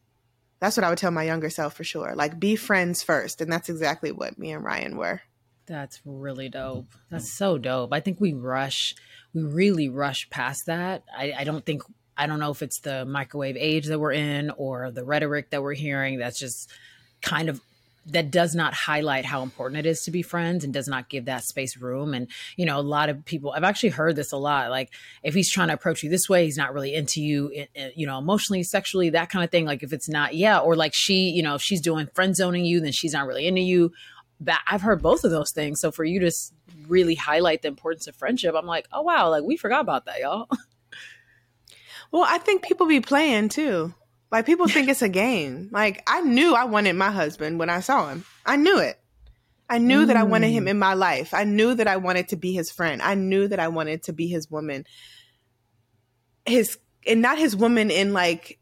That's 0.60 0.76
what 0.76 0.84
I 0.84 0.90
would 0.90 0.98
tell 0.98 1.10
my 1.10 1.22
younger 1.22 1.48
self 1.48 1.74
for 1.74 1.84
sure. 1.84 2.14
Like 2.14 2.38
be 2.38 2.54
friends 2.54 3.02
first, 3.02 3.40
and 3.40 3.50
that's 3.50 3.70
exactly 3.70 4.12
what 4.12 4.38
me 4.38 4.52
and 4.52 4.62
Ryan 4.62 4.98
were. 4.98 5.22
That's 5.70 6.00
really 6.04 6.48
dope. 6.48 6.88
That's 7.10 7.32
so 7.32 7.56
dope. 7.56 7.92
I 7.92 8.00
think 8.00 8.20
we 8.20 8.32
rush, 8.32 8.96
we 9.32 9.42
really 9.42 9.88
rush 9.88 10.28
past 10.28 10.66
that. 10.66 11.04
I, 11.16 11.32
I 11.38 11.44
don't 11.44 11.64
think, 11.64 11.82
I 12.16 12.26
don't 12.26 12.40
know 12.40 12.50
if 12.50 12.60
it's 12.60 12.80
the 12.80 13.04
microwave 13.04 13.56
age 13.56 13.86
that 13.86 14.00
we're 14.00 14.12
in 14.12 14.50
or 14.50 14.90
the 14.90 15.04
rhetoric 15.04 15.50
that 15.50 15.62
we're 15.62 15.74
hearing 15.74 16.18
that's 16.18 16.40
just 16.40 16.68
kind 17.22 17.48
of, 17.48 17.60
that 18.06 18.32
does 18.32 18.56
not 18.56 18.74
highlight 18.74 19.24
how 19.24 19.42
important 19.44 19.78
it 19.78 19.86
is 19.88 20.02
to 20.02 20.10
be 20.10 20.22
friends 20.22 20.64
and 20.64 20.72
does 20.72 20.88
not 20.88 21.08
give 21.08 21.26
that 21.26 21.44
space 21.44 21.76
room. 21.76 22.14
And, 22.14 22.26
you 22.56 22.66
know, 22.66 22.80
a 22.80 22.82
lot 22.82 23.08
of 23.08 23.24
people, 23.24 23.52
I've 23.52 23.62
actually 23.62 23.90
heard 23.90 24.16
this 24.16 24.32
a 24.32 24.38
lot. 24.38 24.70
Like, 24.70 24.90
if 25.22 25.34
he's 25.34 25.52
trying 25.52 25.68
to 25.68 25.74
approach 25.74 26.02
you 26.02 26.10
this 26.10 26.28
way, 26.28 26.46
he's 26.46 26.56
not 26.56 26.74
really 26.74 26.94
into 26.94 27.22
you, 27.22 27.52
eh, 27.54 27.66
eh, 27.76 27.90
you 27.94 28.06
know, 28.06 28.18
emotionally, 28.18 28.64
sexually, 28.64 29.10
that 29.10 29.30
kind 29.30 29.44
of 29.44 29.52
thing. 29.52 29.66
Like, 29.66 29.84
if 29.84 29.92
it's 29.92 30.08
not, 30.08 30.34
yeah. 30.34 30.58
Or 30.58 30.74
like 30.74 30.94
she, 30.94 31.30
you 31.30 31.44
know, 31.44 31.54
if 31.54 31.62
she's 31.62 31.80
doing 31.80 32.08
friend 32.12 32.34
zoning 32.34 32.64
you, 32.64 32.80
then 32.80 32.90
she's 32.90 33.12
not 33.12 33.26
really 33.26 33.46
into 33.46 33.60
you 33.60 33.92
that 34.40 34.62
I've 34.66 34.82
heard 34.82 35.02
both 35.02 35.24
of 35.24 35.30
those 35.30 35.50
things. 35.50 35.80
So 35.80 35.90
for 35.90 36.04
you 36.04 36.20
to 36.20 36.32
really 36.88 37.14
highlight 37.14 37.62
the 37.62 37.68
importance 37.68 38.06
of 38.06 38.16
friendship, 38.16 38.54
I'm 38.56 38.66
like, 38.66 38.88
oh 38.92 39.02
wow, 39.02 39.30
like 39.30 39.44
we 39.44 39.56
forgot 39.56 39.80
about 39.80 40.06
that, 40.06 40.20
y'all. 40.20 40.48
Well, 42.12 42.24
I 42.26 42.38
think 42.38 42.62
people 42.62 42.86
be 42.86 43.00
playing 43.00 43.50
too. 43.50 43.94
Like 44.30 44.46
people 44.46 44.68
think 44.68 44.88
it's 44.88 45.02
a 45.02 45.08
game. 45.22 45.68
Like 45.72 46.02
I 46.06 46.20
knew 46.20 46.54
I 46.54 46.64
wanted 46.64 46.94
my 46.94 47.10
husband 47.10 47.58
when 47.58 47.70
I 47.70 47.80
saw 47.80 48.08
him. 48.08 48.24
I 48.44 48.56
knew 48.56 48.78
it. 48.78 48.98
I 49.68 49.78
knew 49.78 50.06
that 50.06 50.16
I 50.16 50.24
wanted 50.24 50.48
him 50.48 50.64
mm. 50.64 50.70
in 50.70 50.78
my 50.80 50.94
life. 50.94 51.32
I 51.32 51.44
knew 51.44 51.74
that 51.74 51.86
I 51.86 51.98
wanted 51.98 52.28
to 52.28 52.36
be 52.36 52.52
his 52.52 52.72
friend. 52.72 53.00
I 53.00 53.14
knew 53.14 53.46
that 53.46 53.60
I 53.60 53.68
wanted 53.68 54.02
to 54.04 54.12
be 54.12 54.26
his 54.26 54.50
woman. 54.50 54.84
His 56.44 56.76
and 57.06 57.22
not 57.22 57.38
his 57.38 57.54
woman 57.54 57.90
in 57.92 58.12
like 58.12 58.58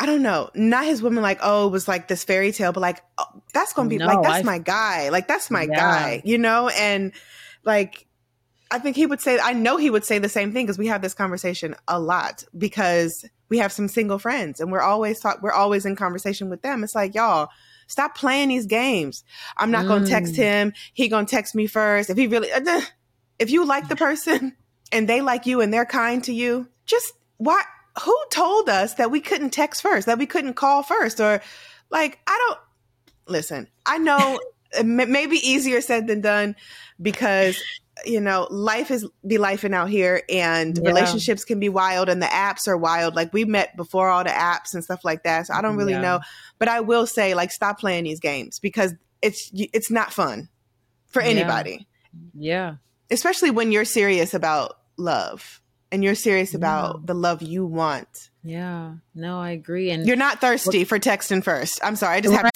I 0.00 0.06
don't 0.06 0.22
know, 0.22 0.50
not 0.54 0.84
his 0.84 1.02
woman 1.02 1.22
like 1.22 1.40
oh 1.42 1.66
it 1.66 1.70
was 1.72 1.88
like 1.88 2.06
this 2.08 2.22
fairy 2.24 2.52
tale, 2.52 2.72
but 2.72 2.80
like 2.80 3.02
oh, 3.18 3.24
that's 3.52 3.72
gonna 3.72 3.88
be 3.88 3.98
No, 3.98 4.06
like 4.06 4.22
that's 4.22 4.38
I- 4.40 4.42
my 4.42 4.58
guy, 4.58 5.08
like 5.08 5.26
that's 5.28 5.50
my 5.50 5.66
Yeah. 5.66 5.74
guy, 5.76 6.22
you 6.24 6.38
know, 6.38 6.68
and 6.68 7.12
like 7.64 8.06
I 8.70 8.78
think 8.78 8.96
he 8.96 9.06
would 9.06 9.20
say, 9.22 9.38
I 9.42 9.54
know 9.54 9.78
he 9.78 9.88
would 9.88 10.04
say 10.04 10.18
the 10.18 10.28
same 10.28 10.52
thing 10.52 10.66
because 10.66 10.76
we 10.78 10.88
have 10.88 11.00
this 11.00 11.14
conversation 11.14 11.74
a 11.88 11.98
lot 11.98 12.44
because 12.56 13.24
we 13.48 13.56
have 13.58 13.72
some 13.72 13.88
single 13.88 14.18
friends 14.18 14.60
and 14.60 14.70
we're 14.70 14.82
always 14.82 15.20
talk, 15.20 15.40
we're 15.40 15.52
always 15.52 15.86
in 15.86 15.96
conversation 15.96 16.50
with 16.50 16.60
them. 16.60 16.84
It's 16.84 16.94
like, 16.94 17.14
y'all, 17.14 17.48
stop 17.86 18.14
playing 18.14 18.50
these 18.50 18.66
games. 18.66 19.24
I'm 19.56 19.70
not 19.70 19.86
going 19.86 20.02
to 20.02 20.08
text 20.10 20.36
him. 20.36 20.74
He 20.92 21.08
going 21.08 21.24
to 21.24 21.30
text 21.34 21.54
me 21.54 21.66
first. 21.66 22.10
If 22.10 22.18
he 22.18 22.26
really, 22.26 22.52
uh, 22.52 22.82
if 23.38 23.50
you 23.50 23.64
like 23.64 23.88
the 23.88 23.96
person 23.96 24.54
and 24.92 25.08
they 25.08 25.22
like 25.22 25.46
you 25.46 25.62
and 25.62 25.72
they're 25.72 25.86
kind 25.86 26.22
to 26.24 26.34
you, 26.34 26.68
just 26.84 27.14
why, 27.38 27.62
who 28.02 28.16
told 28.30 28.68
us 28.68 28.94
that 28.94 29.10
we 29.10 29.20
couldn't 29.20 29.50
text 29.50 29.82
first, 29.82 30.06
that 30.06 30.18
we 30.18 30.26
couldn't 30.26 30.54
call 30.54 30.82
first? 30.82 31.20
Or 31.20 31.40
like, 31.90 32.18
I 32.26 32.46
don't, 32.48 32.60
listen, 33.32 33.68
I 33.86 33.98
know 33.98 34.40
it 34.78 34.84
may- 34.86 35.06
maybe 35.06 35.36
easier 35.36 35.80
said 35.80 36.06
than 36.06 36.20
done 36.20 36.56
because 37.00 37.60
you 38.04 38.20
know 38.20 38.46
life 38.50 38.92
is 38.92 39.04
be 39.26 39.38
lifing 39.38 39.74
out 39.74 39.88
here 39.90 40.22
and 40.30 40.78
Yeah. 40.78 40.86
relationships 40.88 41.44
can 41.44 41.58
be 41.58 41.68
wild 41.68 42.08
and 42.08 42.22
the 42.22 42.26
apps 42.26 42.68
are 42.68 42.76
wild 42.76 43.16
like 43.16 43.32
we 43.32 43.44
met 43.44 43.76
before 43.76 44.08
all 44.08 44.22
the 44.22 44.30
apps 44.30 44.72
and 44.72 44.84
stuff 44.84 45.04
like 45.04 45.24
that 45.24 45.48
so 45.48 45.54
i 45.54 45.60
don't 45.60 45.74
really 45.76 45.94
Yeah. 45.94 46.02
know 46.02 46.20
but 46.60 46.68
i 46.68 46.78
will 46.78 47.08
say 47.08 47.34
like 47.34 47.50
stop 47.50 47.80
playing 47.80 48.04
these 48.04 48.20
games 48.20 48.60
because 48.60 48.94
it's 49.20 49.50
it's 49.52 49.90
not 49.90 50.12
fun 50.12 50.48
for 51.08 51.20
Yeah. 51.22 51.28
anybody 51.28 51.88
yeah. 52.34 52.76
especially 53.10 53.50
when 53.50 53.72
you're 53.72 53.84
serious 53.84 54.32
about 54.32 54.78
love 54.96 55.60
and 55.90 56.04
you're 56.04 56.14
serious 56.14 56.54
about 56.54 57.06
the 57.06 57.14
love 57.14 57.42
you 57.42 57.64
want 57.64 58.30
Yeah. 58.42 58.94
No, 59.14 59.40
I 59.40 59.50
agree. 59.50 59.90
And 59.90 60.06
you're 60.06 60.16
not 60.16 60.40
thirsty 60.40 60.84
for 60.84 60.98
texting 60.98 61.42
first 61.42 61.80
i'm 61.82 61.96
sorry 61.96 62.16
i 62.16 62.20
just 62.20 62.34
have 62.34 62.50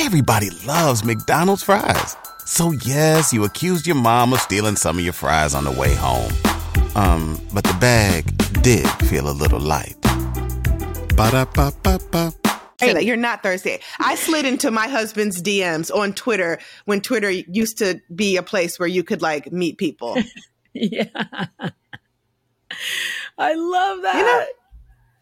Everybody 0.00 0.50
loves 0.64 1.04
McDonald's 1.04 1.64
fries. 1.64 2.16
So 2.46 2.70
yes, 2.70 3.32
you 3.32 3.44
accused 3.44 3.86
your 3.86 3.96
mom 3.96 4.32
of 4.32 4.40
stealing 4.40 4.76
some 4.76 4.96
of 4.96 5.04
your 5.04 5.12
fries 5.12 5.54
on 5.54 5.64
the 5.64 5.72
way 5.72 5.92
home. 5.94 6.32
Um, 6.94 7.38
but 7.52 7.64
the 7.64 7.76
bag 7.80 8.24
did 8.62 8.88
feel 9.08 9.28
a 9.28 9.32
little 9.32 9.60
light. 9.60 9.96
Ba-da-ba-ba-ba. 11.16 12.32
say 12.78 12.92
that 12.92 13.04
you're 13.04 13.16
not 13.16 13.42
thirsty. 13.42 13.80
I 13.98 14.14
slid 14.14 14.46
into 14.46 14.70
my 14.70 14.86
husband's 14.86 15.42
DMs 15.42 15.92
on 15.94 16.14
Twitter 16.14 16.60
when 16.84 17.00
Twitter 17.00 17.28
used 17.28 17.78
to 17.78 18.00
be 18.14 18.36
a 18.36 18.42
place 18.42 18.78
where 18.78 18.88
you 18.88 19.02
could 19.02 19.20
like 19.20 19.50
meet 19.50 19.78
people. 19.78 20.16
yeah. 20.74 21.06
I 23.38 23.54
love 23.54 24.02
that. 24.02 24.48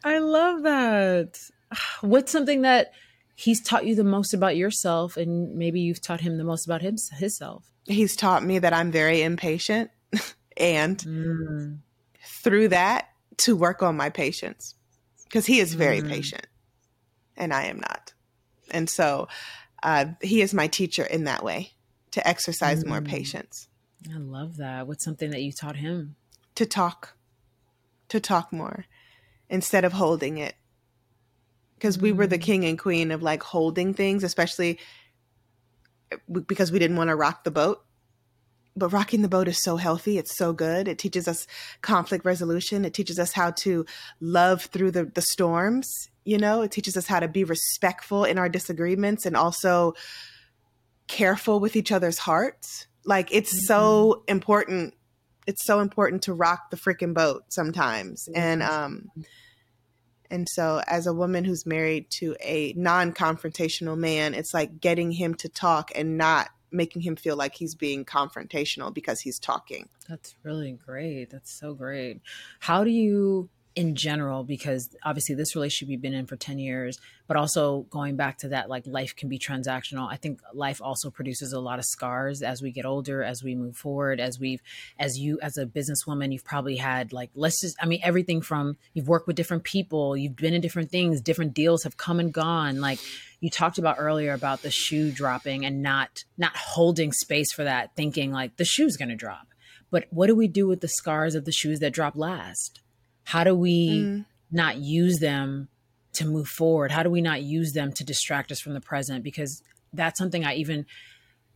I 0.04 0.18
love 0.18 0.62
that. 0.62 1.38
What's 2.00 2.32
something 2.32 2.62
that 2.62 2.92
he's 3.34 3.60
taught 3.62 3.86
you 3.86 3.94
the 3.94 4.04
most 4.04 4.32
about 4.34 4.56
yourself 4.56 5.16
and 5.16 5.54
maybe 5.56 5.80
you've 5.80 6.00
taught 6.00 6.20
him 6.20 6.38
the 6.38 6.44
most 6.44 6.66
about 6.66 6.82
him, 6.82 6.96
himself? 7.18 7.66
He's 7.84 8.16
taught 8.16 8.42
me 8.42 8.58
that 8.58 8.72
I'm 8.72 8.90
very 8.90 9.22
impatient 9.22 9.90
and 10.56 10.98
Mm. 10.98 11.78
through 12.24 12.68
that 12.68 13.08
to 13.38 13.54
work 13.54 13.82
on 13.82 13.96
my 13.96 14.10
patience 14.10 14.74
because 15.24 15.46
he 15.46 15.60
is 15.60 15.74
very 15.74 16.00
Mm. 16.00 16.08
patient 16.08 16.46
and 17.36 17.52
I 17.52 17.64
am 17.64 17.78
not. 17.78 18.14
And 18.70 18.88
so 18.88 19.28
uh, 19.82 20.06
he 20.22 20.40
is 20.40 20.54
my 20.54 20.66
teacher 20.66 21.04
in 21.04 21.24
that 21.24 21.44
way 21.44 21.72
to 22.12 22.26
exercise 22.26 22.84
more 22.84 23.00
Mm. 23.00 23.06
patience, 23.06 23.68
I 24.12 24.18
love 24.18 24.56
that. 24.58 24.86
What's 24.86 25.04
something 25.04 25.30
that 25.30 25.42
you 25.42 25.52
taught 25.52 25.76
him? 25.76 26.16
to 26.56 26.66
talk, 26.66 27.14
to 28.08 28.18
talk 28.18 28.52
more 28.52 28.86
instead 29.48 29.84
of 29.84 29.92
holding 29.92 30.38
it. 30.38 30.56
Because 31.76 31.98
we 31.98 32.10
were 32.10 32.26
the 32.26 32.38
mm. 32.38 32.42
king 32.42 32.64
and 32.64 32.78
queen 32.78 33.12
of 33.12 33.22
like 33.22 33.42
holding 33.42 33.94
things, 33.94 34.24
especially 34.24 34.78
because 36.46 36.72
we 36.72 36.78
didn't 36.78 36.96
want 36.96 37.08
to 37.08 37.16
rock 37.16 37.44
the 37.44 37.50
boat. 37.50 37.84
But 38.78 38.92
rocking 38.92 39.22
the 39.22 39.28
boat 39.28 39.48
is 39.48 39.62
so 39.62 39.76
healthy. 39.76 40.18
It's 40.18 40.36
so 40.36 40.52
good. 40.52 40.88
It 40.88 40.98
teaches 40.98 41.28
us 41.28 41.46
conflict 41.80 42.24
resolution. 42.24 42.84
It 42.84 42.92
teaches 42.92 43.18
us 43.18 43.32
how 43.32 43.52
to 43.52 43.86
love 44.20 44.62
through 44.62 44.90
the, 44.90 45.04
the 45.04 45.22
storms. 45.22 45.90
You 46.24 46.38
know, 46.38 46.62
it 46.62 46.72
teaches 46.72 46.96
us 46.96 47.06
how 47.06 47.20
to 47.20 47.28
be 47.28 47.44
respectful 47.44 48.24
in 48.24 48.38
our 48.38 48.48
disagreements 48.48 49.24
and 49.24 49.36
also 49.36 49.94
careful 51.06 51.60
with 51.60 51.76
each 51.76 51.92
other's 51.92 52.18
hearts. 52.18 52.86
Like 53.06 53.32
it's 53.32 53.66
so 53.66 54.24
important. 54.28 54.94
It's 55.46 55.64
so 55.64 55.80
important 55.80 56.22
to 56.22 56.34
rock 56.34 56.70
the 56.70 56.76
freaking 56.76 57.14
boat 57.14 57.44
sometimes. 57.48 58.28
And 58.34 58.62
um 58.62 59.10
and 60.30 60.48
so 60.50 60.82
as 60.86 61.06
a 61.06 61.14
woman 61.14 61.44
who's 61.44 61.64
married 61.64 62.10
to 62.18 62.36
a 62.42 62.72
non-confrontational 62.76 63.96
man, 63.96 64.34
it's 64.34 64.52
like 64.52 64.80
getting 64.80 65.12
him 65.12 65.34
to 65.36 65.48
talk 65.48 65.92
and 65.94 66.18
not 66.18 66.48
making 66.72 67.02
him 67.02 67.16
feel 67.16 67.36
like 67.36 67.54
he's 67.54 67.74
being 67.74 68.04
confrontational 68.04 68.92
because 68.92 69.20
he's 69.20 69.38
talking. 69.38 69.88
That's 70.08 70.34
really 70.42 70.72
great. 70.72 71.30
That's 71.30 71.52
so 71.52 71.74
great. 71.74 72.20
How 72.58 72.84
do 72.84 72.90
you, 72.90 73.48
in 73.76 73.94
general, 73.94 74.42
because 74.42 74.88
obviously 75.04 75.34
this 75.34 75.54
relationship 75.54 75.90
you've 75.90 76.00
been 76.00 76.14
in 76.14 76.26
for 76.26 76.34
10 76.34 76.58
years, 76.58 76.98
but 77.26 77.36
also 77.36 77.82
going 77.90 78.16
back 78.16 78.38
to 78.38 78.48
that, 78.48 78.70
like 78.70 78.86
life 78.86 79.14
can 79.14 79.28
be 79.28 79.38
transactional. 79.38 80.10
I 80.10 80.16
think 80.16 80.40
life 80.54 80.80
also 80.80 81.10
produces 81.10 81.52
a 81.52 81.60
lot 81.60 81.78
of 81.78 81.84
scars 81.84 82.42
as 82.42 82.62
we 82.62 82.72
get 82.72 82.86
older, 82.86 83.22
as 83.22 83.44
we 83.44 83.54
move 83.54 83.76
forward, 83.76 84.18
as 84.18 84.40
we've, 84.40 84.62
as 84.98 85.18
you, 85.18 85.38
as 85.42 85.58
a 85.58 85.66
businesswoman, 85.66 86.32
you've 86.32 86.44
probably 86.44 86.76
had 86.76 87.12
like, 87.12 87.30
let's 87.34 87.60
just, 87.60 87.76
I 87.78 87.84
mean, 87.84 88.00
everything 88.02 88.40
from 88.40 88.78
you've 88.94 89.08
worked 89.08 89.26
with 89.26 89.36
different 89.36 89.64
people, 89.64 90.16
you've 90.16 90.36
been 90.36 90.54
in 90.54 90.62
different 90.62 90.90
things, 90.90 91.20
different 91.20 91.52
deals 91.52 91.82
have 91.82 91.98
come 91.98 92.18
and 92.18 92.32
gone. 92.32 92.80
Like, 92.80 92.98
you 93.40 93.50
talked 93.50 93.76
about 93.76 93.96
earlier 93.98 94.32
about 94.32 94.62
the 94.62 94.70
shoe 94.70 95.10
dropping 95.10 95.66
and 95.66 95.82
not 95.82 96.24
not 96.38 96.56
holding 96.56 97.12
space 97.12 97.52
for 97.52 97.64
that 97.64 97.94
thinking 97.94 98.32
like 98.32 98.56
the 98.56 98.64
shoe's 98.64 98.96
going 98.96 99.10
to 99.10 99.14
drop 99.14 99.48
but 99.90 100.06
what 100.10 100.26
do 100.26 100.34
we 100.34 100.48
do 100.48 100.66
with 100.66 100.80
the 100.80 100.88
scars 100.88 101.34
of 101.34 101.44
the 101.44 101.52
shoes 101.52 101.78
that 101.80 101.92
drop 101.92 102.16
last 102.16 102.80
how 103.26 103.44
do 103.44 103.54
we 103.54 103.88
Mm. 103.90 104.24
not 104.50 104.76
use 104.78 105.18
them 105.18 105.68
to 106.14 106.24
move 106.26 106.48
forward 106.48 106.90
how 106.90 107.02
do 107.02 107.10
we 107.10 107.20
not 107.20 107.42
use 107.42 107.72
them 107.72 107.92
to 107.92 108.02
distract 108.04 108.50
us 108.50 108.60
from 108.60 108.72
the 108.74 108.80
present 108.80 109.22
because 109.22 109.62
that's 109.92 110.18
something 110.18 110.44
i 110.44 110.54
even 110.54 110.86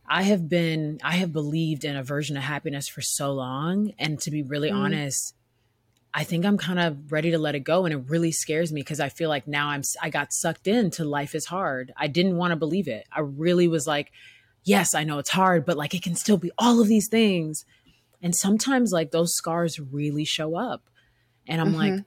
i 0.07 0.21
have 0.23 0.47
been 0.47 0.99
i 1.03 1.13
have 1.13 1.31
believed 1.33 1.83
in 1.83 1.95
a 1.95 2.03
version 2.03 2.37
of 2.37 2.43
happiness 2.43 2.87
for 2.87 3.01
so 3.01 3.31
long 3.33 3.91
and 3.97 4.19
to 4.19 4.29
be 4.31 4.43
really 4.43 4.69
Mm. 4.69 4.75
honest 4.85 5.33
I 6.13 6.25
think 6.25 6.43
I'm 6.43 6.57
kind 6.57 6.77
of 6.77 7.09
ready 7.09 7.31
to 7.31 7.37
let 7.39 7.55
it 7.55 7.61
go 7.61 7.85
and 7.85 7.93
it 7.93 8.09
really 8.09 8.33
scares 8.33 8.69
me 8.73 8.81
because 8.81 8.99
I 8.99 9.07
feel 9.07 9.29
like 9.29 9.47
now 9.47 9.69
I'm 9.69 9.81
I 10.01 10.09
got 10.09 10.33
sucked 10.33 10.67
into 10.67 11.05
life 11.05 11.33
is 11.33 11.45
hard. 11.45 11.93
I 11.95 12.07
didn't 12.07 12.35
want 12.35 12.51
to 12.51 12.57
believe 12.57 12.89
it. 12.89 13.05
I 13.15 13.21
really 13.21 13.69
was 13.69 13.87
like, 13.87 14.11
yes, 14.65 14.93
I 14.93 15.05
know 15.05 15.19
it's 15.19 15.29
hard, 15.29 15.65
but 15.65 15.77
like 15.77 15.93
it 15.93 16.03
can 16.03 16.15
still 16.15 16.35
be 16.35 16.51
all 16.57 16.81
of 16.81 16.89
these 16.89 17.07
things. 17.07 17.63
And 18.21 18.35
sometimes 18.35 18.91
like 18.91 19.11
those 19.11 19.33
scars 19.33 19.79
really 19.79 20.25
show 20.25 20.57
up. 20.57 20.83
And 21.47 21.61
I'm 21.61 21.69
mm-hmm. 21.69 21.95
like, 21.95 22.03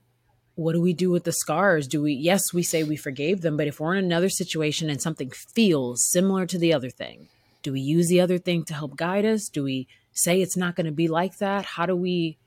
what 0.55 0.73
do 0.73 0.81
we 0.81 0.93
do 0.93 1.11
with 1.11 1.25
the 1.25 1.33
scars? 1.33 1.89
Do 1.89 2.03
we, 2.03 2.13
yes, 2.13 2.53
we 2.53 2.63
say 2.63 2.85
we 2.85 2.97
forgave 2.97 3.41
them, 3.41 3.57
but 3.57 3.67
if 3.67 3.81
we're 3.81 3.95
in 3.95 4.05
another 4.05 4.29
situation 4.29 4.89
and 4.89 5.03
something 5.03 5.31
feels 5.55 6.09
similar 6.11 6.47
to 6.47 6.59
the 6.59 6.73
other 6.73 6.91
thing, 6.91 7.29
do 7.63 7.73
we 7.73 7.81
use 7.81 8.09
the 8.09 8.21
other 8.21 8.39
thing 8.39 8.65
to 8.67 8.75
help 8.75 8.97
guide 8.97 9.25
us? 9.25 9.49
Do 9.49 9.65
we 9.65 9.89
say 10.13 10.41
it's 10.41 10.57
not 10.57 10.77
going 10.77 10.87
to 10.87 10.93
be 10.93 11.09
like 11.09 11.39
that? 11.39 11.65
How 11.65 11.87
do 11.87 11.97
we 11.97 12.39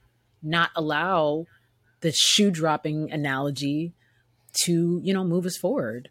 not 0.42 0.70
allow 0.74 1.46
the 2.00 2.12
shoe 2.12 2.50
dropping 2.50 3.10
analogy 3.10 3.92
to, 4.64 5.00
you 5.02 5.12
know, 5.12 5.24
move 5.24 5.44
us 5.44 5.56
forward 5.56 6.08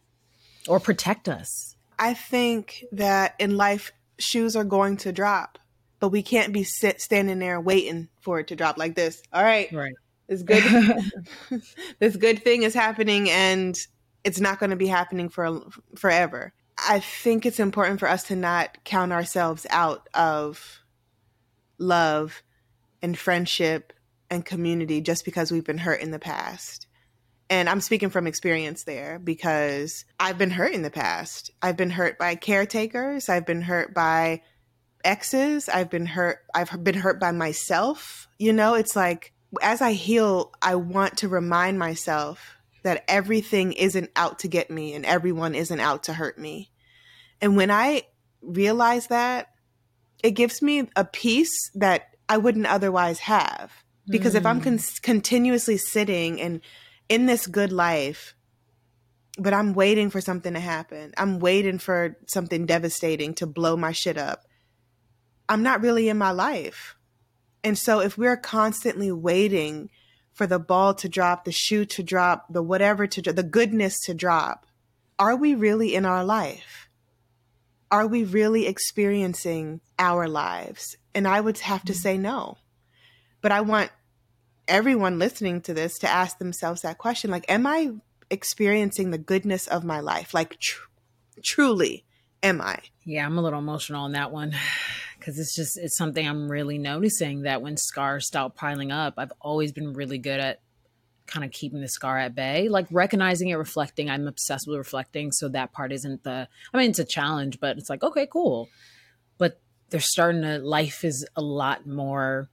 or 0.67 0.79
protect 0.79 1.27
us? 1.27 1.75
I 1.97 2.13
think 2.13 2.83
that 2.91 3.33
in 3.39 3.57
life, 3.57 3.91
shoes 4.19 4.55
are 4.55 4.63
going 4.63 4.97
to 4.97 5.11
drop, 5.11 5.57
but 5.99 6.09
we 6.09 6.21
can't 6.21 6.53
be 6.53 6.63
sit, 6.63 7.01
standing 7.01 7.39
there 7.39 7.59
waiting 7.59 8.09
for 8.21 8.39
it 8.39 8.47
to 8.47 8.55
drop 8.55 8.77
like 8.77 8.95
this. 8.95 9.21
All 9.33 9.43
right. 9.43 9.71
Right. 9.71 9.93
This 10.27 10.43
good 10.43 10.63
this 11.99 12.15
good 12.15 12.43
thing 12.43 12.63
is 12.63 12.73
happening 12.73 13.29
and 13.29 13.77
it's 14.23 14.39
not 14.39 14.59
going 14.59 14.71
to 14.71 14.75
be 14.75 14.87
happening 14.87 15.29
for 15.29 15.61
forever. 15.95 16.53
I 16.77 16.99
think 16.99 17.45
it's 17.45 17.59
important 17.59 17.99
for 17.99 18.07
us 18.07 18.23
to 18.23 18.35
not 18.35 18.83
count 18.83 19.11
ourselves 19.11 19.65
out 19.69 20.07
of 20.13 20.81
love 21.77 22.43
and 23.01 23.17
friendship 23.17 23.93
and 24.29 24.45
community 24.45 25.01
just 25.01 25.25
because 25.25 25.51
we've 25.51 25.63
been 25.63 25.77
hurt 25.77 26.01
in 26.01 26.11
the 26.11 26.19
past. 26.19 26.87
And 27.49 27.69
I'm 27.69 27.81
speaking 27.81 28.09
from 28.09 28.27
experience 28.27 28.83
there 28.83 29.19
because 29.19 30.03
I've 30.19 30.37
been 30.37 30.51
hurt 30.51 30.73
in 30.73 30.81
the 30.81 30.91
past. 30.91 31.51
I've 31.61 31.77
been 31.77 31.91
hurt 31.91 32.17
by 32.17 32.35
caretakers, 32.35 33.29
I've 33.29 33.45
been 33.45 33.61
hurt 33.61 33.93
by 33.93 34.41
exes, 35.03 35.69
I've 35.69 35.89
been 35.89 36.05
hurt 36.05 36.39
I've 36.53 36.83
been 36.83 36.95
hurt 36.95 37.19
by 37.19 37.31
myself. 37.31 38.27
You 38.37 38.51
know, 38.51 38.73
it's 38.73 38.95
like 38.95 39.33
as 39.61 39.81
I 39.81 39.93
heal, 39.93 40.53
I 40.61 40.75
want 40.75 41.17
to 41.17 41.27
remind 41.27 41.79
myself 41.79 42.57
that 42.83 43.03
everything 43.07 43.73
isn't 43.73 44.11
out 44.15 44.39
to 44.39 44.47
get 44.47 44.69
me 44.69 44.93
and 44.93 45.05
everyone 45.05 45.55
isn't 45.55 45.79
out 45.79 46.03
to 46.03 46.13
hurt 46.13 46.37
me. 46.37 46.71
And 47.41 47.55
when 47.55 47.71
I 47.71 48.03
realize 48.41 49.07
that, 49.07 49.49
it 50.23 50.31
gives 50.31 50.61
me 50.61 50.89
a 50.95 51.05
peace 51.05 51.69
that 51.75 52.15
I 52.27 52.37
wouldn't 52.37 52.65
otherwise 52.65 53.19
have. 53.19 53.71
Because 54.07 54.33
mm. 54.33 54.37
if 54.37 54.45
I'm 54.45 54.61
con- 54.61 54.77
mm. 54.77 55.01
continuously 55.01 55.77
sitting 55.77 56.41
and 56.41 56.61
in 57.09 57.25
this 57.25 57.47
good 57.47 57.71
life, 57.71 58.35
but 59.37 59.53
I'm 59.53 59.73
waiting 59.73 60.09
for 60.09 60.21
something 60.21 60.53
to 60.53 60.59
happen, 60.59 61.13
I'm 61.17 61.39
waiting 61.39 61.77
for 61.77 62.17
something 62.27 62.65
devastating 62.65 63.33
to 63.35 63.47
blow 63.47 63.77
my 63.77 63.91
shit 63.91 64.17
up, 64.17 64.43
I'm 65.47 65.63
not 65.63 65.81
really 65.81 66.09
in 66.09 66.17
my 66.17 66.31
life. 66.31 66.96
And 67.67 67.77
so 67.77 67.99
if 67.99 68.17
we're 68.17 68.37
constantly 68.37 69.11
waiting 69.11 69.89
for 70.31 70.47
the 70.47 70.57
ball 70.57 70.93
to 70.93 71.09
drop, 71.09 71.43
the 71.43 71.51
shoe 71.51 71.83
to 71.83 72.01
drop, 72.01 72.45
the 72.49 72.63
whatever 72.63 73.07
to 73.07 73.21
the 73.21 73.43
goodness 73.43 73.99
to 74.05 74.13
drop, 74.13 74.65
are 75.19 75.35
we 75.35 75.53
really 75.53 75.93
in 75.93 76.05
our 76.05 76.23
life? 76.23 76.87
Are 77.91 78.07
we 78.07 78.23
really 78.23 78.67
experiencing 78.67 79.81
our 79.99 80.29
lives? 80.29 80.95
And 81.13 81.27
I 81.27 81.41
would 81.41 81.57
have 81.57 81.83
to 81.83 81.93
say 81.93 82.17
no. 82.17 82.57
But 83.41 83.51
I 83.51 83.59
want 83.59 83.91
everyone 84.69 85.19
listening 85.19 85.59
to 85.63 85.73
this 85.73 85.99
to 85.99 86.09
ask 86.09 86.37
themselves 86.37 86.83
that 86.83 86.97
question 86.97 87.31
like, 87.31 87.51
am 87.51 87.67
I 87.67 87.95
experiencing 88.29 89.11
the 89.11 89.17
goodness 89.17 89.67
of 89.67 89.83
my 89.83 89.99
life? 89.99 90.33
Like, 90.33 90.57
tr- 90.57 90.87
truly, 91.43 92.05
am 92.41 92.61
I? 92.61 92.79
Yeah, 93.03 93.25
I'm 93.25 93.37
a 93.37 93.41
little 93.41 93.59
emotional 93.59 94.05
on 94.05 94.13
that 94.13 94.31
one 94.31 94.55
because 95.27 95.39
it's 95.39 95.53
just 95.53 95.77
it's 95.77 95.97
something 95.97 96.25
I'm 96.25 96.49
really 96.49 96.77
noticing 96.77 97.41
that 97.41 97.61
when 97.61 97.75
scars 97.75 98.25
start 98.25 98.55
piling 98.55 98.93
up, 98.93 99.15
I've 99.17 99.33
always 99.41 99.73
been 99.73 99.91
really 99.91 100.19
good 100.19 100.39
at 100.39 100.61
kind 101.25 101.43
of 101.43 101.51
keeping 101.51 101.81
the 101.81 101.89
scar 101.89 102.17
at 102.17 102.33
bay, 102.33 102.69
like 102.69 102.87
recognizing 102.91 103.49
it, 103.49 103.55
reflecting. 103.55 104.09
I'm 104.09 104.29
obsessed 104.29 104.69
with 104.69 104.77
reflecting, 104.77 105.33
so 105.33 105.49
that 105.49 105.73
part 105.73 105.91
isn't 105.91 106.23
the. 106.23 106.47
I 106.73 106.77
mean, 106.77 106.91
it's 106.91 106.99
a 106.99 107.03
challenge, 107.03 107.59
but 107.59 107.77
it's 107.77 107.89
like 107.89 108.03
okay, 108.03 108.25
cool. 108.31 108.69
But 109.37 109.59
they're 109.89 109.99
starting 109.99 110.43
to. 110.43 110.59
Life 110.59 111.03
is 111.03 111.27
a 111.35 111.41
lot 111.41 111.85
more. 111.85 112.47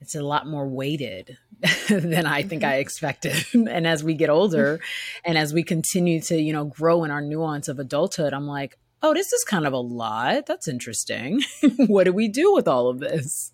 It's 0.00 0.14
a 0.14 0.22
lot 0.22 0.46
more 0.46 0.66
weighted 0.66 1.36
than 1.90 2.24
I 2.24 2.44
think 2.44 2.64
I 2.64 2.72
mm-hmm. 2.72 2.80
expected. 2.80 3.44
and 3.52 3.86
as 3.86 4.02
we 4.02 4.14
get 4.14 4.30
older, 4.30 4.80
and 5.24 5.36
as 5.36 5.52
we 5.52 5.64
continue 5.64 6.22
to, 6.22 6.40
you 6.40 6.54
know, 6.54 6.64
grow 6.64 7.04
in 7.04 7.10
our 7.10 7.20
nuance 7.20 7.68
of 7.68 7.78
adulthood, 7.78 8.32
I'm 8.32 8.46
like, 8.46 8.78
oh, 9.04 9.12
this 9.12 9.34
is 9.34 9.44
kind 9.44 9.66
of 9.66 9.74
a 9.74 9.78
lot. 9.78 10.46
That's 10.46 10.66
interesting. 10.66 11.42
what 11.76 12.04
do 12.04 12.12
we 12.12 12.26
do 12.26 12.54
with 12.54 12.66
all 12.66 12.88
of 12.88 13.00
this? 13.00 13.52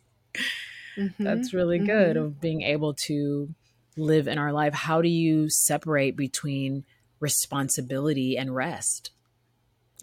Mm-hmm, 0.97 1.25
That's 1.25 1.53
really 1.53 1.79
mm-hmm. 1.79 1.87
good 1.87 2.17
of 2.17 2.41
being 2.41 2.63
able 2.63 2.95
to 3.07 3.53
live 3.97 4.29
in 4.29 4.39
our 4.39 4.53
life. 4.53 4.75
How 4.75 5.03
do 5.03 5.09
you 5.09 5.51
separate 5.51 6.17
between 6.17 6.85
responsibility 7.19 8.39
and 8.39 8.55
rest? 8.55 9.11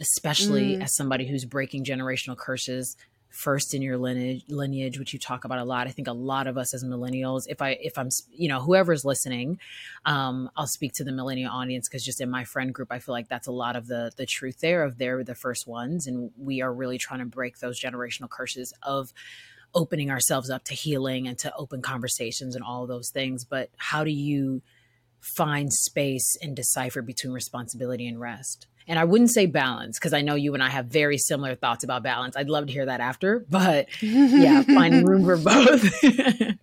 Especially 0.02 0.76
mm. 0.76 0.84
as 0.84 0.94
somebody 0.94 1.28
who's 1.28 1.46
breaking 1.46 1.86
generational 1.86 2.38
curses 2.38 2.98
first 3.30 3.74
in 3.74 3.82
your 3.82 3.98
lineage, 3.98 4.44
lineage, 4.48 4.98
which 4.98 5.14
you 5.14 5.20
talk 5.20 5.46
about 5.46 5.60
a 5.60 5.64
lot. 5.64 5.88
I 5.88 5.92
think 5.92 6.08
a 6.08 6.14
lot 6.14 6.48
of 6.48 6.58
us 6.58 6.74
as 6.74 6.84
millennials, 6.84 7.44
if 7.48 7.62
I, 7.62 7.78
if 7.82 7.98
I'm, 7.98 8.10
you 8.32 8.48
know, 8.48 8.60
whoever's 8.60 9.06
listening, 9.06 9.60
um, 10.06 10.50
I'll 10.56 10.68
speak 10.68 10.94
to 10.94 11.04
the 11.04 11.12
millennial 11.12 11.52
audience 11.52 11.88
because 11.88 12.04
just 12.04 12.22
in 12.22 12.30
my 12.30 12.46
friend 12.46 12.74
group, 12.74 12.92
I 12.92 13.00
feel 13.00 13.14
like 13.14 13.30
that's 13.30 13.48
a 13.48 13.52
lot 13.52 13.76
of 13.76 13.88
the 13.88 14.12
the 14.18 14.26
truth 14.26 14.60
there 14.60 14.84
of 14.84 14.98
they're 14.98 15.24
the 15.24 15.36
first 15.36 15.68
ones, 15.68 16.08
and 16.08 16.32
we 16.38 16.62
are 16.62 16.74
really 16.74 16.98
trying 16.98 17.20
to 17.20 17.26
break 17.26 17.60
those 17.60 17.80
generational 17.80 18.30
curses 18.30 18.74
of 18.84 19.14
opening 19.74 20.10
ourselves 20.10 20.50
up 20.50 20.64
to 20.66 20.74
healing 20.74 21.28
and 21.28 21.38
to 21.40 21.54
open 21.56 21.82
conversations 21.82 22.56
and 22.56 22.64
all 22.64 22.88
those 22.88 23.10
things. 23.10 23.46
But 23.46 23.70
how 23.78 24.04
do 24.04 24.12
you 24.12 24.62
find 25.20 25.72
space 25.72 26.38
and 26.42 26.56
decipher 26.56 27.02
between 27.02 27.34
responsibility 27.34 28.08
and 28.08 28.20
rest? 28.20 28.68
And 28.88 28.98
I 28.98 29.04
wouldn't 29.04 29.32
say 29.32 29.46
balance 29.46 30.00
because 30.00 30.14
I 30.14 30.22
know 30.22 30.36
you 30.36 30.54
and 30.54 30.64
I 30.64 30.70
have 30.70 30.86
very 30.86 31.18
similar 31.18 31.56
thoughts 31.56 31.84
about 31.84 32.04
balance. 32.04 32.38
I'd 32.38 32.50
love 32.50 32.68
to 32.68 32.72
hear 32.74 32.86
that 32.86 33.02
after, 33.02 33.46
but 33.50 33.88
yeah, 34.02 34.62
finding 34.64 35.06
room 35.06 35.26
for 35.26 35.38
both. 35.38 36.58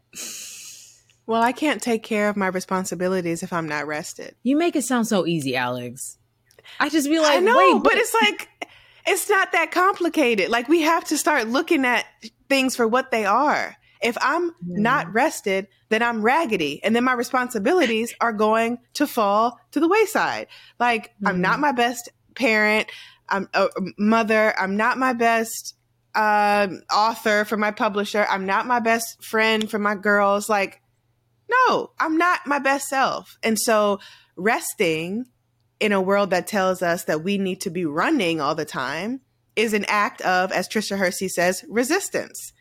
well, 1.27 1.43
I 1.43 1.53
can't 1.53 1.83
take 1.83 2.03
care 2.03 2.29
of 2.29 2.37
my 2.37 2.47
responsibilities 2.47 3.43
if 3.43 3.53
I'm 3.53 3.69
not 3.69 3.87
rested. 3.87 4.35
You 4.43 4.57
make 4.57 4.75
it 4.75 4.83
sound 4.83 5.07
so 5.07 5.27
easy, 5.27 5.55
Alex. 5.55 6.19
I 6.81 6.89
just 6.89 7.09
be 7.09 7.19
like, 7.19 7.37
I 7.37 7.41
know, 7.41 7.57
wait, 7.57 7.83
but 7.83 7.95
it's 7.95 8.15
like 8.15 8.49
it's 9.07 9.29
not 9.29 9.53
that 9.53 9.71
complicated. 9.71 10.49
Like 10.49 10.69
we 10.69 10.83
have 10.83 11.05
to 11.05 11.19
start 11.19 11.49
looking 11.49 11.85
at 11.85 12.07
things 12.49 12.75
for 12.77 12.89
what 12.89 13.11
they 13.11 13.25
are. 13.25 13.77
If 14.03 14.19
I'm 14.21 14.51
mm. 14.51 14.55
not 14.61 15.13
rested, 15.13 15.69
then 15.89 16.03
I'm 16.03 16.23
raggedy. 16.23 16.83
And 16.83 16.95
then 16.95 17.05
my 17.05 17.15
responsibilities 17.15 18.15
are 18.21 18.33
going 18.33 18.79
to 18.95 19.07
fall 19.07 19.59
to 19.73 19.81
the 19.81 19.89
wayside. 19.89 20.49
Like 20.79 21.09
mm. 21.23 21.29
I'm 21.29 21.41
not 21.41 21.61
my 21.61 21.73
best 21.73 22.11
parent. 22.35 22.91
I'm 23.29 23.49
a 23.55 23.69
mother. 23.99 24.55
I'm 24.59 24.77
not 24.77 24.99
my 24.99 25.13
best 25.13 25.75
uh, 26.15 26.69
author 26.93 27.45
for 27.45 27.57
my 27.57 27.71
publisher. 27.71 28.27
I'm 28.29 28.47
not 28.47 28.67
my 28.67 28.81
best 28.81 29.23
friend 29.25 29.69
for 29.71 29.79
my 29.79 29.95
girls. 29.95 30.49
Like, 30.49 30.81
no, 31.51 31.91
I'm 31.99 32.17
not 32.17 32.47
my 32.47 32.59
best 32.59 32.89
self. 32.89 33.39
And 33.43 33.59
so 33.59 34.01
resting 34.37 35.27
in 35.81 35.93
a 35.93 36.01
world 36.01 36.31
that 36.31 36.47
tells 36.47 36.83
us 36.83 37.05
that 37.05 37.25
we 37.25 37.39
need 37.39 37.61
to 37.63 37.71
be 37.71 37.85
running 37.85 38.41
all 38.41 38.55
the 38.55 38.65
time 38.65 39.21
is 39.57 39.73
an 39.73 39.85
act 39.89 40.21
of, 40.23 40.53
as 40.53 40.69
Tricia 40.69 40.99
Hersey 40.99 41.29
says, 41.29 41.65
resistance. 41.69 42.53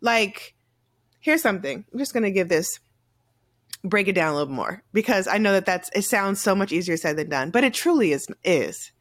Like, 0.00 0.54
here's 1.20 1.42
something. 1.42 1.84
I'm 1.92 1.98
just 1.98 2.12
going 2.12 2.24
to 2.24 2.30
give 2.30 2.48
this 2.48 2.80
break 3.84 4.08
it 4.08 4.14
down 4.14 4.32
a 4.32 4.36
little 4.36 4.52
more 4.52 4.82
because 4.92 5.28
I 5.28 5.38
know 5.38 5.52
that 5.52 5.66
that's 5.66 5.90
it 5.94 6.02
sounds 6.02 6.40
so 6.40 6.54
much 6.54 6.72
easier 6.72 6.96
said 6.96 7.16
than 7.16 7.28
done, 7.28 7.50
but 7.50 7.64
it 7.64 7.74
truly 7.74 8.12
is 8.12 8.26
is. 8.42 8.92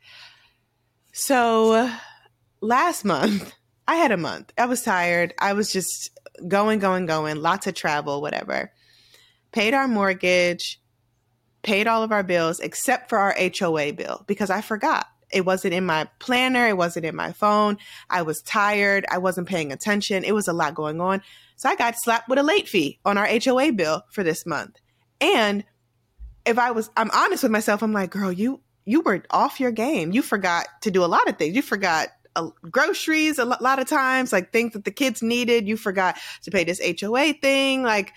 So 1.15 1.91
last 2.59 3.05
month, 3.05 3.53
I 3.87 3.95
had 3.95 4.11
a 4.11 4.17
month. 4.17 4.51
I 4.57 4.65
was 4.65 4.81
tired. 4.81 5.35
I 5.39 5.53
was 5.53 5.71
just 5.71 6.09
going, 6.47 6.79
going, 6.79 7.05
going, 7.05 7.37
lots 7.37 7.67
of 7.67 7.75
travel, 7.75 8.19
whatever. 8.19 8.71
Paid 9.51 9.75
our 9.75 9.87
mortgage, 9.87 10.81
paid 11.61 11.85
all 11.85 12.01
of 12.01 12.11
our 12.11 12.23
bills 12.23 12.59
except 12.59 13.09
for 13.09 13.19
our 13.19 13.35
HOA 13.37 13.93
bill 13.93 14.23
because 14.25 14.49
I 14.49 14.61
forgot. 14.61 15.05
It 15.31 15.45
wasn't 15.45 15.75
in 15.75 15.85
my 15.85 16.09
planner, 16.17 16.67
it 16.67 16.77
wasn't 16.77 17.05
in 17.05 17.15
my 17.15 17.31
phone. 17.31 17.77
I 18.09 18.23
was 18.23 18.41
tired, 18.41 19.05
I 19.11 19.19
wasn't 19.19 19.47
paying 19.47 19.71
attention. 19.71 20.23
It 20.23 20.33
was 20.33 20.47
a 20.47 20.53
lot 20.53 20.73
going 20.73 20.99
on. 20.99 21.21
So 21.57 21.69
I 21.69 21.75
got 21.75 21.93
slapped 21.95 22.27
with 22.27 22.39
a 22.39 22.43
late 22.43 22.67
fee 22.67 22.99
on 23.05 23.19
our 23.19 23.27
HOA 23.27 23.71
bill 23.73 24.01
for 24.11 24.23
this 24.23 24.47
month. 24.47 24.79
And 25.21 25.63
if 26.43 26.57
I 26.57 26.71
was, 26.71 26.89
I'm 26.97 27.11
honest 27.11 27.43
with 27.43 27.51
myself, 27.51 27.83
I'm 27.83 27.93
like, 27.93 28.09
girl, 28.09 28.31
you, 28.31 28.62
you 28.85 29.01
were 29.01 29.23
off 29.29 29.59
your 29.59 29.71
game. 29.71 30.11
You 30.11 30.21
forgot 30.21 30.67
to 30.81 30.91
do 30.91 31.03
a 31.03 31.07
lot 31.07 31.27
of 31.27 31.37
things. 31.37 31.55
You 31.55 31.61
forgot 31.61 32.09
uh, 32.35 32.49
groceries 32.69 33.39
a 33.39 33.45
lot 33.45 33.79
of 33.79 33.87
times, 33.87 34.33
like 34.33 34.51
things 34.51 34.73
that 34.73 34.85
the 34.85 34.91
kids 34.91 35.21
needed. 35.21 35.67
You 35.67 35.77
forgot 35.77 36.17
to 36.43 36.51
pay 36.51 36.63
this 36.63 36.81
HOA 37.01 37.33
thing. 37.33 37.83
Like, 37.83 38.13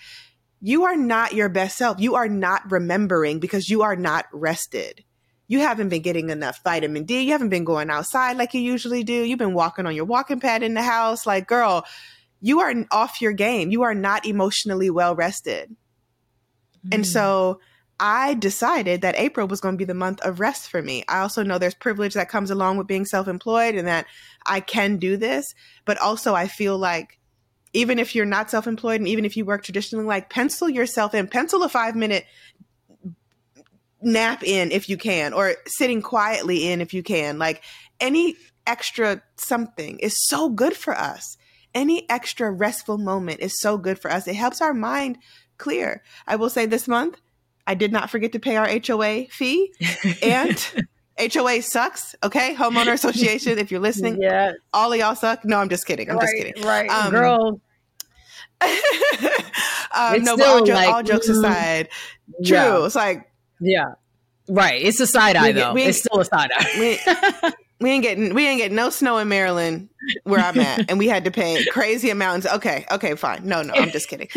you 0.61 0.85
are 0.85 0.97
not 0.97 1.33
your 1.33 1.49
best 1.49 1.77
self. 1.77 1.99
You 1.99 2.15
are 2.15 2.27
not 2.27 2.71
remembering 2.71 3.39
because 3.39 3.69
you 3.69 3.83
are 3.83 3.95
not 3.95 4.25
rested. 4.33 5.03
You 5.47 5.59
haven't 5.59 5.89
been 5.89 6.01
getting 6.01 6.29
enough 6.29 6.59
vitamin 6.63 7.05
D. 7.05 7.21
You 7.21 7.31
haven't 7.31 7.49
been 7.49 7.63
going 7.63 7.89
outside 7.89 8.37
like 8.37 8.53
you 8.53 8.61
usually 8.61 9.03
do. 9.03 9.13
You've 9.13 9.39
been 9.39 9.53
walking 9.53 9.85
on 9.85 9.95
your 9.95 10.05
walking 10.05 10.39
pad 10.39 10.63
in 10.63 10.73
the 10.73 10.81
house. 10.81 11.25
Like, 11.25 11.47
girl, 11.47 11.85
you 12.41 12.59
are 12.59 12.73
off 12.91 13.21
your 13.21 13.31
game. 13.31 13.71
You 13.71 13.83
are 13.83 13.93
not 13.93 14.25
emotionally 14.25 14.89
well 14.89 15.15
rested. 15.15 15.75
Mm. 16.85 16.95
And 16.95 17.07
so 17.07 17.61
I 17.99 18.35
decided 18.35 19.01
that 19.01 19.17
April 19.17 19.47
was 19.47 19.59
going 19.59 19.73
to 19.73 19.77
be 19.77 19.85
the 19.85 19.93
month 19.93 20.21
of 20.21 20.39
rest 20.39 20.69
for 20.69 20.81
me. 20.81 21.03
I 21.07 21.19
also 21.19 21.43
know 21.43 21.57
there's 21.57 21.73
privilege 21.73 22.13
that 22.13 22.29
comes 22.29 22.51
along 22.51 22.77
with 22.77 22.87
being 22.87 23.05
self 23.05 23.27
employed 23.27 23.75
and 23.75 23.87
that 23.87 24.05
I 24.45 24.59
can 24.59 24.97
do 24.97 25.17
this. 25.17 25.45
But 25.85 25.97
also, 25.99 26.35
I 26.35 26.47
feel 26.47 26.77
like 26.77 27.19
even 27.73 27.99
if 27.99 28.15
you're 28.15 28.25
not 28.25 28.51
self 28.51 28.67
employed 28.67 29.01
and 29.01 29.07
even 29.07 29.25
if 29.25 29.35
you 29.35 29.45
work 29.45 29.63
traditionally, 29.63 30.05
like 30.05 30.29
pencil 30.29 30.69
yourself 30.69 31.13
in, 31.13 31.27
pencil 31.27 31.63
a 31.63 31.69
five 31.69 31.95
minute 31.95 32.25
nap 34.01 34.43
in 34.43 34.71
if 34.71 34.89
you 34.89 34.97
can, 34.97 35.33
or 35.33 35.55
sitting 35.65 36.01
quietly 36.01 36.69
in 36.69 36.81
if 36.81 36.93
you 36.93 37.01
can. 37.01 37.39
Like 37.39 37.63
any 37.99 38.35
extra 38.67 39.23
something 39.37 39.97
is 39.99 40.27
so 40.27 40.49
good 40.49 40.75
for 40.75 40.95
us. 40.95 41.37
Any 41.73 42.09
extra 42.09 42.51
restful 42.51 42.97
moment 42.97 43.39
is 43.39 43.59
so 43.59 43.77
good 43.77 43.99
for 43.99 44.11
us. 44.11 44.27
It 44.27 44.35
helps 44.35 44.61
our 44.61 44.73
mind 44.73 45.17
clear. 45.57 46.03
I 46.27 46.35
will 46.35 46.49
say 46.49 46.65
this 46.65 46.87
month, 46.87 47.19
I 47.67 47.75
did 47.75 47.91
not 47.91 48.09
forget 48.09 48.31
to 48.31 48.39
pay 48.39 48.55
our 48.55 48.67
HOA 48.67 49.25
fee 49.29 49.73
and 50.23 50.87
HOA 51.33 51.61
sucks. 51.61 52.15
Okay. 52.23 52.55
Homeowner 52.55 52.93
Association, 52.93 53.59
if 53.59 53.69
you're 53.71 53.81
listening, 53.81 54.21
yeah. 54.21 54.53
all 54.73 54.91
of 54.91 54.97
y'all 54.97 55.15
suck. 55.15 55.43
No, 55.43 55.57
I'm 55.57 55.69
just 55.69 55.85
kidding. 55.85 56.09
I'm 56.09 56.15
right, 56.15 56.23
just 56.23 56.35
kidding. 56.35 56.63
Right. 56.63 56.89
Um, 56.89 57.11
Girl. 57.11 57.61
um, 58.61 60.23
no, 60.23 60.37
but 60.37 60.47
all, 60.47 60.63
jo- 60.63 60.73
like, 60.73 60.87
all, 60.87 61.03
jokes 61.03 61.27
mm, 61.27 61.37
aside, 61.37 61.89
true. 62.43 62.57
Yeah. 62.57 62.85
It's 62.85 62.95
like, 62.95 63.29
yeah. 63.59 63.93
Right. 64.47 64.81
It's 64.81 64.99
a 64.99 65.05
side 65.05 65.35
eye, 65.35 65.51
though. 65.51 65.75
It's 65.75 65.99
still 65.99 66.21
a 66.21 66.25
side 66.25 66.49
eye. 66.55 67.53
we 67.79 67.91
ain't 67.91 68.01
getting 68.01 68.33
we 68.33 68.47
ain't 68.47 68.59
getting 68.59 68.75
no 68.75 68.89
snow 68.89 69.17
in 69.17 69.27
Maryland 69.27 69.89
where 70.23 70.39
I'm 70.39 70.59
at, 70.59 70.89
and 70.89 70.97
we 70.97 71.07
had 71.07 71.25
to 71.25 71.31
pay 71.31 71.63
crazy 71.65 72.09
amounts. 72.09 72.47
Okay, 72.47 72.85
okay, 72.89 73.13
fine. 73.15 73.41
No, 73.43 73.61
no, 73.61 73.73
I'm 73.73 73.91
just 73.91 74.09
kidding. 74.09 74.29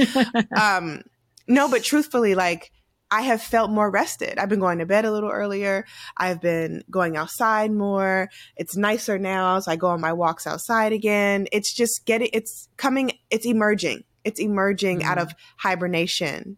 Um, 0.61 1.03
no, 1.47 1.71
but 1.71 1.83
truthfully, 1.83 2.35
like 2.35 2.73
I 3.11 3.23
have 3.23 3.43
felt 3.43 3.71
more 3.71 3.91
rested. 3.91 4.39
I've 4.39 4.49
been 4.49 4.61
going 4.61 4.79
to 4.79 4.87
bed 4.87 5.05
a 5.05 5.11
little 5.11 5.31
earlier. 5.31 5.85
I've 6.17 6.41
been 6.41 6.83
going 6.91 7.17
outside 7.17 7.73
more. 7.73 8.29
It's 8.57 8.77
nicer 8.77 9.19
now, 9.19 9.59
so 9.61 9.73
I 9.73 9.77
go 9.77 9.89
on 9.89 10.01
my 10.01 10.13
walks 10.13 10.47
outside 10.47 10.93
again. 10.93 11.47
It's 11.53 11.75
just 11.75 12.07
getting. 12.07 12.31
It's 12.33 12.69
coming. 12.77 13.13
It's 13.31 13.47
emerging. 13.47 14.05
It's 14.25 14.39
emerging 14.39 15.01
mm-hmm. 15.01 15.11
out 15.11 15.19
of 15.19 15.35
hibernation, 15.57 16.57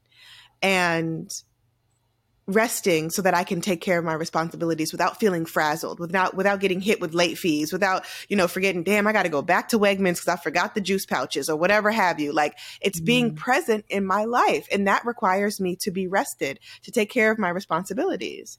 and 0.60 1.30
resting 2.46 3.10
so 3.10 3.22
that 3.22 3.34
I 3.34 3.44
can 3.44 3.60
take 3.60 3.80
care 3.80 3.98
of 3.98 4.04
my 4.04 4.14
responsibilities 4.14 4.92
without 4.92 5.20
feeling 5.20 5.46
frazzled, 5.46 6.00
without 6.00 6.34
without 6.34 6.60
getting 6.60 6.80
hit 6.80 7.00
with 7.00 7.14
late 7.14 7.38
fees, 7.38 7.72
without, 7.72 8.04
you 8.28 8.36
know, 8.36 8.48
forgetting, 8.48 8.82
damn, 8.82 9.06
I 9.06 9.12
got 9.12 9.22
to 9.22 9.28
go 9.28 9.42
back 9.42 9.68
to 9.68 9.78
Wegmans 9.78 10.18
cuz 10.18 10.28
I 10.28 10.36
forgot 10.36 10.74
the 10.74 10.80
juice 10.80 11.06
pouches 11.06 11.48
or 11.48 11.56
whatever 11.56 11.90
have 11.90 12.18
you. 12.18 12.32
Like 12.32 12.54
it's 12.80 13.00
mm 13.00 13.04
being 13.12 13.34
present 13.34 13.84
in 13.88 14.06
my 14.06 14.24
life 14.24 14.66
and 14.72 14.86
that 14.86 15.04
requires 15.04 15.60
me 15.60 15.76
to 15.80 15.90
be 15.90 16.06
rested, 16.06 16.58
to 16.82 16.90
take 16.90 17.10
care 17.10 17.30
of 17.30 17.38
my 17.38 17.48
responsibilities. 17.48 18.58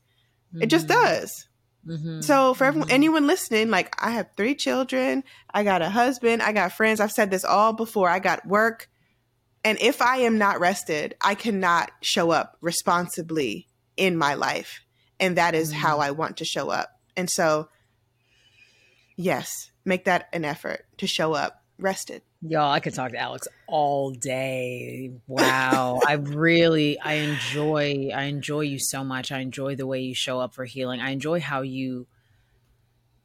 mm 0.54 0.64
It 0.64 0.68
just 0.68 0.88
mm-hmm. 0.88 1.02
does. 1.02 1.48
Mm-hmm. 1.88 2.22
So 2.22 2.54
for 2.54 2.66
everyone, 2.66 2.88
mm-hmm. 2.88 2.96
anyone 2.96 3.28
listening, 3.28 3.70
like 3.70 3.94
I 4.00 4.12
have 4.12 4.30
three 4.38 4.56
children, 4.56 5.24
I 5.54 5.64
got 5.64 5.82
a 5.82 5.90
husband, 5.90 6.42
I 6.42 6.54
got 6.54 6.72
friends. 6.72 7.00
I've 7.00 7.12
said 7.12 7.32
this 7.32 7.44
all 7.44 7.74
before. 7.74 8.10
I 8.10 8.20
got 8.20 8.46
work. 8.46 8.90
And 9.66 9.78
if 9.82 10.02
I 10.02 10.18
am 10.18 10.38
not 10.38 10.60
rested, 10.60 11.16
I 11.22 11.36
cannot 11.36 11.92
show 12.02 12.32
up 12.32 12.58
responsibly 12.62 13.68
in 13.98 14.18
my 14.18 14.34
life. 14.34 14.82
And 15.20 15.38
that 15.38 15.56
is 15.56 15.72
mm-hmm. 15.72 15.80
how 15.80 16.00
I 16.00 16.12
want 16.12 16.38
to 16.38 16.46
show 16.46 16.70
up. 16.70 17.00
And 17.16 17.30
so, 17.30 17.70
yes, 19.16 19.72
make 19.86 20.06
that 20.06 20.30
an 20.34 20.46
effort 20.46 20.86
to 20.98 21.08
show 21.08 21.34
up 21.34 21.64
rested. 21.78 22.22
Y'all, 22.42 22.72
I 22.72 22.80
could 22.80 22.94
talk 22.94 23.12
to 23.12 23.18
Alex 23.18 23.48
all 23.68 24.12
day. 24.12 25.12
Wow. 25.28 26.00
I 26.08 26.14
really 26.14 27.00
I 27.00 27.14
enjoy 27.14 28.10
I 28.14 28.24
enjoy 28.24 28.62
you 28.62 28.80
so 28.80 29.04
much. 29.04 29.32
I 29.32 29.40
enjoy 29.40 29.76
the 29.76 29.88
way 29.88 30.02
you 30.02 30.14
show 30.14 30.40
up 30.40 30.54
for 30.54 30.66
healing. 30.66 31.00
I 31.00 31.12
enjoy 31.12 31.40
how 31.40 31.62
you 31.62 32.08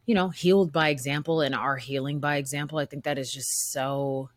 you 0.07 0.15
know, 0.15 0.31
healed 0.31 0.73
by 0.73 0.89
example 0.89 1.43
and 1.43 1.55
are 1.55 1.77
healing 1.77 2.19
by 2.19 2.37
example. 2.37 2.79
I 2.79 2.87
think 2.87 3.05
that 3.05 3.19
is 3.19 3.31
just 3.31 3.71
so 3.73 4.31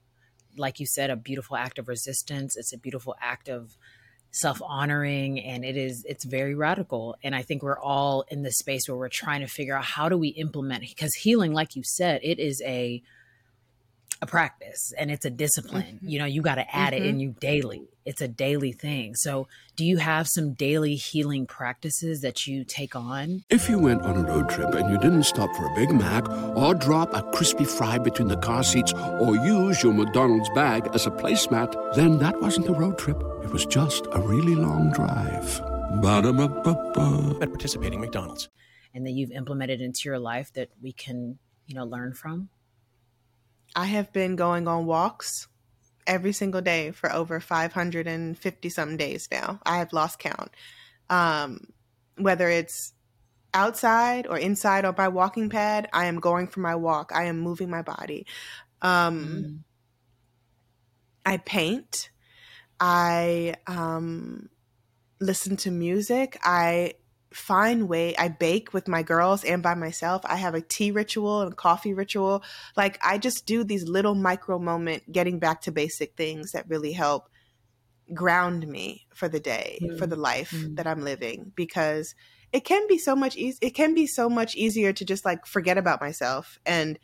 like 0.58 0.82
you 0.82 0.86
said 0.86 1.10
a 1.10 1.16
beautiful 1.16 1.56
act 1.56 1.80
of 1.80 1.88
resistance. 1.88 2.58
It's 2.58 2.74
a 2.74 2.78
beautiful 2.78 3.16
act 3.22 3.48
of 3.48 3.78
self-honoring 4.32 5.42
and 5.42 5.66
it 5.66 5.76
is 5.76 6.06
it's 6.08 6.24
very 6.24 6.56
radical 6.56 7.16
and 7.22 7.36
i 7.36 7.42
think 7.42 7.62
we're 7.62 7.80
all 7.80 8.24
in 8.30 8.44
this 8.44 8.58
space 8.58 8.88
where 8.88 8.98
we're 8.98 9.10
trying 9.10 9.42
to 9.42 9.48
figure 9.48 9.76
out 9.76 9.84
how 9.84 10.08
do 10.08 10.18
we 10.18 10.30
implement 10.30 10.82
because 10.82 11.14
healing 11.16 11.52
like 11.52 11.76
you 11.76 11.84
said 11.84 12.22
it 12.24 12.40
is 12.40 12.62
a 12.66 13.04
a 14.22 14.28
practice 14.28 14.94
and 14.98 15.10
it's 15.10 15.26
a 15.26 15.30
discipline. 15.30 15.96
Mm-hmm. 15.98 16.08
You 16.08 16.20
know, 16.20 16.26
you 16.26 16.42
got 16.42 16.56
to 16.56 16.76
add 16.76 16.94
mm-hmm. 16.94 17.04
it 17.04 17.08
in 17.08 17.20
you 17.20 17.36
daily. 17.40 17.88
It's 18.06 18.22
a 18.22 18.28
daily 18.28 18.72
thing. 18.72 19.16
So, 19.16 19.48
do 19.76 19.86
you 19.86 19.98
have 19.98 20.28
some 20.28 20.54
daily 20.54 20.96
healing 20.96 21.46
practices 21.46 22.22
that 22.22 22.48
you 22.48 22.64
take 22.64 22.96
on? 22.96 23.44
If 23.50 23.70
you 23.70 23.78
went 23.78 24.02
on 24.02 24.18
a 24.18 24.24
road 24.28 24.50
trip 24.50 24.74
and 24.74 24.90
you 24.90 24.98
didn't 24.98 25.24
stop 25.24 25.56
for 25.56 25.66
a 25.66 25.76
Big 25.76 25.92
Mac 25.92 26.28
or 26.30 26.74
drop 26.74 27.14
a 27.14 27.22
crispy 27.32 27.66
fry 27.66 27.98
between 28.00 28.28
the 28.28 28.38
car 28.38 28.64
seats 28.64 28.94
or 28.94 29.36
use 29.36 29.84
your 29.84 29.94
McDonald's 29.94 30.50
bag 30.56 30.90
as 30.94 31.06
a 31.06 31.12
placemat, 31.12 31.96
then 31.96 32.18
that 32.20 32.42
wasn't 32.42 32.68
a 32.68 32.74
road 32.74 32.98
trip. 32.98 33.22
It 33.44 33.52
was 33.52 33.66
just 33.66 34.08
a 34.12 34.20
really 34.20 34.56
long 34.56 34.92
drive. 34.92 35.62
Ba-da-ba-ba-ba. 36.02 37.38
At 37.42 37.50
participating 37.50 38.02
McDonald's. 38.02 38.50
And 38.94 39.06
that 39.06 39.12
you've 39.12 39.32
implemented 39.32 39.80
into 39.80 40.02
your 40.06 40.20
life 40.20 40.52
that 40.54 40.70
we 40.82 40.92
can, 40.92 41.38
you 41.68 41.76
know, 41.76 41.86
learn 41.86 42.14
from? 42.14 42.50
I 43.76 43.86
have 43.86 44.12
been 44.12 44.36
going 44.36 44.68
on 44.68 44.86
walks 44.86 45.48
every 46.08 46.34
single 46.34 46.62
day 46.62 46.92
for 46.92 47.12
over 47.12 47.40
550 47.40 48.70
something 48.70 48.98
days 48.98 49.28
now. 49.32 49.60
I 49.66 49.78
have 49.78 49.94
lost 49.94 50.20
count. 50.20 50.52
Um, 51.10 51.68
whether 52.18 52.50
it's 52.50 52.94
outside 53.54 54.28
or 54.28 54.38
inside 54.38 54.86
or 54.86 54.94
by 54.94 55.08
walking 55.08 55.50
pad, 55.50 55.90
I 55.94 56.06
am 56.06 56.20
going 56.20 56.48
for 56.48 56.60
my 56.60 56.76
walk. 56.76 57.12
I 57.14 57.26
am 57.26 57.40
moving 57.40 57.70
my 57.70 57.82
body. 57.82 58.26
Um, 58.82 59.26
mm. 59.26 59.60
I 61.26 61.38
paint. 61.38 62.10
I 62.80 63.56
um, 63.68 64.50
listen 65.20 65.56
to 65.58 65.72
music. 65.72 66.38
I 66.44 66.96
find 67.34 67.88
way 67.88 68.16
I 68.18 68.28
bake 68.28 68.74
with 68.74 68.88
my 68.88 69.04
girls 69.04 69.44
and 69.44 69.64
by 69.64 69.76
myself. 69.76 70.22
I 70.26 70.36
have 70.36 70.54
a 70.54 70.62
tea 70.62 70.92
ritual 70.92 71.42
and 71.42 71.54
a 71.54 71.56
coffee 71.56 71.94
ritual. 71.94 72.44
Like 72.76 73.00
I 73.02 73.18
just 73.18 73.46
do 73.46 73.64
these 73.64 73.88
little 73.88 74.16
micro 74.16 74.60
moment 74.60 75.12
getting 75.12 75.40
back 75.40 75.62
to 75.62 75.72
basic 75.72 76.16
things 76.16 76.52
that 76.52 76.70
really 76.70 76.92
help 76.92 77.30
ground 78.14 78.68
me 78.68 79.08
for 79.14 79.30
the 79.30 79.40
day, 79.40 79.80
mm. 79.82 79.98
for 79.98 80.06
the 80.06 80.18
life 80.18 80.52
mm. 80.52 80.76
that 80.76 80.88
I'm 80.88 81.02
living 81.04 81.52
because 81.56 82.14
it 82.52 82.66
can 82.66 82.86
be 82.88 82.98
so 82.98 83.16
much 83.16 83.38
easy 83.38 83.58
it 83.62 83.72
can 83.72 83.94
be 83.94 84.06
so 84.06 84.30
much 84.30 84.56
easier 84.56 84.92
to 84.94 85.06
just 85.06 85.26
like 85.26 85.46
forget 85.46 85.78
about 85.78 86.02
myself 86.02 86.60
and 86.66 87.00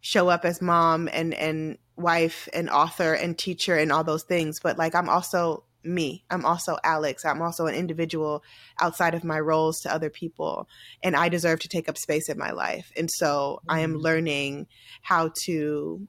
show 0.00 0.28
up 0.28 0.44
as 0.44 0.62
mom 0.62 1.08
and 1.12 1.34
and 1.34 1.76
wife 1.96 2.48
and 2.54 2.70
author 2.70 3.12
and 3.12 3.36
teacher 3.36 3.76
and 3.76 3.92
all 3.92 4.04
those 4.04 4.22
things 4.22 4.60
but 4.60 4.78
like 4.78 4.94
I'm 4.94 5.08
also 5.08 5.64
me. 5.82 6.24
I'm 6.30 6.44
also 6.44 6.76
Alex. 6.84 7.24
I'm 7.24 7.42
also 7.42 7.66
an 7.66 7.74
individual 7.74 8.42
outside 8.80 9.14
of 9.14 9.24
my 9.24 9.38
roles 9.40 9.80
to 9.80 9.92
other 9.92 10.10
people. 10.10 10.68
And 11.02 11.16
I 11.16 11.28
deserve 11.28 11.60
to 11.60 11.68
take 11.68 11.88
up 11.88 11.98
space 11.98 12.28
in 12.28 12.38
my 12.38 12.50
life. 12.50 12.92
And 12.96 13.10
so 13.10 13.60
mm-hmm. 13.62 13.70
I 13.70 13.80
am 13.80 13.94
mm. 13.94 14.02
learning 14.02 14.66
how 15.02 15.32
to 15.44 16.06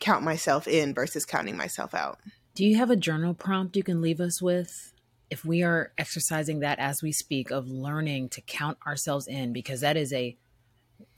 count 0.00 0.24
myself 0.24 0.66
in 0.66 0.94
versus 0.94 1.24
counting 1.24 1.56
myself 1.56 1.94
out. 1.94 2.18
Do 2.54 2.64
you 2.64 2.76
have 2.76 2.90
a 2.90 2.96
journal 2.96 3.34
prompt 3.34 3.76
you 3.76 3.82
can 3.82 4.00
leave 4.00 4.20
us 4.20 4.40
with? 4.40 4.92
If 5.30 5.44
we 5.44 5.62
are 5.62 5.92
exercising 5.98 6.60
that 6.60 6.78
as 6.78 7.02
we 7.02 7.10
speak 7.10 7.50
of 7.50 7.66
learning 7.66 8.28
to 8.30 8.40
count 8.40 8.78
ourselves 8.86 9.26
in, 9.26 9.52
because 9.52 9.80
that 9.80 9.96
is 9.96 10.12
a 10.12 10.36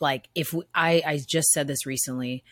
like 0.00 0.28
if 0.34 0.52
we, 0.52 0.62
I 0.74 1.02
I 1.04 1.20
just 1.26 1.50
said 1.50 1.66
this 1.66 1.84
recently 1.84 2.44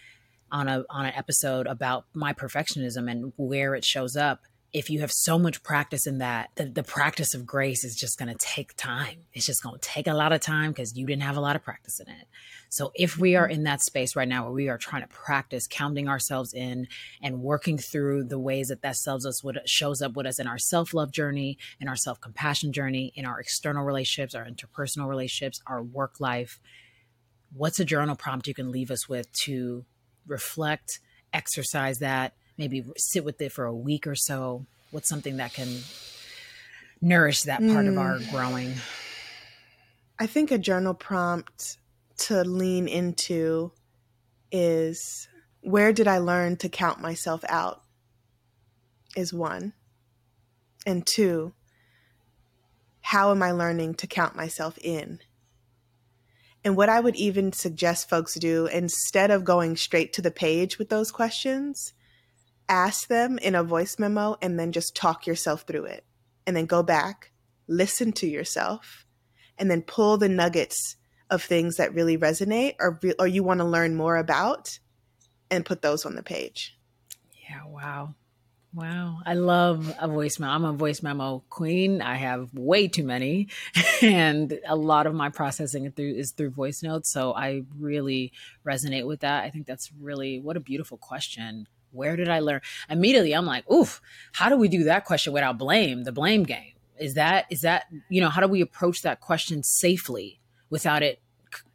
on 0.50 0.68
a 0.68 0.84
on 0.90 1.06
an 1.06 1.12
episode 1.14 1.66
about 1.66 2.04
my 2.12 2.32
perfectionism 2.32 3.10
and 3.10 3.32
where 3.36 3.74
it 3.74 3.84
shows 3.84 4.16
up 4.16 4.42
if 4.74 4.90
you 4.90 4.98
have 4.98 5.12
so 5.12 5.38
much 5.38 5.62
practice 5.62 6.04
in 6.04 6.18
that, 6.18 6.50
the, 6.56 6.64
the 6.64 6.82
practice 6.82 7.32
of 7.32 7.46
grace 7.46 7.84
is 7.84 7.94
just 7.94 8.18
going 8.18 8.28
to 8.28 8.34
take 8.34 8.74
time. 8.74 9.20
It's 9.32 9.46
just 9.46 9.62
going 9.62 9.78
to 9.78 9.80
take 9.80 10.08
a 10.08 10.12
lot 10.12 10.32
of 10.32 10.40
time 10.40 10.72
because 10.72 10.96
you 10.96 11.06
didn't 11.06 11.22
have 11.22 11.36
a 11.36 11.40
lot 11.40 11.54
of 11.54 11.62
practice 11.62 12.00
in 12.00 12.08
it. 12.08 12.26
So 12.70 12.90
if 12.96 13.16
we 13.16 13.36
are 13.36 13.46
in 13.46 13.62
that 13.62 13.82
space 13.82 14.16
right 14.16 14.26
now 14.26 14.42
where 14.42 14.52
we 14.52 14.68
are 14.68 14.76
trying 14.76 15.02
to 15.02 15.08
practice 15.08 15.68
counting 15.70 16.08
ourselves 16.08 16.52
in 16.52 16.88
and 17.22 17.40
working 17.40 17.78
through 17.78 18.24
the 18.24 18.38
ways 18.38 18.66
that 18.66 18.82
that 18.82 18.96
sells 18.96 19.24
us, 19.24 19.44
what 19.44 19.56
shows 19.68 20.02
up 20.02 20.16
with 20.16 20.26
us 20.26 20.40
in 20.40 20.48
our 20.48 20.58
self 20.58 20.92
love 20.92 21.12
journey, 21.12 21.56
in 21.80 21.86
our 21.86 21.96
self 21.96 22.20
compassion 22.20 22.72
journey, 22.72 23.12
in 23.14 23.24
our 23.24 23.38
external 23.38 23.84
relationships, 23.84 24.34
our 24.34 24.44
interpersonal 24.44 25.08
relationships, 25.08 25.62
our 25.68 25.84
work 25.84 26.18
life, 26.18 26.58
what's 27.52 27.78
a 27.78 27.84
journal 27.84 28.16
prompt 28.16 28.48
you 28.48 28.54
can 28.54 28.72
leave 28.72 28.90
us 28.90 29.08
with 29.08 29.30
to 29.44 29.84
reflect, 30.26 30.98
exercise 31.32 32.00
that, 32.00 32.34
maybe 32.56 32.84
sit 32.96 33.24
with 33.24 33.40
it 33.40 33.52
for 33.52 33.64
a 33.64 33.74
week 33.74 34.06
or 34.06 34.14
so? 34.14 34.66
What's 34.90 35.08
something 35.08 35.38
that 35.38 35.52
can 35.52 35.80
nourish 37.00 37.42
that 37.42 37.60
part 37.60 37.86
mm. 37.86 37.88
of 37.88 37.98
our 37.98 38.18
growing? 38.30 38.74
I 40.18 40.26
think 40.26 40.50
a 40.50 40.58
journal 40.58 40.94
prompt 40.94 41.78
to 42.18 42.44
lean 42.44 42.86
into 42.86 43.72
is 44.52 45.28
where 45.60 45.92
did 45.92 46.06
I 46.06 46.18
learn 46.18 46.56
to 46.58 46.68
count 46.68 47.00
myself 47.00 47.44
out? 47.48 47.82
Is 49.16 49.32
one. 49.32 49.72
And 50.86 51.06
two, 51.06 51.54
how 53.00 53.30
am 53.30 53.42
I 53.42 53.52
learning 53.52 53.94
to 53.96 54.06
count 54.06 54.36
myself 54.36 54.78
in? 54.78 55.20
And 56.64 56.76
what 56.76 56.88
I 56.88 57.00
would 57.00 57.16
even 57.16 57.52
suggest 57.52 58.08
folks 58.08 58.34
do 58.34 58.66
instead 58.66 59.30
of 59.30 59.44
going 59.44 59.76
straight 59.76 60.12
to 60.14 60.22
the 60.22 60.30
page 60.30 60.78
with 60.78 60.88
those 60.88 61.10
questions, 61.10 61.92
ask 62.68 63.08
them 63.08 63.38
in 63.38 63.54
a 63.54 63.62
voice 63.62 63.98
memo 63.98 64.36
and 64.40 64.58
then 64.58 64.72
just 64.72 64.94
talk 64.96 65.26
yourself 65.26 65.62
through 65.62 65.84
it. 65.84 66.04
And 66.46 66.56
then 66.56 66.66
go 66.66 66.82
back, 66.82 67.32
listen 67.66 68.12
to 68.12 68.26
yourself, 68.26 69.06
and 69.56 69.70
then 69.70 69.82
pull 69.82 70.18
the 70.18 70.28
nuggets 70.28 70.96
of 71.30 71.42
things 71.42 71.76
that 71.76 71.94
really 71.94 72.18
resonate 72.18 72.74
or, 72.78 73.00
or 73.18 73.26
you 73.26 73.42
want 73.42 73.60
to 73.60 73.64
learn 73.64 73.94
more 73.94 74.16
about 74.16 74.78
and 75.50 75.64
put 75.64 75.82
those 75.82 76.04
on 76.04 76.16
the 76.16 76.22
page. 76.22 76.76
Yeah, 77.48 77.64
wow. 77.66 78.14
Wow. 78.74 79.20
I 79.24 79.34
love 79.34 79.94
a 80.00 80.08
voice 80.08 80.40
memo. 80.40 80.52
I'm 80.52 80.64
a 80.64 80.72
voice 80.72 81.00
memo 81.00 81.44
queen. 81.48 82.02
I 82.02 82.16
have 82.16 82.52
way 82.54 82.88
too 82.88 83.04
many. 83.04 83.48
And 84.02 84.58
a 84.66 84.76
lot 84.76 85.06
of 85.06 85.14
my 85.14 85.30
processing 85.30 85.90
through 85.92 86.14
is 86.14 86.32
through 86.32 86.50
voice 86.50 86.82
notes. 86.82 87.10
So 87.10 87.32
I 87.32 87.62
really 87.78 88.32
resonate 88.66 89.06
with 89.06 89.20
that. 89.20 89.44
I 89.44 89.50
think 89.50 89.66
that's 89.66 89.90
really 89.98 90.40
what 90.40 90.58
a 90.58 90.60
beautiful 90.60 90.98
question. 90.98 91.68
Where 91.94 92.16
did 92.16 92.28
I 92.28 92.40
learn? 92.40 92.60
Immediately 92.90 93.32
I'm 93.32 93.46
like, 93.46 93.70
oof, 93.70 94.00
how 94.32 94.48
do 94.48 94.56
we 94.56 94.68
do 94.68 94.84
that 94.84 95.04
question 95.04 95.32
without 95.32 95.58
blame? 95.58 96.04
The 96.04 96.12
blame 96.12 96.42
game. 96.42 96.72
Is 96.98 97.14
that 97.14 97.46
is 97.50 97.62
that, 97.62 97.86
you 98.08 98.20
know, 98.20 98.28
how 98.28 98.40
do 98.40 98.48
we 98.48 98.60
approach 98.60 99.02
that 99.02 99.20
question 99.20 99.62
safely 99.62 100.40
without 100.70 101.02
it 101.02 101.20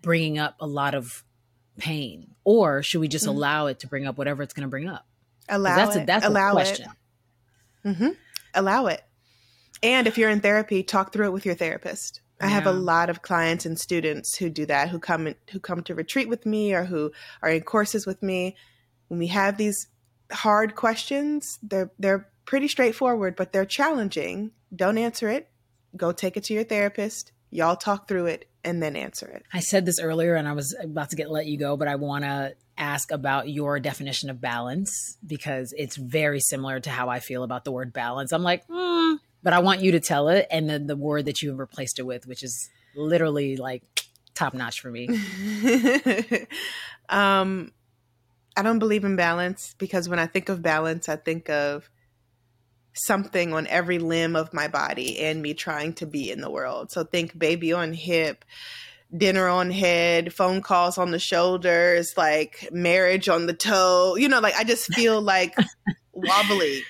bringing 0.02 0.38
up 0.38 0.56
a 0.60 0.68
lot 0.68 0.96
of 0.96 1.24
pain? 1.78 2.36
Or 2.44 2.84
should 2.84 3.02
we 3.02 3.08
just 3.08 3.26
mm-hmm. 3.26 3.36
allow 3.36 3.68
it 3.68 3.80
to 3.80 3.88
bring 3.88 4.08
up 4.08 4.18
whatever 4.18 4.44
it's 4.44 4.54
going 4.54 4.68
to 4.68 4.70
bring 4.70 4.88
up? 4.88 5.06
Allow 5.48 5.76
that's 5.76 5.96
it. 5.96 6.04
A, 6.04 6.06
that's 6.06 6.26
allow 6.26 6.50
a 6.50 6.54
question. 6.54 6.90
It. 7.84 7.88
Mm-hmm. 7.90 8.10
Allow 8.54 8.88
it. 8.88 9.04
And 9.82 10.08
if 10.08 10.18
you're 10.18 10.30
in 10.30 10.42
therapy, 10.42 10.84
talk 10.84 11.14
through 11.14 11.28
it 11.28 11.34
with 11.34 11.46
your 11.46 11.56
therapist. 11.56 12.22
I 12.42 12.48
have 12.48 12.68
a 12.68 12.72
lot 12.72 13.10
of 13.10 13.22
clients 13.22 13.66
and 13.66 13.78
students 13.78 14.38
who 14.38 14.50
do 14.50 14.66
that, 14.68 14.88
who 14.88 15.00
come 15.00 15.28
in, 15.28 15.36
who 15.52 15.60
come 15.60 15.84
to 15.84 15.96
retreat 15.96 16.30
with 16.30 16.46
me 16.46 16.74
or 16.74 16.86
who 16.86 17.12
are 17.42 17.50
in 17.50 17.64
courses 17.64 18.06
with 18.06 18.24
me. 18.24 18.56
When 19.10 19.20
we 19.20 19.28
have 19.28 19.58
these 19.58 19.88
hard 20.32 20.76
questions, 20.76 21.60
they're 21.64 21.92
they're 22.00 22.28
pretty 22.46 22.68
straightforward, 22.68 23.36
but 23.36 23.52
they're 23.52 23.66
challenging. 23.66 24.52
Don't 24.76 24.98
answer 24.98 25.30
it. 25.30 25.50
Go 25.96 26.12
take 26.12 26.38
it 26.38 26.44
to 26.46 26.54
your 26.54 26.64
therapist. 26.64 27.32
Y'all 27.52 27.76
talk 27.76 28.08
through 28.08 28.28
it 28.28 28.50
and 28.64 28.82
then 28.82 28.96
answer 28.96 29.28
it. 29.28 29.44
I 29.54 29.60
said 29.60 29.86
this 29.86 30.00
earlier 30.00 30.36
and 30.36 30.48
I 30.48 30.54
was 30.54 30.76
about 30.82 31.10
to 31.12 31.16
get 31.16 31.32
let 31.32 31.46
you 31.46 31.58
go, 31.58 31.78
but 31.78 31.88
I 31.88 31.96
want 31.96 32.24
to 32.24 32.56
ask 32.78 33.12
about 33.12 33.50
your 33.50 33.80
definition 33.80 34.30
of 34.30 34.40
balance 34.40 35.18
because 35.26 35.74
it's 35.78 35.96
very 35.96 36.40
similar 36.40 36.80
to 36.80 36.90
how 36.90 37.10
I 37.10 37.20
feel 37.20 37.44
about 37.44 37.66
the 37.66 37.72
word 37.72 37.94
balance. 37.94 38.32
I'm 38.32 38.44
like, 38.44 38.64
hmm, 38.70 39.16
but 39.44 39.54
I 39.54 39.60
want 39.60 39.82
you 39.82 39.94
to 39.94 40.00
tell 40.00 40.30
it 40.30 40.48
and 40.52 40.70
then 40.70 40.88
the 40.88 40.96
word 40.96 41.26
that 41.26 41.42
you 41.42 41.50
have 41.50 41.60
replaced 41.60 42.00
it 42.00 42.04
with, 42.04 42.28
which 42.28 42.44
is 42.44 42.70
literally 42.96 43.58
like 43.58 43.84
top 44.34 44.54
notch 44.54 44.82
for 44.82 44.90
me. 44.92 45.10
um, 47.10 47.72
I 48.60 48.62
don't 48.62 48.80
believe 48.80 49.06
in 49.06 49.16
balance 49.16 49.74
because 49.78 50.10
when 50.10 50.20
I 50.20 50.26
think 50.26 50.50
of 50.50 50.62
balance, 50.62 51.08
I 51.08 51.16
think 51.16 51.50
of 51.50 51.90
something 52.94 53.54
on 53.54 53.68
every 53.68 54.00
limb 54.00 54.36
of 54.36 54.54
my 54.54 54.68
body 54.68 55.18
and 55.22 55.42
me 55.42 55.54
trying 55.54 55.94
to 55.94 56.06
be 56.06 56.30
in 56.30 56.42
the 56.42 56.52
world. 56.52 56.92
So 56.92 57.06
think 57.06 57.40
baby 57.40 57.72
on 57.72 57.94
hip, 57.94 58.44
dinner 59.16 59.48
on 59.48 59.72
head, 59.72 60.34
phone 60.34 60.62
calls 60.62 60.98
on 60.98 61.12
the 61.12 61.20
shoulders, 61.20 62.16
like 62.18 62.68
marriage 62.70 63.30
on 63.30 63.46
the 63.46 63.54
toe. 63.54 64.18
You 64.18 64.28
know, 64.28 64.42
like 64.42 64.58
I 64.58 64.66
just 64.66 64.94
feel 64.94 65.22
like 65.36 65.56
wobbly. 66.12 66.84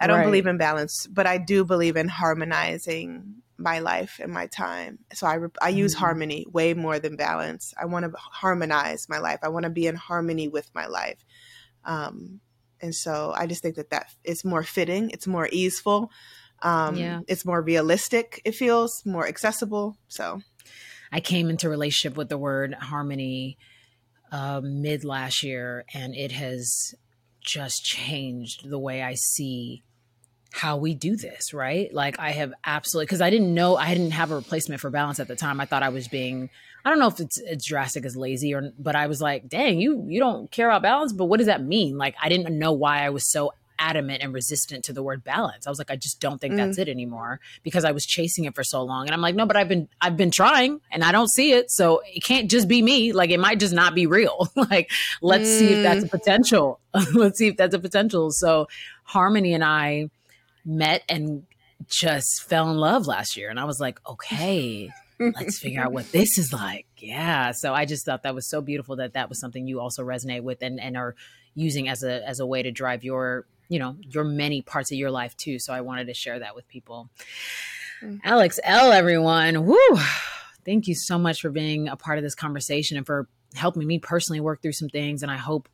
I 0.00 0.06
don't 0.06 0.20
right. 0.20 0.24
believe 0.24 0.46
in 0.46 0.56
balance, 0.56 1.06
but 1.06 1.26
I 1.26 1.36
do 1.36 1.66
believe 1.66 1.98
in 1.98 2.08
harmonizing 2.08 3.42
my 3.56 3.78
life 3.78 4.18
and 4.22 4.32
my 4.32 4.46
time. 4.46 4.98
So 5.12 5.26
I 5.26 5.38
I 5.62 5.68
use 5.68 5.94
mm-hmm. 5.94 6.04
harmony 6.04 6.46
way 6.50 6.74
more 6.74 6.98
than 6.98 7.16
balance. 7.16 7.72
I 7.80 7.86
want 7.86 8.04
to 8.04 8.18
harmonize 8.18 9.08
my 9.08 9.18
life. 9.18 9.40
I 9.42 9.48
want 9.48 9.64
to 9.64 9.70
be 9.70 9.86
in 9.86 9.96
harmony 9.96 10.48
with 10.48 10.70
my 10.74 10.86
life. 10.86 11.24
Um, 11.84 12.40
and 12.80 12.94
so 12.94 13.32
I 13.36 13.46
just 13.46 13.62
think 13.62 13.76
that 13.76 13.90
that 13.90 14.08
is 14.24 14.44
more 14.44 14.62
fitting. 14.62 15.10
It's 15.10 15.26
more 15.26 15.48
easeful. 15.50 16.10
Um, 16.62 16.96
yeah. 16.96 17.20
It's 17.28 17.44
more 17.44 17.60
realistic. 17.60 18.40
It 18.44 18.54
feels 18.54 19.02
more 19.04 19.26
accessible. 19.26 19.96
So 20.08 20.40
I 21.12 21.20
came 21.20 21.50
into 21.50 21.68
relationship 21.68 22.16
with 22.16 22.28
the 22.28 22.38
word 22.38 22.74
harmony 22.74 23.58
uh, 24.32 24.60
mid 24.64 25.04
last 25.04 25.42
year, 25.42 25.84
and 25.94 26.14
it 26.14 26.32
has 26.32 26.94
just 27.40 27.84
changed 27.84 28.68
the 28.68 28.78
way 28.78 29.02
I 29.02 29.14
see 29.14 29.84
how 30.54 30.76
we 30.76 30.94
do 30.94 31.16
this, 31.16 31.52
right? 31.52 31.92
Like 31.92 32.18
I 32.18 32.30
have 32.30 32.52
absolutely 32.64 33.06
because 33.06 33.20
I 33.20 33.30
didn't 33.30 33.52
know 33.52 33.76
I 33.76 33.92
didn't 33.94 34.12
have 34.12 34.30
a 34.30 34.36
replacement 34.36 34.80
for 34.80 34.90
balance 34.90 35.18
at 35.20 35.28
the 35.28 35.36
time. 35.36 35.60
I 35.60 35.66
thought 35.66 35.82
I 35.82 35.88
was 35.88 36.08
being 36.08 36.48
I 36.84 36.90
don't 36.90 36.98
know 36.98 37.08
if 37.08 37.18
it's 37.18 37.38
as 37.38 37.64
drastic 37.64 38.04
as 38.04 38.16
lazy 38.16 38.54
or 38.54 38.70
but 38.78 38.94
I 38.94 39.06
was 39.06 39.20
like, 39.20 39.48
dang, 39.48 39.80
you 39.80 40.04
you 40.08 40.20
don't 40.20 40.50
care 40.50 40.68
about 40.68 40.82
balance, 40.82 41.12
but 41.12 41.26
what 41.26 41.38
does 41.38 41.46
that 41.46 41.62
mean? 41.62 41.98
Like 41.98 42.14
I 42.22 42.28
didn't 42.28 42.56
know 42.56 42.72
why 42.72 43.04
I 43.04 43.10
was 43.10 43.30
so 43.30 43.52
adamant 43.78 44.22
and 44.22 44.32
resistant 44.32 44.84
to 44.84 44.92
the 44.92 45.02
word 45.02 45.24
balance. 45.24 45.66
I 45.66 45.70
was 45.70 45.78
like, 45.78 45.90
I 45.90 45.96
just 45.96 46.20
don't 46.20 46.40
think 46.40 46.54
mm. 46.54 46.58
that's 46.58 46.78
it 46.78 46.88
anymore 46.88 47.40
because 47.62 47.84
I 47.84 47.92
was 47.92 48.06
chasing 48.06 48.44
it 48.44 48.54
for 48.54 48.62
so 48.62 48.82
long. 48.82 49.06
And 49.06 49.14
I'm 49.14 49.20
like, 49.20 49.34
no, 49.34 49.46
but 49.46 49.56
I've 49.56 49.68
been 49.68 49.88
I've 50.00 50.16
been 50.16 50.30
trying 50.30 50.80
and 50.90 51.02
I 51.02 51.12
don't 51.12 51.28
see 51.28 51.52
it. 51.52 51.70
So 51.70 52.02
it 52.06 52.22
can't 52.22 52.50
just 52.50 52.68
be 52.68 52.82
me. 52.82 53.12
Like 53.12 53.30
it 53.30 53.40
might 53.40 53.60
just 53.60 53.74
not 53.74 53.94
be 53.94 54.06
real. 54.06 54.48
like 54.56 54.90
let's 55.20 55.48
mm. 55.48 55.58
see 55.58 55.72
if 55.74 55.82
that's 55.82 56.04
a 56.04 56.08
mm. 56.08 56.10
potential. 56.10 56.80
let's 57.14 57.38
see 57.38 57.48
if 57.48 57.56
that's 57.56 57.74
a 57.74 57.78
potential. 57.78 58.30
So 58.30 58.68
Harmony 59.04 59.52
and 59.54 59.64
I 59.64 60.10
met 60.64 61.02
and 61.08 61.44
just 61.88 62.44
fell 62.44 62.70
in 62.70 62.76
love 62.76 63.06
last 63.06 63.36
year. 63.36 63.50
And 63.50 63.58
I 63.60 63.64
was 63.64 63.80
like, 63.80 64.00
okay, 64.08 64.90
let's 65.18 65.58
figure 65.58 65.82
out 65.82 65.92
what 65.92 66.10
this 66.12 66.38
is 66.38 66.52
like. 66.52 66.86
Yeah. 66.98 67.52
So 67.52 67.74
I 67.74 67.84
just 67.84 68.04
thought 68.04 68.22
that 68.22 68.34
was 68.34 68.48
so 68.48 68.60
beautiful 68.60 68.96
that 68.96 69.14
that 69.14 69.28
was 69.28 69.40
something 69.40 69.66
you 69.66 69.80
also 69.80 70.02
resonate 70.02 70.42
with 70.42 70.62
and, 70.62 70.80
and 70.80 70.96
are 70.96 71.14
using 71.54 71.88
as 71.88 72.02
a, 72.02 72.26
as 72.26 72.40
a 72.40 72.46
way 72.46 72.62
to 72.62 72.70
drive 72.70 73.04
your, 73.04 73.46
you 73.68 73.78
know, 73.78 73.96
your 74.00 74.24
many 74.24 74.62
parts 74.62 74.92
of 74.92 74.98
your 74.98 75.10
life 75.10 75.36
too. 75.36 75.58
So 75.58 75.72
I 75.72 75.80
wanted 75.82 76.06
to 76.06 76.14
share 76.14 76.38
that 76.38 76.54
with 76.54 76.66
people. 76.68 77.10
Mm-hmm. 78.02 78.16
Alex 78.24 78.58
Elle 78.64 78.92
everyone. 78.92 79.66
Woo. 79.66 79.78
Thank 80.64 80.86
you 80.86 80.94
so 80.94 81.18
much 81.18 81.40
for 81.40 81.50
being 81.50 81.88
a 81.88 81.96
part 81.96 82.18
of 82.18 82.24
this 82.24 82.34
conversation 82.34 82.96
and 82.96 83.04
for 83.04 83.28
helping 83.54 83.86
me 83.86 83.98
personally 83.98 84.40
work 84.40 84.62
through 84.62 84.72
some 84.72 84.88
things. 84.88 85.22
And 85.22 85.30
I 85.30 85.36
hope 85.36 85.68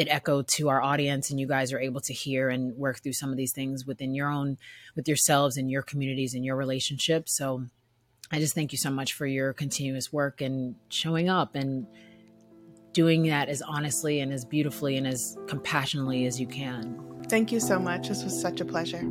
it 0.00 0.08
echoed 0.08 0.48
to 0.48 0.70
our 0.70 0.80
audience 0.80 1.28
and 1.28 1.38
you 1.38 1.46
guys 1.46 1.74
are 1.74 1.78
able 1.78 2.00
to 2.00 2.14
hear 2.14 2.48
and 2.48 2.74
work 2.78 3.02
through 3.02 3.12
some 3.12 3.30
of 3.30 3.36
these 3.36 3.52
things 3.52 3.84
within 3.84 4.14
your 4.14 4.30
own 4.30 4.56
with 4.96 5.06
yourselves 5.06 5.58
and 5.58 5.70
your 5.70 5.82
communities 5.82 6.32
and 6.32 6.42
your 6.42 6.56
relationships. 6.56 7.36
So 7.36 7.66
i 8.32 8.38
just 8.38 8.54
thank 8.54 8.72
you 8.72 8.78
so 8.78 8.90
much 8.90 9.12
for 9.12 9.26
your 9.26 9.52
continuous 9.52 10.10
work 10.10 10.40
and 10.40 10.74
showing 10.88 11.28
up 11.28 11.54
and 11.54 11.86
doing 12.94 13.24
that 13.24 13.50
as 13.50 13.60
honestly 13.60 14.20
and 14.20 14.32
as 14.32 14.46
beautifully 14.46 14.96
and 14.96 15.06
as 15.06 15.36
compassionately 15.46 16.24
as 16.24 16.40
you 16.40 16.46
can. 16.46 16.98
Thank 17.28 17.52
you 17.52 17.60
so 17.60 17.78
much. 17.78 18.08
This 18.08 18.24
was 18.24 18.40
such 18.40 18.62
a 18.62 18.64
pleasure 18.64 19.04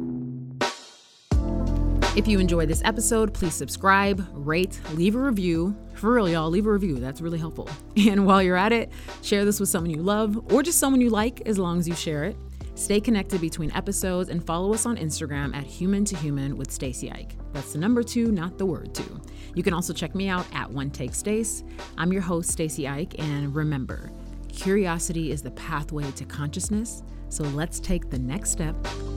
if 2.15 2.27
you 2.27 2.39
enjoyed 2.39 2.67
this 2.67 2.81
episode, 2.83 3.33
please 3.33 3.53
subscribe, 3.53 4.25
rate, 4.33 4.79
leave 4.93 5.15
a 5.15 5.19
review. 5.19 5.75
For 5.93 6.13
real, 6.13 6.27
y'all, 6.27 6.49
leave 6.49 6.65
a 6.65 6.71
review. 6.71 6.95
That's 6.95 7.21
really 7.21 7.39
helpful. 7.39 7.69
And 7.97 8.25
while 8.25 8.41
you're 8.41 8.55
at 8.57 8.71
it, 8.71 8.91
share 9.21 9.45
this 9.45 9.59
with 9.59 9.69
someone 9.69 9.91
you 9.91 10.01
love 10.01 10.51
or 10.53 10.63
just 10.63 10.79
someone 10.79 11.01
you 11.01 11.09
like 11.09 11.41
as 11.41 11.59
long 11.59 11.79
as 11.79 11.87
you 11.87 11.95
share 11.95 12.23
it. 12.23 12.37
Stay 12.75 13.01
connected 13.01 13.41
between 13.41 13.71
episodes 13.73 14.29
and 14.29 14.43
follow 14.43 14.73
us 14.73 14.85
on 14.85 14.95
Instagram 14.95 15.53
at 15.53 15.65
human 15.65 16.05
to 16.05 16.15
human 16.15 16.57
with 16.57 16.71
Stacy 16.71 17.11
Ike. 17.11 17.35
That's 17.51 17.73
the 17.73 17.77
number 17.77 18.03
two, 18.03 18.31
not 18.31 18.57
the 18.57 18.65
word 18.65 18.95
two. 18.95 19.19
You 19.53 19.63
can 19.63 19.73
also 19.73 19.91
check 19.91 20.15
me 20.15 20.29
out 20.29 20.45
at 20.53 20.71
One 20.71 20.89
Take 20.89 21.13
Stace. 21.13 21.63
I'm 21.97 22.13
your 22.13 22.21
host, 22.21 22.49
Stacy 22.49 22.87
Ike, 22.87 23.19
and 23.19 23.53
remember, 23.53 24.11
curiosity 24.47 25.31
is 25.31 25.41
the 25.41 25.51
pathway 25.51 26.09
to 26.11 26.23
consciousness. 26.23 27.03
So 27.27 27.43
let's 27.43 27.81
take 27.81 28.09
the 28.09 28.19
next 28.19 28.51
step 28.51 28.75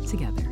together. 0.08 0.51